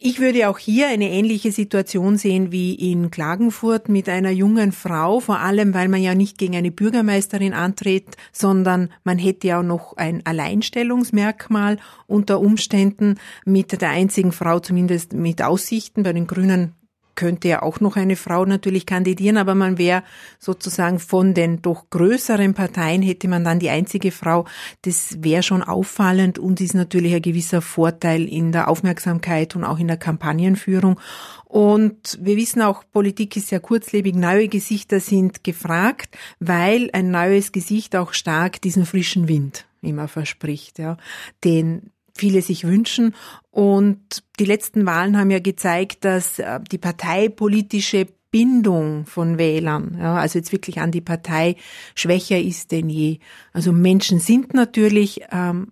Ich 0.08 0.20
würde 0.20 0.50
auch 0.50 0.60
hier 0.60 0.88
eine 0.88 1.10
ähnliche 1.10 1.52
Situation 1.52 2.20
sehen 2.20 2.52
wie 2.52 2.76
in 2.76 3.10
Klagenfurt 3.10 3.90
mit 3.90 4.08
einer 4.08 4.30
jungen 4.30 4.72
Frau, 4.72 5.20
vor 5.20 5.40
allem 5.40 5.74
weil 5.74 5.88
man 5.88 6.00
ja 6.00 6.14
nicht 6.14 6.38
gegen 6.38 6.56
eine 6.56 6.70
Bürgermeisterin 6.70 7.56
antritt, 7.56 8.16
sondern 8.32 8.92
man 9.04 9.18
hätte 9.18 9.48
ja 9.48 9.62
auch 9.62 9.64
noch 9.64 9.98
ein 9.98 10.24
Alleinstellungsmerkmal 10.24 11.78
unter 12.06 12.40
Umständen 12.40 13.16
mit 13.46 13.82
der 13.82 13.90
einzigen 13.90 14.32
Frau 14.32 14.60
zumindest 14.60 15.14
mit 15.14 15.42
Aussichten. 15.42 16.04
Bei 16.04 16.14
den 16.14 16.28
Grünen 16.28 16.76
könnte 17.16 17.48
ja 17.48 17.62
auch 17.62 17.80
noch 17.80 17.96
eine 17.96 18.16
Frau 18.16 18.46
natürlich 18.46 18.86
kandidieren, 18.86 19.38
aber 19.38 19.56
man 19.56 19.78
wäre 19.78 20.04
sozusagen 20.40 21.00
von 21.00 21.34
den 21.34 21.62
doch 21.62 21.90
größeren 21.90 22.54
Parteien 22.54 23.02
hätte 23.02 23.28
man 23.28 23.44
dann 23.44 23.60
die 23.60 23.70
einzige 23.70 24.12
Frau. 24.12 24.46
Das 24.84 25.18
wäre 25.22 25.44
schon 25.44 25.64
auffallend 25.64 26.40
und 26.40 26.62
ist 26.62 26.76
natürlich 26.76 27.16
ein 27.16 27.22
gewisser 27.22 27.62
Vorteil 27.62 28.26
in 28.28 28.52
der 28.52 28.68
Aufmerksamkeit 28.68 29.56
und 29.56 29.64
auch 29.64 29.80
in 29.80 29.88
der 29.88 29.98
Kampagnenführung. 29.98 31.00
Und 31.46 32.20
wir 32.22 32.36
wissen 32.36 32.62
auch, 32.62 32.84
Politik 32.92 33.38
ist 33.38 33.48
sehr 33.48 33.60
kurzlebig, 33.62 34.16
neue 34.16 34.48
Gesichter 34.48 35.00
sind 35.00 35.44
gefragt, 35.44 36.18
weil 36.40 36.90
ein 36.92 37.12
neues 37.12 37.52
Gesicht 37.52 37.96
auch 37.96 38.14
stark 38.14 38.62
diesen 38.62 38.86
frischen 38.86 39.28
Wind 39.28 39.66
immer 39.82 40.08
verspricht, 40.08 40.80
ja, 40.80 40.98
den 41.44 41.92
viele 42.16 42.42
sich 42.42 42.66
wünschen. 42.66 43.14
Und 43.52 44.24
die 44.40 44.46
letzten 44.46 44.86
Wahlen 44.86 45.18
haben 45.18 45.32
ja 45.32 45.40
gezeigt, 45.40 46.06
dass 46.06 46.40
äh, 46.40 46.60
die 46.72 46.78
parteipolitische 46.78 48.08
Bindung 48.32 49.06
von 49.06 49.38
Wählern, 49.38 49.98
ja, 49.98 50.16
also 50.16 50.40
jetzt 50.40 50.52
wirklich 50.52 50.80
an 50.82 50.92
die 50.92 51.02
Partei, 51.02 51.56
schwächer 51.94 52.38
ist 52.38 52.72
denn 52.74 52.90
je. 52.90 53.20
Also 53.54 53.72
Menschen 53.72 54.20
sind 54.20 54.54
natürlich 54.54 55.22
ähm, 55.32 55.72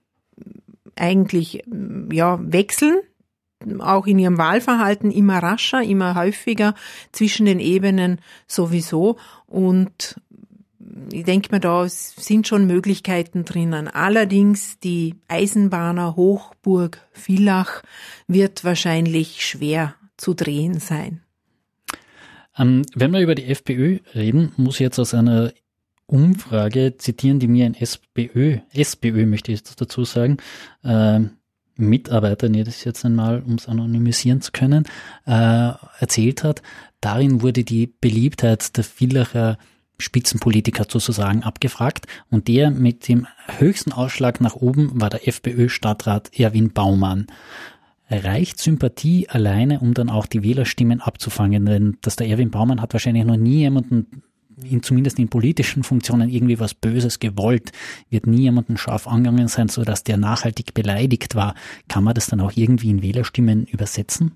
eigentlich 0.96 1.64
ja 2.12 2.40
wechseln 2.42 3.02
auch 3.80 4.08
in 4.08 4.20
ihrem 4.20 4.38
Wahlverhalten 4.38 5.12
immer 5.12 5.40
rascher, 5.40 5.82
immer 5.82 6.16
häufiger 6.16 6.74
zwischen 7.12 7.46
den 7.46 7.60
Ebenen 7.60 8.20
sowieso. 8.48 9.18
Und 9.46 10.20
ich 11.12 11.24
denke 11.24 11.50
mir, 11.52 11.60
da 11.60 11.88
sind 11.88 12.48
schon 12.48 12.66
Möglichkeiten 12.66 13.46
drinnen. 13.46 13.88
Allerdings 13.88 14.80
die 14.80 15.16
Eisenbahner 15.28 16.16
Hochburg 16.16 17.00
Villach 17.12 17.84
wird 18.28 18.64
wahrscheinlich 18.64 19.46
schwer 19.46 19.96
zu 20.18 20.34
drehen 20.34 20.80
sein. 20.80 21.22
Ähm, 22.58 22.84
wenn 22.94 23.12
wir 23.12 23.22
über 23.22 23.36
die 23.36 23.46
FPÖ 23.46 24.00
reden, 24.14 24.52
muss 24.58 24.76
ich 24.76 24.82
jetzt 24.82 25.00
aus 25.00 25.14
einer 25.14 25.52
Umfrage 26.06 26.98
zitieren, 26.98 27.40
die 27.40 27.48
mir 27.48 27.66
ein 27.66 27.76
SPÖ, 27.76 28.60
SPÖ 28.72 29.26
möchte 29.26 29.52
ich 29.52 29.60
jetzt 29.60 29.82
dazu 29.82 30.06
sagen, 30.06 30.38
äh, 30.84 31.22
Mitarbeiter, 31.76 32.50
nee, 32.50 32.64
das 32.64 32.84
jetzt 32.84 33.04
einmal, 33.04 33.42
um 33.42 33.56
es 33.56 33.68
anonymisieren 33.68 34.42
zu 34.42 34.52
können, 34.52 34.86
äh, 35.26 35.72
erzählt 36.00 36.44
hat. 36.44 36.62
Darin 37.02 37.42
wurde 37.42 37.64
die 37.64 37.88
Beliebtheit 37.88 38.78
der 38.78 38.84
Villacher 38.84 39.58
Spitzenpolitiker 39.98 40.86
sozusagen 40.90 41.44
abgefragt 41.44 42.08
und 42.30 42.48
der 42.48 42.72
mit 42.72 43.08
dem 43.08 43.28
höchsten 43.58 43.92
Ausschlag 43.92 44.42
nach 44.42 44.56
oben 44.56 45.00
war 45.00 45.10
der 45.10 45.28
FPÖ-Stadtrat 45.28 46.38
Erwin 46.38 46.72
Baumann. 46.72 47.28
Reicht 48.10 48.60
Sympathie 48.60 49.30
alleine, 49.30 49.80
um 49.80 49.94
dann 49.94 50.10
auch 50.10 50.26
die 50.26 50.44
Wählerstimmen 50.44 51.02
abzufangen? 51.02 51.66
Denn 51.66 51.98
dass 52.02 52.16
der 52.16 52.28
Erwin 52.28 52.52
Baumann 52.52 52.82
hat 52.82 52.94
wahrscheinlich 52.94 53.26
noch 53.26 53.38
nie 53.38 53.60
jemanden 53.60 54.24
in, 54.62 54.84
zumindest 54.84 55.20
in 55.20 55.30
politischen 55.30 55.84
Funktionen 55.84 56.30
irgendwie 56.30 56.60
was 56.60 56.74
Böses 56.74 57.20
gewollt, 57.20 57.72
wird 58.10 58.28
nie 58.28 58.42
jemanden 58.42 58.78
scharf 58.78 59.08
angegangen 59.08 59.48
sein, 59.48 59.68
so 59.68 59.84
dass 59.84 60.04
der 60.04 60.18
nachhaltig 60.18 60.74
beleidigt 60.74 61.36
war. 61.36 61.56
Kann 61.88 62.04
man 62.04 62.14
das 62.14 62.28
dann 62.28 62.40
auch 62.40 62.52
irgendwie 62.56 62.90
in 62.90 63.02
Wählerstimmen 63.02 63.66
übersetzen? 63.66 64.34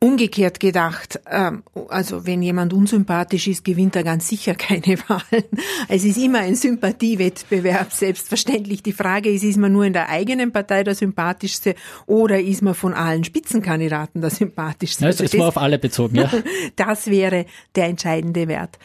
Umgekehrt 0.00 0.60
gedacht, 0.60 1.20
ähm, 1.28 1.64
also 1.88 2.24
wenn 2.24 2.40
jemand 2.40 2.72
unsympathisch 2.72 3.48
ist, 3.48 3.64
gewinnt 3.64 3.96
er 3.96 4.04
ganz 4.04 4.28
sicher 4.28 4.54
keine 4.56 4.98
Wahlen. 5.08 5.44
Es 5.88 6.04
ist 6.04 6.18
immer 6.18 6.38
ein 6.40 6.54
Sympathiewettbewerb, 6.54 7.92
selbstverständlich. 7.92 8.82
Die 8.82 8.92
Frage 8.92 9.30
ist, 9.30 9.42
ist 9.42 9.56
man 9.56 9.72
nur 9.72 9.84
in 9.84 9.92
der 9.92 10.08
eigenen 10.08 10.52
Partei 10.52 10.84
der 10.84 10.94
sympathischste 10.94 11.74
oder 12.06 12.40
ist 12.40 12.62
man 12.62 12.74
von 12.74 12.94
allen 12.94 13.24
Spitzenkandidaten 13.24 14.20
der 14.20 14.30
sympathischste? 14.30 15.04
Das 15.04 15.20
ist 15.20 15.36
mal 15.36 15.48
auf 15.48 15.58
alle 15.58 15.78
bezogen, 15.78 16.16
ja. 16.16 16.30
Das 16.76 17.08
wäre 17.08 17.46
der 17.74 17.86
entscheidende 17.86 18.46
Wert. 18.46 18.78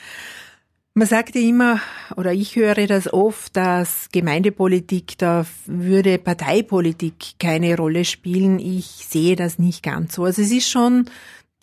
Man 0.95 1.07
sagte 1.07 1.39
immer, 1.39 1.81
oder 2.17 2.33
ich 2.33 2.55
höre 2.55 2.85
das 2.85 3.11
oft, 3.11 3.57
dass 3.57 4.09
Gemeindepolitik, 4.11 5.17
da 5.17 5.43
würde 5.65 6.19
Parteipolitik 6.19 7.39
keine 7.39 7.75
Rolle 7.75 8.05
spielen. 8.05 8.59
Ich 8.59 8.85
sehe 8.85 9.35
das 9.35 9.57
nicht 9.57 9.81
ganz 9.81 10.13
so. 10.13 10.25
Also 10.25 10.43
es 10.43 10.51
ist 10.51 10.69
schon 10.69 11.09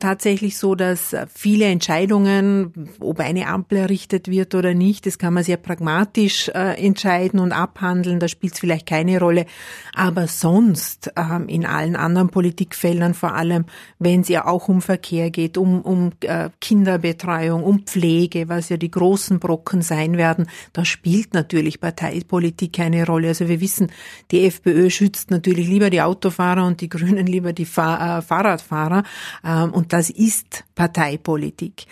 tatsächlich 0.01 0.59
so, 0.59 0.74
dass 0.74 1.14
viele 1.32 1.66
Entscheidungen, 1.66 2.90
ob 2.98 3.20
eine 3.20 3.46
Ampel 3.46 3.78
errichtet 3.78 4.28
wird 4.28 4.55
oder 4.55 4.74
nicht, 4.74 5.07
das 5.07 5.18
kann 5.18 5.34
man 5.34 5.44
sehr 5.44 5.57
pragmatisch 5.57 6.48
äh, 6.48 6.84
entscheiden 6.84 7.38
und 7.38 7.53
abhandeln. 7.53 8.18
Da 8.18 8.28
spielt 8.28 8.55
es 8.55 8.59
vielleicht 8.61 8.86
keine 8.86 9.20
Rolle. 9.20 9.46
Aber 9.94 10.26
sonst 10.26 11.12
ähm, 11.16 11.48
in 11.48 11.66
allen 11.66 11.96
anderen 11.96 12.30
Politikfeldern, 12.30 13.14
vor 13.14 13.34
allem 13.34 13.66
wenn 13.98 14.22
es 14.22 14.28
ja 14.28 14.46
auch 14.46 14.68
um 14.68 14.82
Verkehr 14.82 15.30
geht, 15.30 15.59
um, 15.59 15.82
um 15.82 16.11
äh, 16.22 16.51
Kinderbetreuung, 16.61 17.62
um 17.62 17.80
Pflege, 17.80 18.48
was 18.48 18.68
ja 18.68 18.76
die 18.76 18.90
großen 18.90 19.38
Brocken 19.38 19.82
sein 19.82 20.16
werden, 20.16 20.46
da 20.72 20.84
spielt 20.84 21.34
natürlich 21.34 21.80
Parteipolitik 21.80 22.72
keine 22.72 23.07
Rolle. 23.07 23.28
Also 23.28 23.48
wir 23.48 23.61
wissen, 23.61 23.92
die 24.30 24.46
FPÖ 24.46 24.90
schützt 24.90 25.30
natürlich 25.30 25.68
lieber 25.68 25.90
die 25.90 26.03
Autofahrer 26.03 26.66
und 26.66 26.80
die 26.80 26.88
Grünen 26.88 27.26
lieber 27.26 27.53
die 27.53 27.66
Fahr 27.66 28.18
äh, 28.18 28.22
Fahrradfahrer. 28.22 29.03
Ähm, 29.44 29.72
und 29.72 29.89
das 29.93 30.11
ist 30.11 30.64
Parteipolitik. 30.74 31.84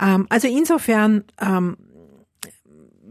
Ähm, 0.00 0.26
also 0.28 0.48
insofern 0.48 1.24
ähm, 1.40 1.76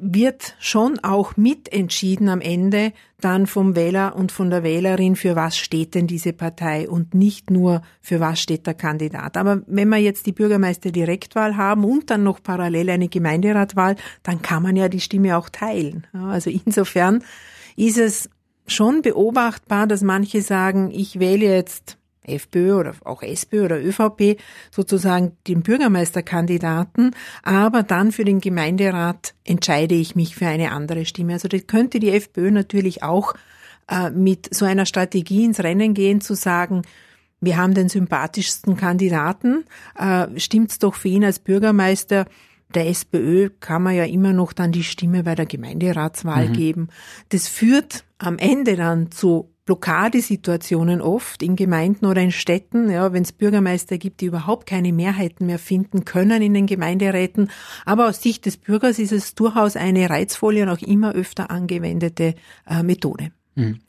wird 0.04 0.56
schon 0.60 1.00
auch 1.00 1.38
mitentschieden 1.38 2.28
am 2.28 2.42
Ende 2.42 2.92
dann 3.22 3.48
vom 3.48 3.76
Wähler 3.76 4.16
und 4.18 4.34
von 4.34 4.50
der 4.50 4.62
Wählerin, 4.62 5.16
für 5.16 5.38
was 5.38 5.58
steht 5.58 5.96
denn 5.96 6.08
diese 6.08 6.34
Partei 6.34 6.90
und 6.90 7.14
nicht 7.14 7.50
nur 7.50 7.82
für 8.02 8.20
was 8.20 8.42
steht 8.42 8.68
der 8.68 8.74
Kandidat. 8.74 9.38
Aber 9.38 9.62
wenn 9.66 9.88
wir 9.88 9.98
jetzt 9.98 10.26
die 10.26 10.34
Bürgermeister-Direktwahl 10.34 11.56
haben 11.56 11.86
und 11.86 12.10
dann 12.10 12.24
noch 12.24 12.44
parallel 12.44 12.90
eine 12.90 13.08
Gemeinderatwahl, 13.08 13.96
dann 14.24 14.42
kann 14.42 14.64
man 14.64 14.76
ja 14.76 14.90
die 14.90 15.00
Stimme 15.00 15.38
auch 15.38 15.48
teilen. 15.48 16.06
Also 16.12 16.50
insofern 16.50 17.24
ist 17.78 17.98
es 17.98 18.30
schon 18.68 19.02
beobachtbar, 19.02 19.88
dass 19.88 20.02
manche 20.02 20.42
sagen, 20.42 20.92
ich 20.92 21.20
wähle 21.20 21.46
jetzt 21.46 21.98
FPÖ 22.24 22.76
oder 22.76 22.94
auch 23.04 23.22
SPÖ 23.22 23.66
oder 23.66 23.80
ÖVP 23.80 24.40
sozusagen 24.72 25.38
den 25.48 25.62
Bürgermeisterkandidaten, 25.62 27.16
aber 27.44 27.84
dann 27.84 28.12
für 28.12 28.26
den 28.26 28.40
Gemeinderat 28.40 29.34
entscheide 29.44 29.96
ich 29.96 30.16
mich 30.16 30.36
für 30.36 30.48
eine 30.48 30.72
andere 30.72 31.06
Stimme. 31.06 31.34
Also 31.34 31.48
das 31.48 31.68
könnte 31.68 32.00
die 32.00 32.12
FPÖ 32.12 32.52
natürlich 32.52 33.04
auch 33.04 33.34
äh, 33.90 34.10
mit 34.10 34.54
so 34.54 34.66
einer 34.66 34.86
Strategie 34.86 35.46
ins 35.46 35.60
Rennen 35.60 35.94
gehen, 35.94 36.22
zu 36.22 36.36
sagen, 36.36 36.84
wir 37.42 37.58
haben 37.58 37.74
den 37.74 37.90
sympathischsten 37.90 38.78
Kandidaten, 38.78 39.66
äh, 39.98 40.28
stimmt's 40.40 40.80
doch 40.80 40.96
für 40.96 41.10
ihn 41.10 41.26
als 41.26 41.40
Bürgermeister 41.40 42.26
der 42.74 42.88
SPÖ 42.88 43.50
kann 43.60 43.84
man 43.84 43.96
ja 43.96 44.06
immer 44.06 44.34
noch 44.34 44.54
dann 44.54 44.72
die 44.72 44.84
Stimme 44.84 45.24
bei 45.24 45.36
der 45.36 45.46
Gemeinderatswahl 45.46 46.50
mhm. 46.50 46.54
geben. 46.54 46.88
Das 47.30 47.48
führt 47.48 48.04
am 48.18 48.38
Ende 48.38 48.76
dann 48.76 49.12
zu 49.12 49.53
Blockadesituationen 49.66 51.02
oft 51.02 51.42
in 51.42 51.56
Gemeinden 51.56 52.06
oder 52.06 52.22
in 52.22 52.32
Städten, 52.32 52.90
ja, 52.90 53.14
wenn 53.14 53.24
es 53.24 53.32
Bürgermeister 53.32 53.98
gibt, 53.98 54.20
die 54.20 54.26
überhaupt 54.26 54.66
keine 54.66 54.92
Mehrheiten 54.92 55.46
mehr 55.46 55.60
finden 55.60 56.04
können 56.04 56.42
in 56.42 56.54
den 56.54 56.68
Gemeinderäten. 56.68 57.50
Aber 57.86 58.10
aus 58.10 58.22
Sicht 58.22 58.46
des 58.46 58.58
Bürgers 58.58 59.00
ist 59.00 59.14
es 59.14 59.36
durchaus 59.36 59.78
eine 59.78 60.10
reizvolle 60.10 60.64
und 60.64 60.70
auch 60.70 60.82
immer 60.82 61.14
öfter 61.14 61.50
angewendete 61.50 62.36
äh, 62.68 62.84
Methode. 62.84 63.32
Mhm. 63.56 63.80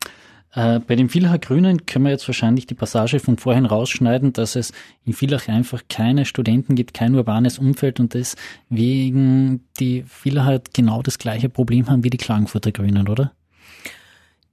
Äh, 0.55 0.79
bei 0.79 0.95
den 0.95 1.09
Villacher 1.09 1.39
Grünen 1.41 1.85
können 1.85 2.05
wir 2.05 2.13
jetzt 2.13 2.29
wahrscheinlich 2.29 2.67
die 2.67 2.75
Passage 2.75 3.19
von 3.19 3.37
vorhin 3.37 3.67
rausschneiden, 3.67 4.33
dass 4.33 4.55
es 4.55 4.73
in 5.05 5.13
Villach 5.13 5.49
einfach 5.49 5.83
keine 5.89 6.25
Studenten 6.25 6.77
gibt, 6.77 6.95
kein 6.95 7.17
urbanes 7.17 7.59
Umfeld 7.59 7.99
und 7.99 8.15
deswegen 8.15 9.65
die 9.81 10.05
Villacher 10.07 10.63
genau 10.73 11.03
das 11.03 11.19
gleiche 11.19 11.49
Problem 11.49 11.91
haben 11.91 12.05
wie 12.05 12.11
die 12.11 12.19
Klagenfurter 12.19 12.71
Grünen, 12.71 13.09
oder? 13.09 13.33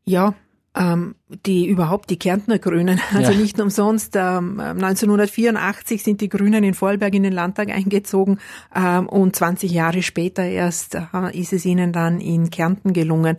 Ja, 0.04 0.34
ähm, 0.76 1.16
die 1.46 1.68
überhaupt 1.68 2.10
die 2.10 2.18
Kärntner 2.18 2.60
Grünen. 2.60 3.00
Also 3.14 3.34
ja. 3.34 3.38
nicht 3.38 3.60
umsonst. 3.60 4.16
Ähm, 4.16 4.60
1984 4.60 6.02
sind 6.02 6.22
die 6.22 6.30
Grünen 6.30 6.64
in 6.64 6.74
Vorarlberg 6.74 7.14
in 7.14 7.24
den 7.24 7.34
Landtag 7.34 7.70
eingezogen 7.70 8.40
ähm, 8.74 9.10
und 9.10 9.36
20 9.36 9.72
Jahre 9.72 10.02
später 10.02 10.44
erst 10.44 10.96
äh, 10.96 11.02
ist 11.34 11.52
es 11.52 11.66
ihnen 11.66 11.92
dann 11.92 12.22
in 12.22 12.50
Kärnten 12.50 12.94
gelungen. 12.94 13.36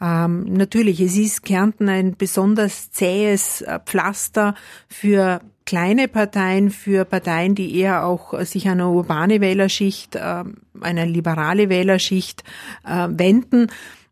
Ähm, 0.00 0.44
natürlich, 0.44 1.00
es 1.00 1.16
ist 1.16 1.44
Kärnten 1.44 1.88
ein 1.88 2.16
besonders 2.16 2.92
zähes 2.92 3.62
äh, 3.62 3.80
Pflaster 3.84 4.54
für 4.88 5.40
kleine 5.64 6.06
Parteien, 6.06 6.70
für 6.70 7.04
Parteien, 7.04 7.56
die 7.56 7.76
eher 7.76 8.06
auch 8.06 8.40
sich 8.44 8.68
an 8.68 8.80
eine 8.80 8.88
urbane 8.88 9.40
Wählerschicht, 9.40 10.14
äh, 10.14 10.44
eine 10.80 11.04
liberale 11.04 11.68
Wählerschicht 11.68 12.44
äh, 12.86 13.08
wenden. 13.10 13.66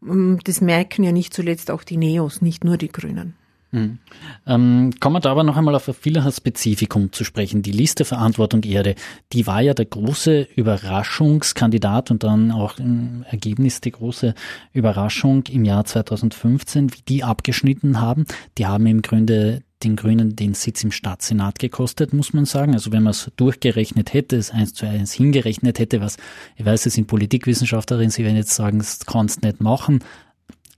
Ähm, 0.09 0.39
das 0.45 0.61
merken 0.61 1.05
ja 1.05 1.13
nicht 1.13 1.35
zuletzt 1.35 1.71
auch 1.71 1.85
die 1.85 1.97
Neos, 1.97 2.43
nicht 2.43 2.65
nur 2.65 2.77
die 2.77 2.89
Grünen. 2.89 3.35
Mhm. 3.75 3.99
Ähm, 4.47 4.93
kommen 5.01 5.17
wir 5.17 5.21
da 5.21 5.33
aber 5.33 5.43
noch 5.43 5.57
einmal 5.57 5.75
auf 5.75 5.89
ein 5.89 5.95
vieler 5.95 6.31
Spezifikum 6.31 7.11
zu 7.11 7.25
sprechen. 7.25 7.63
Die 7.63 7.73
Liste 7.73 8.05
Verantwortung 8.05 8.63
Erde, 8.63 8.95
die 9.33 9.49
war 9.49 9.63
ja 9.63 9.75
der 9.75 9.87
große 9.87 10.47
Überraschungskandidat 10.55 12.13
und 12.13 12.23
dann 12.23 12.53
auch 12.53 12.79
im 12.79 13.25
Ergebnis 13.29 13.81
die 13.81 13.91
große 13.91 14.35
Überraschung 14.73 15.43
im 15.51 15.65
Jahr 15.65 15.85
2015, 15.85 16.95
wie 16.95 17.03
die 17.09 17.25
abgeschnitten 17.25 18.01
haben. 18.01 18.27
Die 18.59 18.67
haben 18.67 18.87
im 18.87 19.03
Grunde 19.03 19.63
den 19.85 19.97
Grünen 19.97 20.37
den 20.37 20.55
Sitz 20.55 20.83
im 20.83 20.91
Staatssenat 20.91 21.59
gekostet, 21.59 22.13
muss 22.13 22.33
man 22.33 22.45
sagen. 22.45 22.75
Also 22.75 22.93
wenn 22.93 23.03
man 23.03 23.13
es 23.13 23.31
durchgerechnet 23.37 24.13
hätte, 24.13 24.37
es 24.37 24.51
eins 24.51 24.75
zu 24.75 24.87
eins 24.87 25.13
hingerechnet 25.13 25.79
hätte, 25.79 26.01
was, 26.01 26.17
ich 26.57 26.65
weiß, 26.65 26.85
Sie 26.85 26.91
sind 26.91 27.07
Politikwissenschaftlerin, 27.07 28.11
Sie 28.11 28.25
werden 28.25 28.37
jetzt 28.37 28.55
sagen, 28.55 28.79
das 28.79 29.07
kannst 29.07 29.43
nicht 29.43 29.61
machen, 29.61 30.01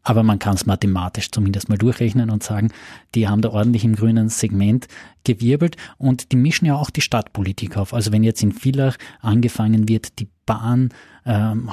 aber 0.03 0.23
man 0.23 0.39
kann 0.39 0.55
es 0.55 0.67
mathematisch 0.67 1.33
zumindest 1.33 1.69
mal 1.69 1.79
durchrechnen 1.79 2.31
und 2.31 2.43
sagen, 2.43 2.71
die 3.17 3.27
haben 3.27 3.43
da 3.43 3.51
ordentlich 3.51 3.85
im 3.85 3.97
grünen 3.97 4.29
Segment 4.29 4.87
gewirbelt 5.25 5.77
und 5.99 6.31
die 6.31 6.37
mischen 6.37 6.67
ja 6.67 6.77
auch 6.77 6.91
die 6.91 7.01
Stadtpolitik 7.01 7.77
auf. 7.77 7.93
Also 7.93 8.13
wenn 8.13 8.23
jetzt 8.23 8.43
in 8.43 8.53
Villach 8.53 8.99
angefangen 9.21 9.89
wird, 9.89 10.21
die 10.21 10.29
Bahn 10.47 10.91
ähm, 11.27 11.71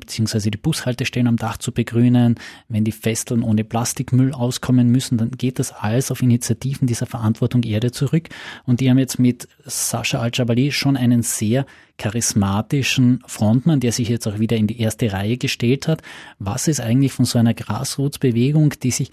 beziehungsweise 0.00 0.50
die 0.50 0.58
Bushaltestellen 0.58 1.28
am 1.28 1.36
Dach 1.36 1.56
zu 1.56 1.72
begrünen. 1.72 2.34
Wenn 2.68 2.84
die 2.84 2.92
Festeln 2.92 3.42
ohne 3.42 3.64
Plastikmüll 3.64 4.32
auskommen 4.32 4.90
müssen, 4.90 5.16
dann 5.18 5.30
geht 5.30 5.58
das 5.58 5.72
alles 5.72 6.10
auf 6.10 6.20
Initiativen 6.20 6.86
dieser 6.86 7.06
Verantwortung 7.06 7.62
Erde 7.62 7.92
zurück. 7.92 8.28
Und 8.66 8.80
die 8.80 8.90
haben 8.90 8.98
jetzt 8.98 9.18
mit 9.18 9.48
Sascha 9.64 10.20
Al-Jabali 10.20 10.72
schon 10.72 10.96
einen 10.96 11.22
sehr 11.22 11.64
charismatischen 11.96 13.22
Frontmann, 13.26 13.80
der 13.80 13.92
sich 13.92 14.08
jetzt 14.08 14.26
auch 14.26 14.38
wieder 14.38 14.56
in 14.56 14.66
die 14.66 14.80
erste 14.80 15.12
Reihe 15.12 15.36
gestellt 15.36 15.88
hat. 15.88 16.02
Was 16.38 16.68
ist 16.68 16.80
eigentlich 16.80 17.12
von 17.12 17.24
so 17.24 17.38
einer 17.38 17.54
Grasroots-Bewegung, 17.54 18.74
die 18.82 18.90
sich 18.90 19.10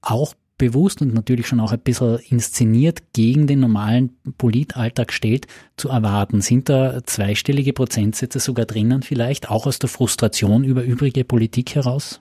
auch 0.00 0.34
bewusst 0.58 1.02
und 1.02 1.14
natürlich 1.14 1.46
schon 1.46 1.60
auch 1.60 1.72
ein 1.72 1.80
bisschen 1.80 2.18
inszeniert 2.28 3.02
gegen 3.12 3.46
den 3.46 3.60
normalen 3.60 4.16
Politalltag 4.38 5.12
stellt, 5.12 5.46
zu 5.76 5.88
erwarten? 5.88 6.40
Sind 6.40 6.68
da 6.68 7.02
zweistellige 7.04 7.72
Prozentsätze 7.72 8.40
sogar 8.40 8.66
drinnen 8.66 9.02
vielleicht, 9.02 9.50
auch 9.50 9.66
aus 9.66 9.78
der 9.78 9.88
Frustration 9.88 10.64
über 10.64 10.82
übrige 10.84 11.24
Politik 11.24 11.74
heraus? 11.74 12.20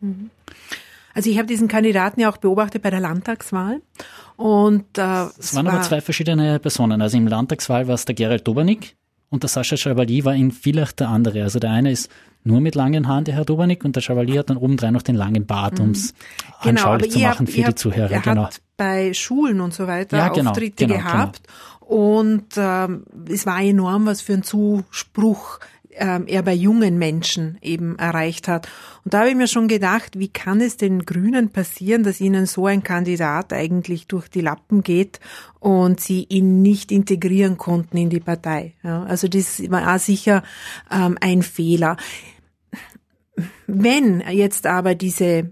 Mhm. 0.00 0.30
Also 1.14 1.28
ich 1.28 1.38
habe 1.38 1.46
diesen 1.46 1.68
Kandidaten 1.68 2.20
ja 2.20 2.30
auch 2.30 2.38
beobachtet 2.38 2.82
bei 2.82 2.90
der 2.90 3.00
Landtagswahl 3.00 3.82
und 4.36 4.96
äh, 4.96 5.26
es 5.38 5.54
waren 5.54 5.66
war 5.66 5.74
aber 5.74 5.82
zwei 5.82 6.00
verschiedene 6.00 6.58
Personen. 6.58 7.02
Also 7.02 7.18
im 7.18 7.26
Landtagswahl 7.26 7.86
war 7.86 7.94
es 7.94 8.06
der 8.06 8.14
Gerald 8.14 8.46
Dobernik 8.48 8.96
und 9.28 9.42
der 9.42 9.48
Sascha 9.48 9.76
Chavali 9.76 10.24
war 10.24 10.34
in 10.34 10.50
vielleicht 10.50 11.00
der 11.00 11.08
andere. 11.08 11.42
Also 11.42 11.58
der 11.58 11.70
eine 11.70 11.90
ist 11.90 12.10
nur 12.44 12.60
mit 12.60 12.74
langen 12.74 13.08
Haaren, 13.08 13.24
der 13.24 13.34
Herr 13.34 13.44
Dobernik, 13.44 13.84
und 13.84 13.96
der 13.96 14.02
Chevalier 14.02 14.40
hat 14.40 14.50
dann 14.50 14.56
obendrein 14.56 14.92
noch 14.92 15.02
den 15.02 15.14
langen 15.14 15.46
Bart, 15.46 15.80
um 15.80 15.90
es 15.90 16.12
mhm. 16.12 16.16
genau, 16.62 16.70
anschaulich 16.70 17.12
zu 17.12 17.18
machen 17.20 17.46
für 17.46 17.62
die 17.62 17.74
Zuhörer. 17.74 18.10
Er 18.10 18.20
genau. 18.20 18.44
hat 18.44 18.60
bei 18.76 19.14
Schulen 19.14 19.60
und 19.60 19.74
so 19.74 19.86
weiter 19.86 20.16
ja, 20.16 20.28
genau, 20.28 20.50
Auftritte 20.50 20.86
genau, 20.86 20.98
gehabt 20.98 21.42
genau. 21.46 21.96
und 22.20 22.46
ähm, 22.56 23.04
es 23.28 23.46
war 23.46 23.62
enorm, 23.62 24.06
was 24.06 24.22
für 24.22 24.34
ein 24.34 24.42
Zuspruch 24.42 25.60
ähm, 25.94 26.26
er 26.26 26.42
bei 26.42 26.54
jungen 26.54 26.98
Menschen 26.98 27.58
eben 27.60 27.98
erreicht 27.98 28.48
hat. 28.48 28.68
Und 29.04 29.14
da 29.14 29.20
habe 29.20 29.30
ich 29.30 29.36
mir 29.36 29.48
schon 29.48 29.68
gedacht, 29.68 30.18
wie 30.18 30.28
kann 30.28 30.60
es 30.60 30.76
den 30.76 31.04
Grünen 31.04 31.50
passieren, 31.50 32.02
dass 32.02 32.20
ihnen 32.20 32.46
so 32.46 32.66
ein 32.66 32.82
Kandidat 32.82 33.52
eigentlich 33.52 34.06
durch 34.06 34.28
die 34.28 34.40
Lappen 34.40 34.82
geht 34.82 35.20
und 35.60 36.00
sie 36.00 36.26
ihn 36.28 36.62
nicht 36.62 36.92
integrieren 36.92 37.58
konnten 37.58 37.96
in 37.96 38.10
die 38.10 38.20
Partei. 38.20 38.74
Ja, 38.82 39.02
also 39.04 39.28
das 39.28 39.62
war 39.70 39.98
sicher 39.98 40.42
ähm, 40.90 41.18
ein 41.20 41.42
Fehler. 41.42 41.96
Wenn 43.66 44.22
jetzt 44.30 44.66
aber 44.66 44.94
diese 44.94 45.50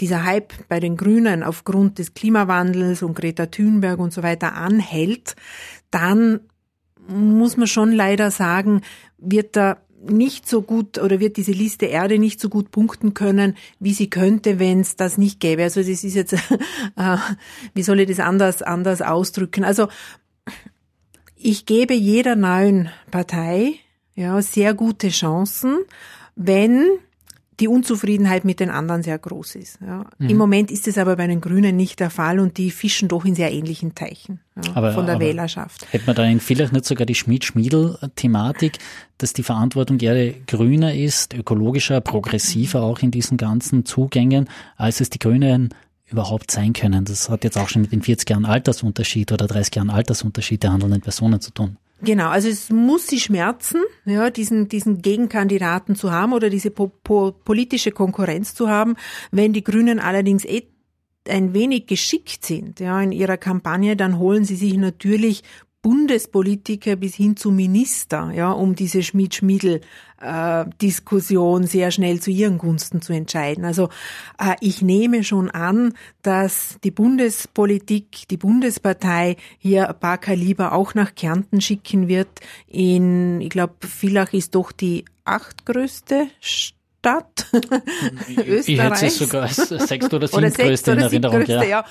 dieser 0.00 0.24
Hype 0.24 0.52
bei 0.68 0.80
den 0.80 0.96
Grünen 0.96 1.44
aufgrund 1.44 1.98
des 1.98 2.14
Klimawandels 2.14 3.02
und 3.02 3.14
Greta 3.14 3.46
Thunberg 3.46 4.00
und 4.00 4.12
so 4.12 4.24
weiter 4.24 4.54
anhält, 4.54 5.36
dann 5.90 6.40
muss 7.06 7.56
man 7.56 7.68
schon 7.68 7.92
leider 7.92 8.30
sagen, 8.30 8.80
wird 9.18 9.54
da 9.54 9.78
nicht 10.04 10.48
so 10.48 10.62
gut 10.62 10.98
oder 10.98 11.20
wird 11.20 11.36
diese 11.36 11.52
Liste 11.52 11.86
Erde 11.86 12.18
nicht 12.18 12.40
so 12.40 12.48
gut 12.48 12.70
punkten 12.72 13.14
können, 13.14 13.56
wie 13.78 13.92
sie 13.92 14.10
könnte, 14.10 14.58
wenn 14.58 14.80
es 14.80 14.96
das 14.96 15.18
nicht 15.18 15.38
gäbe. 15.38 15.62
Also 15.62 15.80
das 15.80 15.88
ist 15.88 16.14
jetzt, 16.14 16.32
äh, 16.96 17.16
wie 17.74 17.82
soll 17.82 18.00
ich 18.00 18.08
das 18.08 18.18
anders, 18.18 18.62
anders 18.62 19.02
ausdrücken? 19.02 19.64
Also 19.64 19.88
ich 21.36 21.66
gebe 21.66 21.94
jeder 21.94 22.34
neuen 22.34 22.90
Partei 23.10 23.74
ja 24.14 24.42
sehr 24.42 24.74
gute 24.74 25.08
Chancen, 25.08 25.78
wenn 26.36 26.98
die 27.60 27.68
Unzufriedenheit 27.68 28.44
mit 28.44 28.60
den 28.60 28.70
anderen 28.70 29.02
sehr 29.02 29.18
groß 29.18 29.54
ist. 29.56 29.78
Ja. 29.86 30.06
Mhm. 30.18 30.30
Im 30.30 30.36
Moment 30.36 30.70
ist 30.70 30.88
es 30.88 30.98
aber 30.98 31.16
bei 31.16 31.26
den 31.26 31.40
Grünen 31.40 31.76
nicht 31.76 32.00
der 32.00 32.10
Fall 32.10 32.40
und 32.40 32.56
die 32.58 32.70
fischen 32.70 33.08
doch 33.08 33.24
in 33.24 33.34
sehr 33.34 33.52
ähnlichen 33.52 33.94
Teichen 33.94 34.40
ja, 34.56 34.74
aber, 34.74 34.92
von 34.92 35.06
der 35.06 35.20
Wählerschaft. 35.20 35.86
Hätte 35.92 36.06
man 36.06 36.16
da 36.16 36.24
in 36.24 36.40
vielleicht 36.40 36.72
nicht 36.72 36.86
sogar 36.86 37.06
die 37.06 37.14
Schmied-Schmiedel-Thematik, 37.14 38.78
dass 39.18 39.32
die 39.32 39.42
Verantwortung 39.42 40.00
eher 40.00 40.32
grüner 40.46 40.94
ist, 40.94 41.34
ökologischer, 41.34 42.00
progressiver 42.00 42.82
auch 42.82 43.00
in 43.00 43.10
diesen 43.10 43.36
ganzen 43.36 43.84
Zugängen, 43.84 44.48
als 44.76 45.00
es 45.00 45.10
die 45.10 45.18
Grünen 45.18 45.74
überhaupt 46.06 46.50
sein 46.50 46.72
können. 46.72 47.04
Das 47.04 47.28
hat 47.28 47.44
jetzt 47.44 47.58
auch 47.58 47.68
schon 47.68 47.82
mit 47.82 47.92
den 47.92 48.02
40 48.02 48.28
Jahren 48.28 48.44
Altersunterschied 48.44 49.30
oder 49.30 49.46
30 49.46 49.76
Jahren 49.76 49.90
Altersunterschied 49.90 50.62
der 50.62 50.72
handelnden 50.72 51.00
Personen 51.00 51.40
zu 51.40 51.52
tun. 51.52 51.76
Genau, 52.04 52.30
also 52.30 52.48
es 52.48 52.68
muss 52.70 53.06
sie 53.06 53.20
schmerzen, 53.20 53.80
ja, 54.04 54.28
diesen, 54.30 54.66
diesen 54.66 55.02
Gegenkandidaten 55.02 55.94
zu 55.94 56.10
haben 56.10 56.32
oder 56.32 56.50
diese 56.50 56.72
po 56.72 56.88
po 56.88 57.30
politische 57.30 57.92
Konkurrenz 57.92 58.56
zu 58.56 58.68
haben. 58.68 58.96
Wenn 59.30 59.52
die 59.52 59.62
Grünen 59.62 60.00
allerdings 60.00 60.44
eh 60.44 60.64
ein 61.28 61.54
wenig 61.54 61.86
geschickt 61.86 62.44
sind, 62.44 62.80
ja, 62.80 63.00
in 63.00 63.12
ihrer 63.12 63.36
Kampagne, 63.36 63.96
dann 63.96 64.18
holen 64.18 64.44
sie 64.44 64.56
sich 64.56 64.76
natürlich 64.76 65.44
Bundespolitiker 65.82 66.96
bis 66.96 67.14
hin 67.16 67.36
zu 67.36 67.50
Minister, 67.50 68.30
ja, 68.32 68.52
um 68.52 68.76
diese 68.76 69.02
Schmied-Schmiedel-Diskussion 69.02 71.66
sehr 71.66 71.90
schnell 71.90 72.20
zu 72.20 72.30
ihren 72.30 72.58
Gunsten 72.58 73.02
zu 73.02 73.12
entscheiden. 73.12 73.64
Also 73.64 73.88
äh, 74.38 74.54
ich 74.60 74.80
nehme 74.80 75.24
schon 75.24 75.50
an, 75.50 75.94
dass 76.22 76.78
die 76.84 76.92
Bundespolitik, 76.92 78.28
die 78.28 78.36
Bundespartei 78.36 79.36
hier 79.58 79.88
ein 79.88 79.98
paar 79.98 80.18
Kaliber 80.18 80.70
auch 80.72 80.94
nach 80.94 81.16
Kärnten 81.16 81.60
schicken 81.60 82.06
wird. 82.06 82.28
In, 82.68 83.40
ich 83.40 83.50
glaube, 83.50 83.74
Villach 83.80 84.32
ist 84.32 84.54
doch 84.54 84.70
die 84.70 85.04
achtgrößte 85.24 86.28
Stadt 86.40 86.81
Stadt 87.02 87.48
Österreichs. 88.46 88.68
Ich 88.68 88.78
hätte 88.78 89.06
es 89.06 89.18
sogar 89.18 89.42
als 89.42 89.56
sechste 89.56 90.14
oder 90.14 90.28
siebtgrößte 90.28 90.92
in 90.92 90.98
Erinnerung. 91.00 91.44
Ja. 91.46 91.64
ja. 91.64 91.84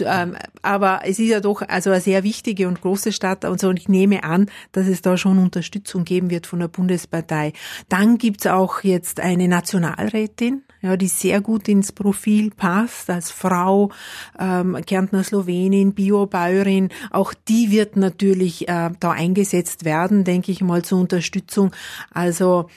Ähm, 0.00 0.36
aber 0.60 1.02
es 1.04 1.20
ist 1.20 1.28
ja 1.28 1.38
doch 1.38 1.62
also 1.62 1.90
eine 1.90 2.00
sehr 2.00 2.24
wichtige 2.24 2.66
und 2.66 2.80
große 2.80 3.12
Stadt 3.12 3.44
und 3.44 3.60
so. 3.60 3.68
Und 3.68 3.78
ich 3.78 3.88
nehme 3.88 4.24
an, 4.24 4.46
dass 4.72 4.88
es 4.88 5.02
da 5.02 5.16
schon 5.16 5.38
Unterstützung 5.38 6.02
geben 6.02 6.30
wird 6.30 6.48
von 6.48 6.58
der 6.58 6.66
Bundespartei. 6.66 7.52
Dann 7.88 8.18
gibt's 8.18 8.48
auch 8.48 8.82
jetzt 8.82 9.20
eine 9.20 9.46
Nationalrätin, 9.46 10.64
ja, 10.80 10.96
die 10.96 11.06
sehr 11.06 11.40
gut 11.40 11.68
ins 11.68 11.92
Profil 11.92 12.50
passt, 12.50 13.08
als 13.08 13.30
Frau, 13.30 13.92
ähm, 14.36 14.76
Kärntner 14.84 15.22
Slowenin, 15.22 15.94
Biobäuerin, 15.94 16.88
auch 17.12 17.34
die 17.46 17.70
wird 17.70 17.94
natürlich 17.94 18.68
äh, 18.68 18.90
da 18.98 19.12
eingesetzt 19.12 19.84
werden, 19.84 20.24
denke 20.24 20.50
ich 20.50 20.60
mal, 20.60 20.82
zur 20.82 20.98
Unterstützung. 20.98 21.70
Also 22.10 22.68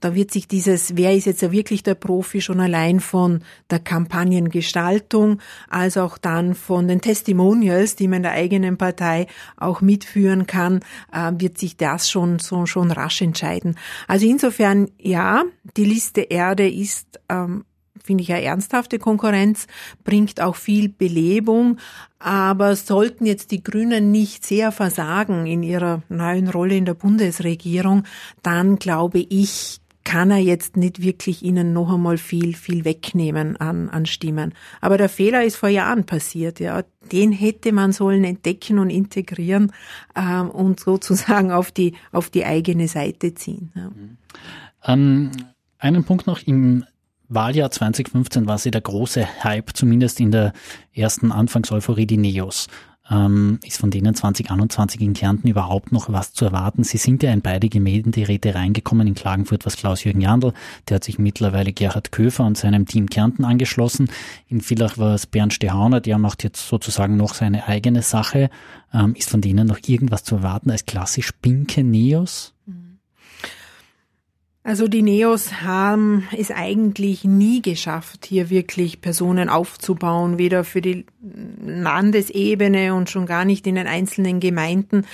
da 0.00 0.14
wird 0.14 0.30
sich 0.30 0.48
dieses, 0.48 0.96
wer 0.96 1.14
ist 1.14 1.26
jetzt 1.26 1.42
ja 1.42 1.52
wirklich 1.52 1.82
der 1.82 1.94
Profi, 1.94 2.40
schon 2.40 2.60
allein 2.60 3.00
von 3.00 3.42
der 3.70 3.78
Kampagnengestaltung, 3.78 5.40
als 5.68 5.96
auch 5.96 6.18
dann 6.18 6.54
von 6.54 6.88
den 6.88 7.00
Testimonials, 7.00 7.96
die 7.96 8.08
man 8.08 8.18
in 8.18 8.22
der 8.24 8.32
eigenen 8.32 8.76
Partei 8.76 9.26
auch 9.56 9.80
mitführen 9.80 10.46
kann, 10.46 10.80
äh, 11.12 11.32
wird 11.36 11.58
sich 11.58 11.76
das 11.76 12.10
schon, 12.10 12.38
so, 12.38 12.66
schon 12.66 12.90
rasch 12.90 13.22
entscheiden. 13.22 13.76
Also 14.08 14.26
insofern, 14.26 14.90
ja, 14.98 15.44
die 15.76 15.84
Liste 15.84 16.22
Erde 16.22 16.68
ist, 16.68 17.20
ähm, 17.28 17.64
finde 18.02 18.22
ich, 18.22 18.32
eine 18.32 18.42
ernsthafte 18.42 18.98
Konkurrenz, 18.98 19.66
bringt 20.04 20.40
auch 20.40 20.56
viel 20.56 20.88
Belebung, 20.88 21.78
aber 22.18 22.76
sollten 22.76 23.26
jetzt 23.26 23.50
die 23.50 23.62
Grünen 23.62 24.10
nicht 24.10 24.44
sehr 24.44 24.72
versagen 24.72 25.46
in 25.46 25.62
ihrer 25.62 26.02
neuen 26.08 26.48
Rolle 26.48 26.76
in 26.76 26.84
der 26.84 26.94
Bundesregierung, 26.94 28.04
dann 28.42 28.78
glaube 28.78 29.18
ich, 29.20 29.79
kann 30.10 30.32
er 30.32 30.38
jetzt 30.38 30.76
nicht 30.76 31.02
wirklich 31.02 31.44
ihnen 31.44 31.72
noch 31.72 31.92
einmal 31.92 32.18
viel, 32.18 32.56
viel 32.56 32.84
wegnehmen 32.84 33.56
an, 33.58 33.88
an 33.90 34.06
Stimmen. 34.06 34.54
Aber 34.80 34.98
der 34.98 35.08
Fehler 35.08 35.44
ist 35.44 35.54
vor 35.54 35.68
Jahren 35.68 36.04
passiert, 36.04 36.58
ja. 36.58 36.82
Den 37.12 37.30
hätte 37.30 37.70
man 37.70 37.92
sollen 37.92 38.24
entdecken 38.24 38.80
und 38.80 38.90
integrieren 38.90 39.72
ähm, 40.16 40.50
und 40.50 40.80
sozusagen 40.80 41.52
auf 41.52 41.70
die, 41.70 41.94
auf 42.10 42.28
die 42.28 42.44
eigene 42.44 42.88
Seite 42.88 43.34
ziehen. 43.34 43.70
Ja. 43.76 43.92
Ähm, 44.92 45.30
einen 45.78 46.02
Punkt 46.02 46.26
noch 46.26 46.42
im 46.42 46.84
Wahljahr 47.28 47.70
2015 47.70 48.48
war 48.48 48.58
sie 48.58 48.72
der 48.72 48.80
große 48.80 49.44
Hype, 49.44 49.70
zumindest 49.74 50.18
in 50.18 50.32
der 50.32 50.52
ersten 50.92 51.30
Anfangseuphorie, 51.30 52.06
die 52.06 52.16
Neos 52.16 52.66
ähm, 53.10 53.58
ist 53.64 53.78
von 53.78 53.90
denen 53.90 54.14
2021 54.14 55.00
in 55.00 55.14
Kärnten 55.14 55.48
überhaupt 55.48 55.92
noch 55.92 56.12
was 56.12 56.32
zu 56.32 56.44
erwarten? 56.44 56.84
Sie 56.84 56.98
sind 56.98 57.22
ja 57.22 57.32
in 57.32 57.42
beide 57.42 57.68
Gemäldengeräte 57.68 58.54
reingekommen. 58.54 59.06
In 59.06 59.14
Klagenfurt 59.14 59.66
was 59.66 59.76
Klaus-Jürgen 59.76 60.20
Jandl, 60.20 60.52
der 60.88 60.96
hat 60.96 61.04
sich 61.04 61.18
mittlerweile 61.18 61.72
Gerhard 61.72 62.12
Köfer 62.12 62.44
und 62.44 62.56
seinem 62.56 62.86
Team 62.86 63.08
Kärnten 63.08 63.44
angeschlossen. 63.44 64.08
In 64.48 64.60
Villach 64.60 64.98
war 64.98 65.14
es 65.14 65.26
Bernd 65.26 65.52
Stehauner, 65.52 66.00
der 66.00 66.18
macht 66.18 66.44
jetzt 66.44 66.68
sozusagen 66.68 67.16
noch 67.16 67.34
seine 67.34 67.66
eigene 67.66 68.02
Sache. 68.02 68.50
Ähm, 68.92 69.14
ist 69.14 69.30
von 69.30 69.40
denen 69.40 69.66
noch 69.66 69.78
irgendwas 69.86 70.24
zu 70.24 70.36
erwarten 70.36 70.70
als 70.70 70.86
klassisch 70.86 71.32
pinke 71.32 71.82
Neos? 71.82 72.54
Also 74.70 74.86
die 74.86 75.02
Neos 75.02 75.62
haben 75.62 76.28
es 76.30 76.52
eigentlich 76.52 77.24
nie 77.24 77.60
geschafft, 77.60 78.24
hier 78.24 78.50
wirklich 78.50 79.00
Personen 79.00 79.48
aufzubauen, 79.48 80.38
weder 80.38 80.62
für 80.62 80.80
die 80.80 81.06
Landesebene 81.66 82.94
und 82.94 83.10
schon 83.10 83.26
gar 83.26 83.44
nicht 83.44 83.66
in 83.66 83.74
den 83.74 83.88
einzelnen 83.88 84.38
Gemeinden. 84.38 85.06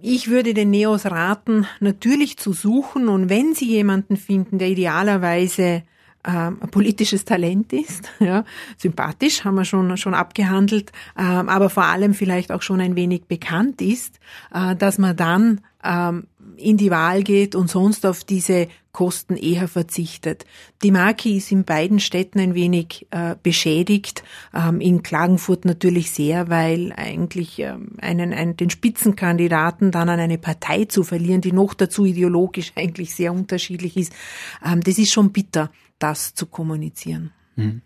Ich 0.00 0.28
würde 0.30 0.54
den 0.54 0.70
Neos 0.70 1.04
raten, 1.04 1.66
natürlich 1.80 2.38
zu 2.38 2.54
suchen 2.54 3.08
und 3.08 3.28
wenn 3.28 3.52
sie 3.52 3.66
jemanden 3.66 4.16
finden, 4.16 4.58
der 4.58 4.68
idealerweise 4.68 5.82
ähm, 6.24 6.58
politisches 6.70 7.26
Talent 7.26 7.74
ist, 7.74 8.10
ja, 8.18 8.44
sympathisch, 8.78 9.44
haben 9.44 9.56
wir 9.56 9.66
schon, 9.66 9.94
schon 9.98 10.14
abgehandelt, 10.14 10.90
ähm, 11.18 11.50
aber 11.50 11.68
vor 11.68 11.84
allem 11.84 12.14
vielleicht 12.14 12.50
auch 12.50 12.62
schon 12.62 12.80
ein 12.80 12.96
wenig 12.96 13.26
bekannt 13.26 13.82
ist, 13.82 14.20
äh, 14.54 14.74
dass 14.74 14.96
man 14.96 15.16
dann 15.16 15.60
ähm, 15.84 16.26
in 16.58 16.76
die 16.76 16.90
Wahl 16.90 17.22
geht 17.22 17.54
und 17.54 17.70
sonst 17.70 18.04
auf 18.04 18.24
diese 18.24 18.68
Kosten 18.92 19.36
eher 19.36 19.68
verzichtet. 19.68 20.44
Die 20.82 20.90
Marke 20.90 21.28
ist 21.28 21.52
in 21.52 21.64
beiden 21.64 22.00
Städten 22.00 22.40
ein 22.40 22.54
wenig 22.54 23.06
äh, 23.10 23.36
beschädigt, 23.42 24.24
ähm, 24.52 24.80
in 24.80 25.02
Klagenfurt 25.02 25.64
natürlich 25.64 26.10
sehr, 26.10 26.48
weil 26.48 26.92
eigentlich 26.96 27.60
ähm, 27.60 27.92
einen, 27.98 28.32
einen, 28.32 28.56
den 28.56 28.70
Spitzenkandidaten 28.70 29.92
dann 29.92 30.08
an 30.08 30.18
eine 30.18 30.38
Partei 30.38 30.86
zu 30.86 31.04
verlieren, 31.04 31.40
die 31.40 31.52
noch 31.52 31.74
dazu 31.74 32.04
ideologisch 32.04 32.72
eigentlich 32.76 33.14
sehr 33.14 33.32
unterschiedlich 33.32 33.96
ist, 33.96 34.12
ähm, 34.64 34.80
das 34.80 34.98
ist 34.98 35.12
schon 35.12 35.30
bitter, 35.30 35.70
das 35.98 36.34
zu 36.34 36.46
kommunizieren. 36.46 37.30
Mhm. 37.56 37.82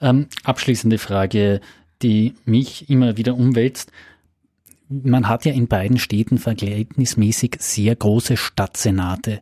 Ähm, 0.00 0.26
abschließende 0.42 0.98
Frage, 0.98 1.60
die 2.02 2.34
mich 2.44 2.90
immer 2.90 3.16
wieder 3.16 3.34
umwälzt 3.34 3.92
man 4.88 5.28
hat 5.28 5.44
ja 5.44 5.52
in 5.52 5.68
beiden 5.68 5.98
Städten 5.98 6.38
verhältnismäßig 6.38 7.56
sehr 7.58 7.96
große 7.96 8.36
Stadtsenate. 8.36 9.40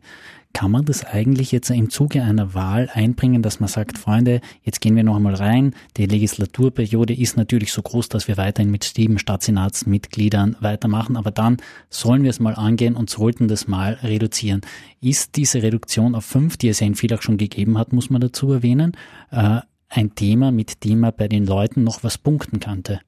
Kann 0.53 0.71
man 0.71 0.85
das 0.85 1.03
eigentlich 1.03 1.51
jetzt 1.51 1.69
im 1.69 1.89
Zuge 1.89 2.23
einer 2.23 2.53
Wahl 2.53 2.89
einbringen, 2.93 3.41
dass 3.41 3.59
man 3.59 3.67
sagt, 3.67 3.97
Freunde, 3.97 4.39
jetzt 4.63 4.79
gehen 4.79 4.95
wir 4.95 5.03
noch 5.03 5.17
einmal 5.17 5.35
rein. 5.35 5.75
Die 5.97 6.05
Legislaturperiode 6.05 7.13
ist 7.13 7.35
natürlich 7.35 7.73
so 7.73 7.81
groß, 7.81 8.07
dass 8.07 8.29
wir 8.29 8.37
weiterhin 8.37 8.71
mit 8.71 8.85
sieben 8.85 9.19
Stadtsenatsmitgliedern 9.19 10.55
weitermachen, 10.61 11.17
aber 11.17 11.31
dann 11.31 11.57
sollen 11.89 12.23
wir 12.23 12.29
es 12.29 12.39
mal 12.39 12.55
angehen 12.55 12.95
und 12.95 13.09
sollten 13.09 13.49
das 13.49 13.67
mal 13.67 13.95
reduzieren. 14.01 14.61
Ist 15.01 15.35
diese 15.35 15.61
Reduktion 15.61 16.15
auf 16.15 16.23
fünf, 16.23 16.55
die 16.55 16.69
es 16.69 16.79
ja 16.79 16.87
in 16.87 16.95
Villach 16.95 17.21
schon 17.21 17.35
gegeben 17.35 17.77
hat, 17.77 17.91
muss 17.91 18.09
man 18.09 18.21
dazu 18.21 18.53
erwähnen, 18.53 18.93
äh, 19.31 19.59
ein 19.89 20.15
Thema, 20.15 20.51
mit 20.51 20.85
dem 20.85 21.01
man 21.01 21.11
bei 21.17 21.27
den 21.27 21.45
Leuten 21.45 21.83
noch 21.83 22.01
was 22.05 22.17
punkten 22.17 22.61
könnte? 22.61 23.01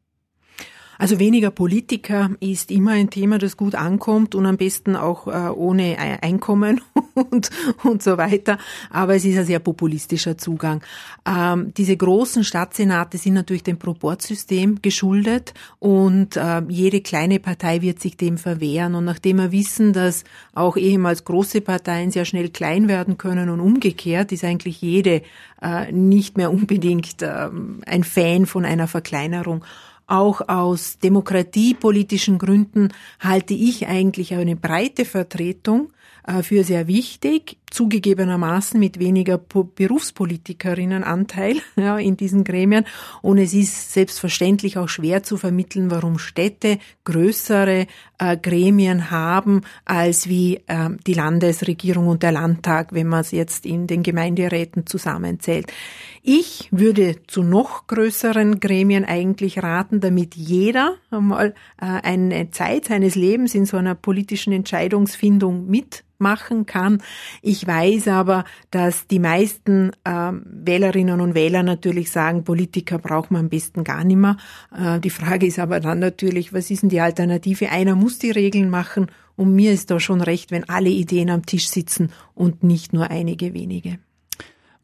Also 0.97 1.19
weniger 1.19 1.51
Politiker 1.51 2.31
ist 2.39 2.71
immer 2.71 2.91
ein 2.91 3.09
Thema, 3.09 3.37
das 3.37 3.57
gut 3.57 3.75
ankommt 3.75 4.35
und 4.35 4.45
am 4.45 4.57
besten 4.57 4.95
auch 4.95 5.27
äh, 5.27 5.49
ohne 5.49 5.97
Einkommen 6.21 6.81
und, 7.13 7.49
und 7.83 8.01
so 8.01 8.17
weiter. 8.17 8.57
Aber 8.89 9.15
es 9.15 9.25
ist 9.25 9.37
ein 9.37 9.45
sehr 9.45 9.59
populistischer 9.59 10.37
Zugang. 10.37 10.81
Ähm, 11.25 11.73
diese 11.75 11.95
großen 11.95 12.43
Stadtsenate 12.43 13.17
sind 13.17 13.33
natürlich 13.33 13.63
dem 13.63 13.77
Proportsystem 13.77 14.81
geschuldet 14.81 15.53
und 15.79 16.35
äh, 16.35 16.61
jede 16.67 17.01
kleine 17.01 17.39
Partei 17.39 17.81
wird 17.81 17.99
sich 17.99 18.17
dem 18.17 18.37
verwehren. 18.37 18.95
Und 18.95 19.05
nachdem 19.05 19.37
wir 19.37 19.51
wissen, 19.51 19.93
dass 19.93 20.23
auch 20.53 20.77
ehemals 20.77 21.25
große 21.25 21.61
Parteien 21.61 22.11
sehr 22.11 22.25
schnell 22.25 22.49
klein 22.49 22.87
werden 22.87 23.17
können 23.17 23.49
und 23.49 23.59
umgekehrt, 23.59 24.31
ist 24.31 24.43
eigentlich 24.43 24.81
jede 24.81 25.21
äh, 25.61 25.91
nicht 25.91 26.37
mehr 26.37 26.51
unbedingt 26.51 27.21
äh, 27.21 27.49
ein 27.85 28.03
Fan 28.03 28.45
von 28.45 28.65
einer 28.65 28.87
Verkleinerung. 28.87 29.63
Auch 30.07 30.47
aus 30.47 30.99
demokratiepolitischen 30.99 32.37
Gründen 32.37 32.93
halte 33.19 33.53
ich 33.53 33.87
eigentlich 33.87 34.33
eine 34.33 34.55
breite 34.55 35.03
Vertretung 35.03 35.91
äh, 36.25 36.43
für 36.43 36.63
sehr 36.63 36.87
wichtig 36.87 37.57
zugegebenermaßen 37.77 38.79
mit 38.79 38.97
weniger 38.97 39.37
Berufspolitikerinnenanteil 39.37 41.57
ja, 41.75 41.99
in 41.99 42.17
diesen 42.17 42.43
Gremien. 42.43 42.85
Und 43.21 43.37
es 43.37 43.53
ist 43.53 43.93
selbstverständlich 43.93 44.79
auch 44.79 44.89
schwer 44.89 45.21
zu 45.21 45.37
vermitteln, 45.37 45.91
warum 45.91 46.17
Städte 46.17 46.79
größere 47.03 47.85
äh, 48.17 48.37
Gremien 48.37 49.11
haben 49.11 49.61
als 49.85 50.27
wie 50.27 50.55
äh, 50.65 50.89
die 51.05 51.13
Landesregierung 51.13 52.07
und 52.07 52.23
der 52.23 52.31
Landtag, 52.31 52.93
wenn 52.93 53.05
man 53.05 53.21
es 53.21 53.29
jetzt 53.29 53.67
in 53.67 53.85
den 53.85 54.01
Gemeinderäten 54.01 54.87
zusammenzählt. 54.87 55.71
Ich 56.23 56.69
würde 56.71 57.17
zu 57.27 57.43
noch 57.43 57.85
größeren 57.85 58.59
Gremien 58.59 59.05
eigentlich 59.05 59.61
raten, 59.61 60.01
damit 60.01 60.35
jeder 60.35 60.95
einmal 61.11 61.53
äh, 61.79 61.85
eine 61.85 62.49
Zeit 62.49 62.85
seines 62.85 63.13
Lebens 63.13 63.53
in 63.53 63.67
so 63.67 63.77
einer 63.77 63.93
politischen 63.93 64.51
Entscheidungsfindung 64.51 65.67
mitmachen 66.17 66.65
kann. 66.65 67.01
Ich 67.41 67.65
weiß 67.65 68.07
aber, 68.07 68.43
dass 68.71 69.07
die 69.07 69.19
meisten 69.19 69.91
äh, 70.03 70.31
Wählerinnen 70.43 71.21
und 71.21 71.35
Wähler 71.35 71.63
natürlich 71.63 72.11
sagen, 72.11 72.43
Politiker 72.43 72.99
braucht 72.99 73.31
man 73.31 73.41
am 73.41 73.49
besten 73.49 73.83
gar 73.83 74.03
nicht 74.03 74.17
mehr. 74.17 74.37
Äh, 74.75 74.99
die 74.99 75.09
Frage 75.09 75.45
ist 75.45 75.59
aber 75.59 75.79
dann 75.79 75.99
natürlich, 75.99 76.53
was 76.53 76.71
ist 76.71 76.83
denn 76.83 76.89
die 76.89 77.01
Alternative? 77.01 77.69
Einer 77.69 77.95
muss 77.95 78.19
die 78.19 78.31
Regeln 78.31 78.69
machen 78.69 79.07
und 79.35 79.55
mir 79.55 79.71
ist 79.71 79.91
da 79.91 79.99
schon 79.99 80.21
recht, 80.21 80.51
wenn 80.51 80.67
alle 80.67 80.89
Ideen 80.89 81.29
am 81.29 81.45
Tisch 81.45 81.69
sitzen 81.69 82.11
und 82.33 82.63
nicht 82.63 82.93
nur 82.93 83.09
einige 83.11 83.53
wenige. 83.53 83.99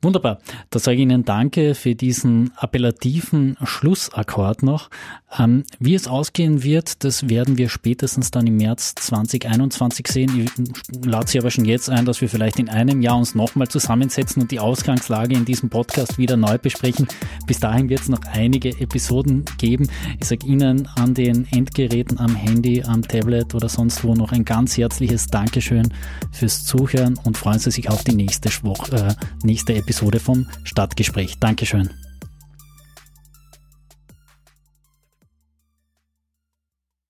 Wunderbar. 0.04 0.40
Da 0.70 0.80
sage 0.80 0.98
ich 0.98 1.04
Ihnen 1.04 1.24
Danke 1.24 1.76
für 1.76 1.96
diesen 1.96 2.52
appellativen 2.58 3.56
Schlussakkord 3.64 4.62
noch. 4.62 4.90
Ähm, 5.40 5.64
wie 5.80 5.96
es 5.96 6.08
ausgehen 6.08 6.62
wird, 6.62 7.04
das 7.04 7.30
werden 7.30 7.58
wir 7.58 7.70
spätestens 7.70 8.30
dann 8.30 8.46
im 8.46 8.58
März 8.58 8.96
2021 8.96 10.08
sehen. 10.08 10.46
Ich 10.46 11.06
lade 11.06 11.28
Sie 11.28 11.40
aber 11.40 11.50
schon 11.52 11.66
jetzt 11.66 11.90
ein, 11.90 12.06
dass 12.06 12.22
wir 12.22 12.28
vielleicht 12.28 12.60
in 12.60 12.70
einem 12.70 13.02
Jahr 13.02 13.18
uns 13.18 13.34
nochmal 13.34 13.70
zusammensetzen 13.70 14.42
und 14.42 14.52
die 14.52 14.60
Ausgangslage 14.60 15.36
in 15.36 15.46
diesem 15.46 15.70
Podcast 15.70 16.18
wieder 16.18 16.36
neu 16.36 16.58
besprechen. 16.58 17.08
Bis 17.48 17.60
dahin 17.60 17.90
wird 17.90 18.02
es 18.02 18.10
noch 18.10 18.22
einige 18.32 18.70
Episoden 18.80 19.46
geben. 19.58 19.88
Ich 20.20 20.28
sage 20.28 20.46
Ihnen 20.46 20.88
an 20.96 21.14
den 21.14 21.48
Endgeräten, 21.52 22.20
am 22.20 22.36
Handy, 22.36 22.84
am 22.84 23.02
Tablet 23.02 23.56
oder 23.56 23.70
sonst 23.70 24.04
wo 24.04 24.14
noch 24.14 24.34
ein 24.34 24.44
ganz 24.44 24.78
herzliches 24.78 25.28
Dankeschön 25.28 25.94
fürs 26.32 26.66
Zuhören 26.66 27.18
und 27.24 27.38
freuen 27.38 27.60
Sie 27.60 27.72
sich 27.72 27.90
auf 27.90 28.04
die 28.04 28.16
nächste 28.16 28.50
Woche, 28.64 28.96
äh, 28.96 29.46
nächste 29.46 29.74
Episode 29.94 30.20
vom 30.20 30.48
Stadtgespräch. 30.64 31.38
Dankeschön. 31.40 32.03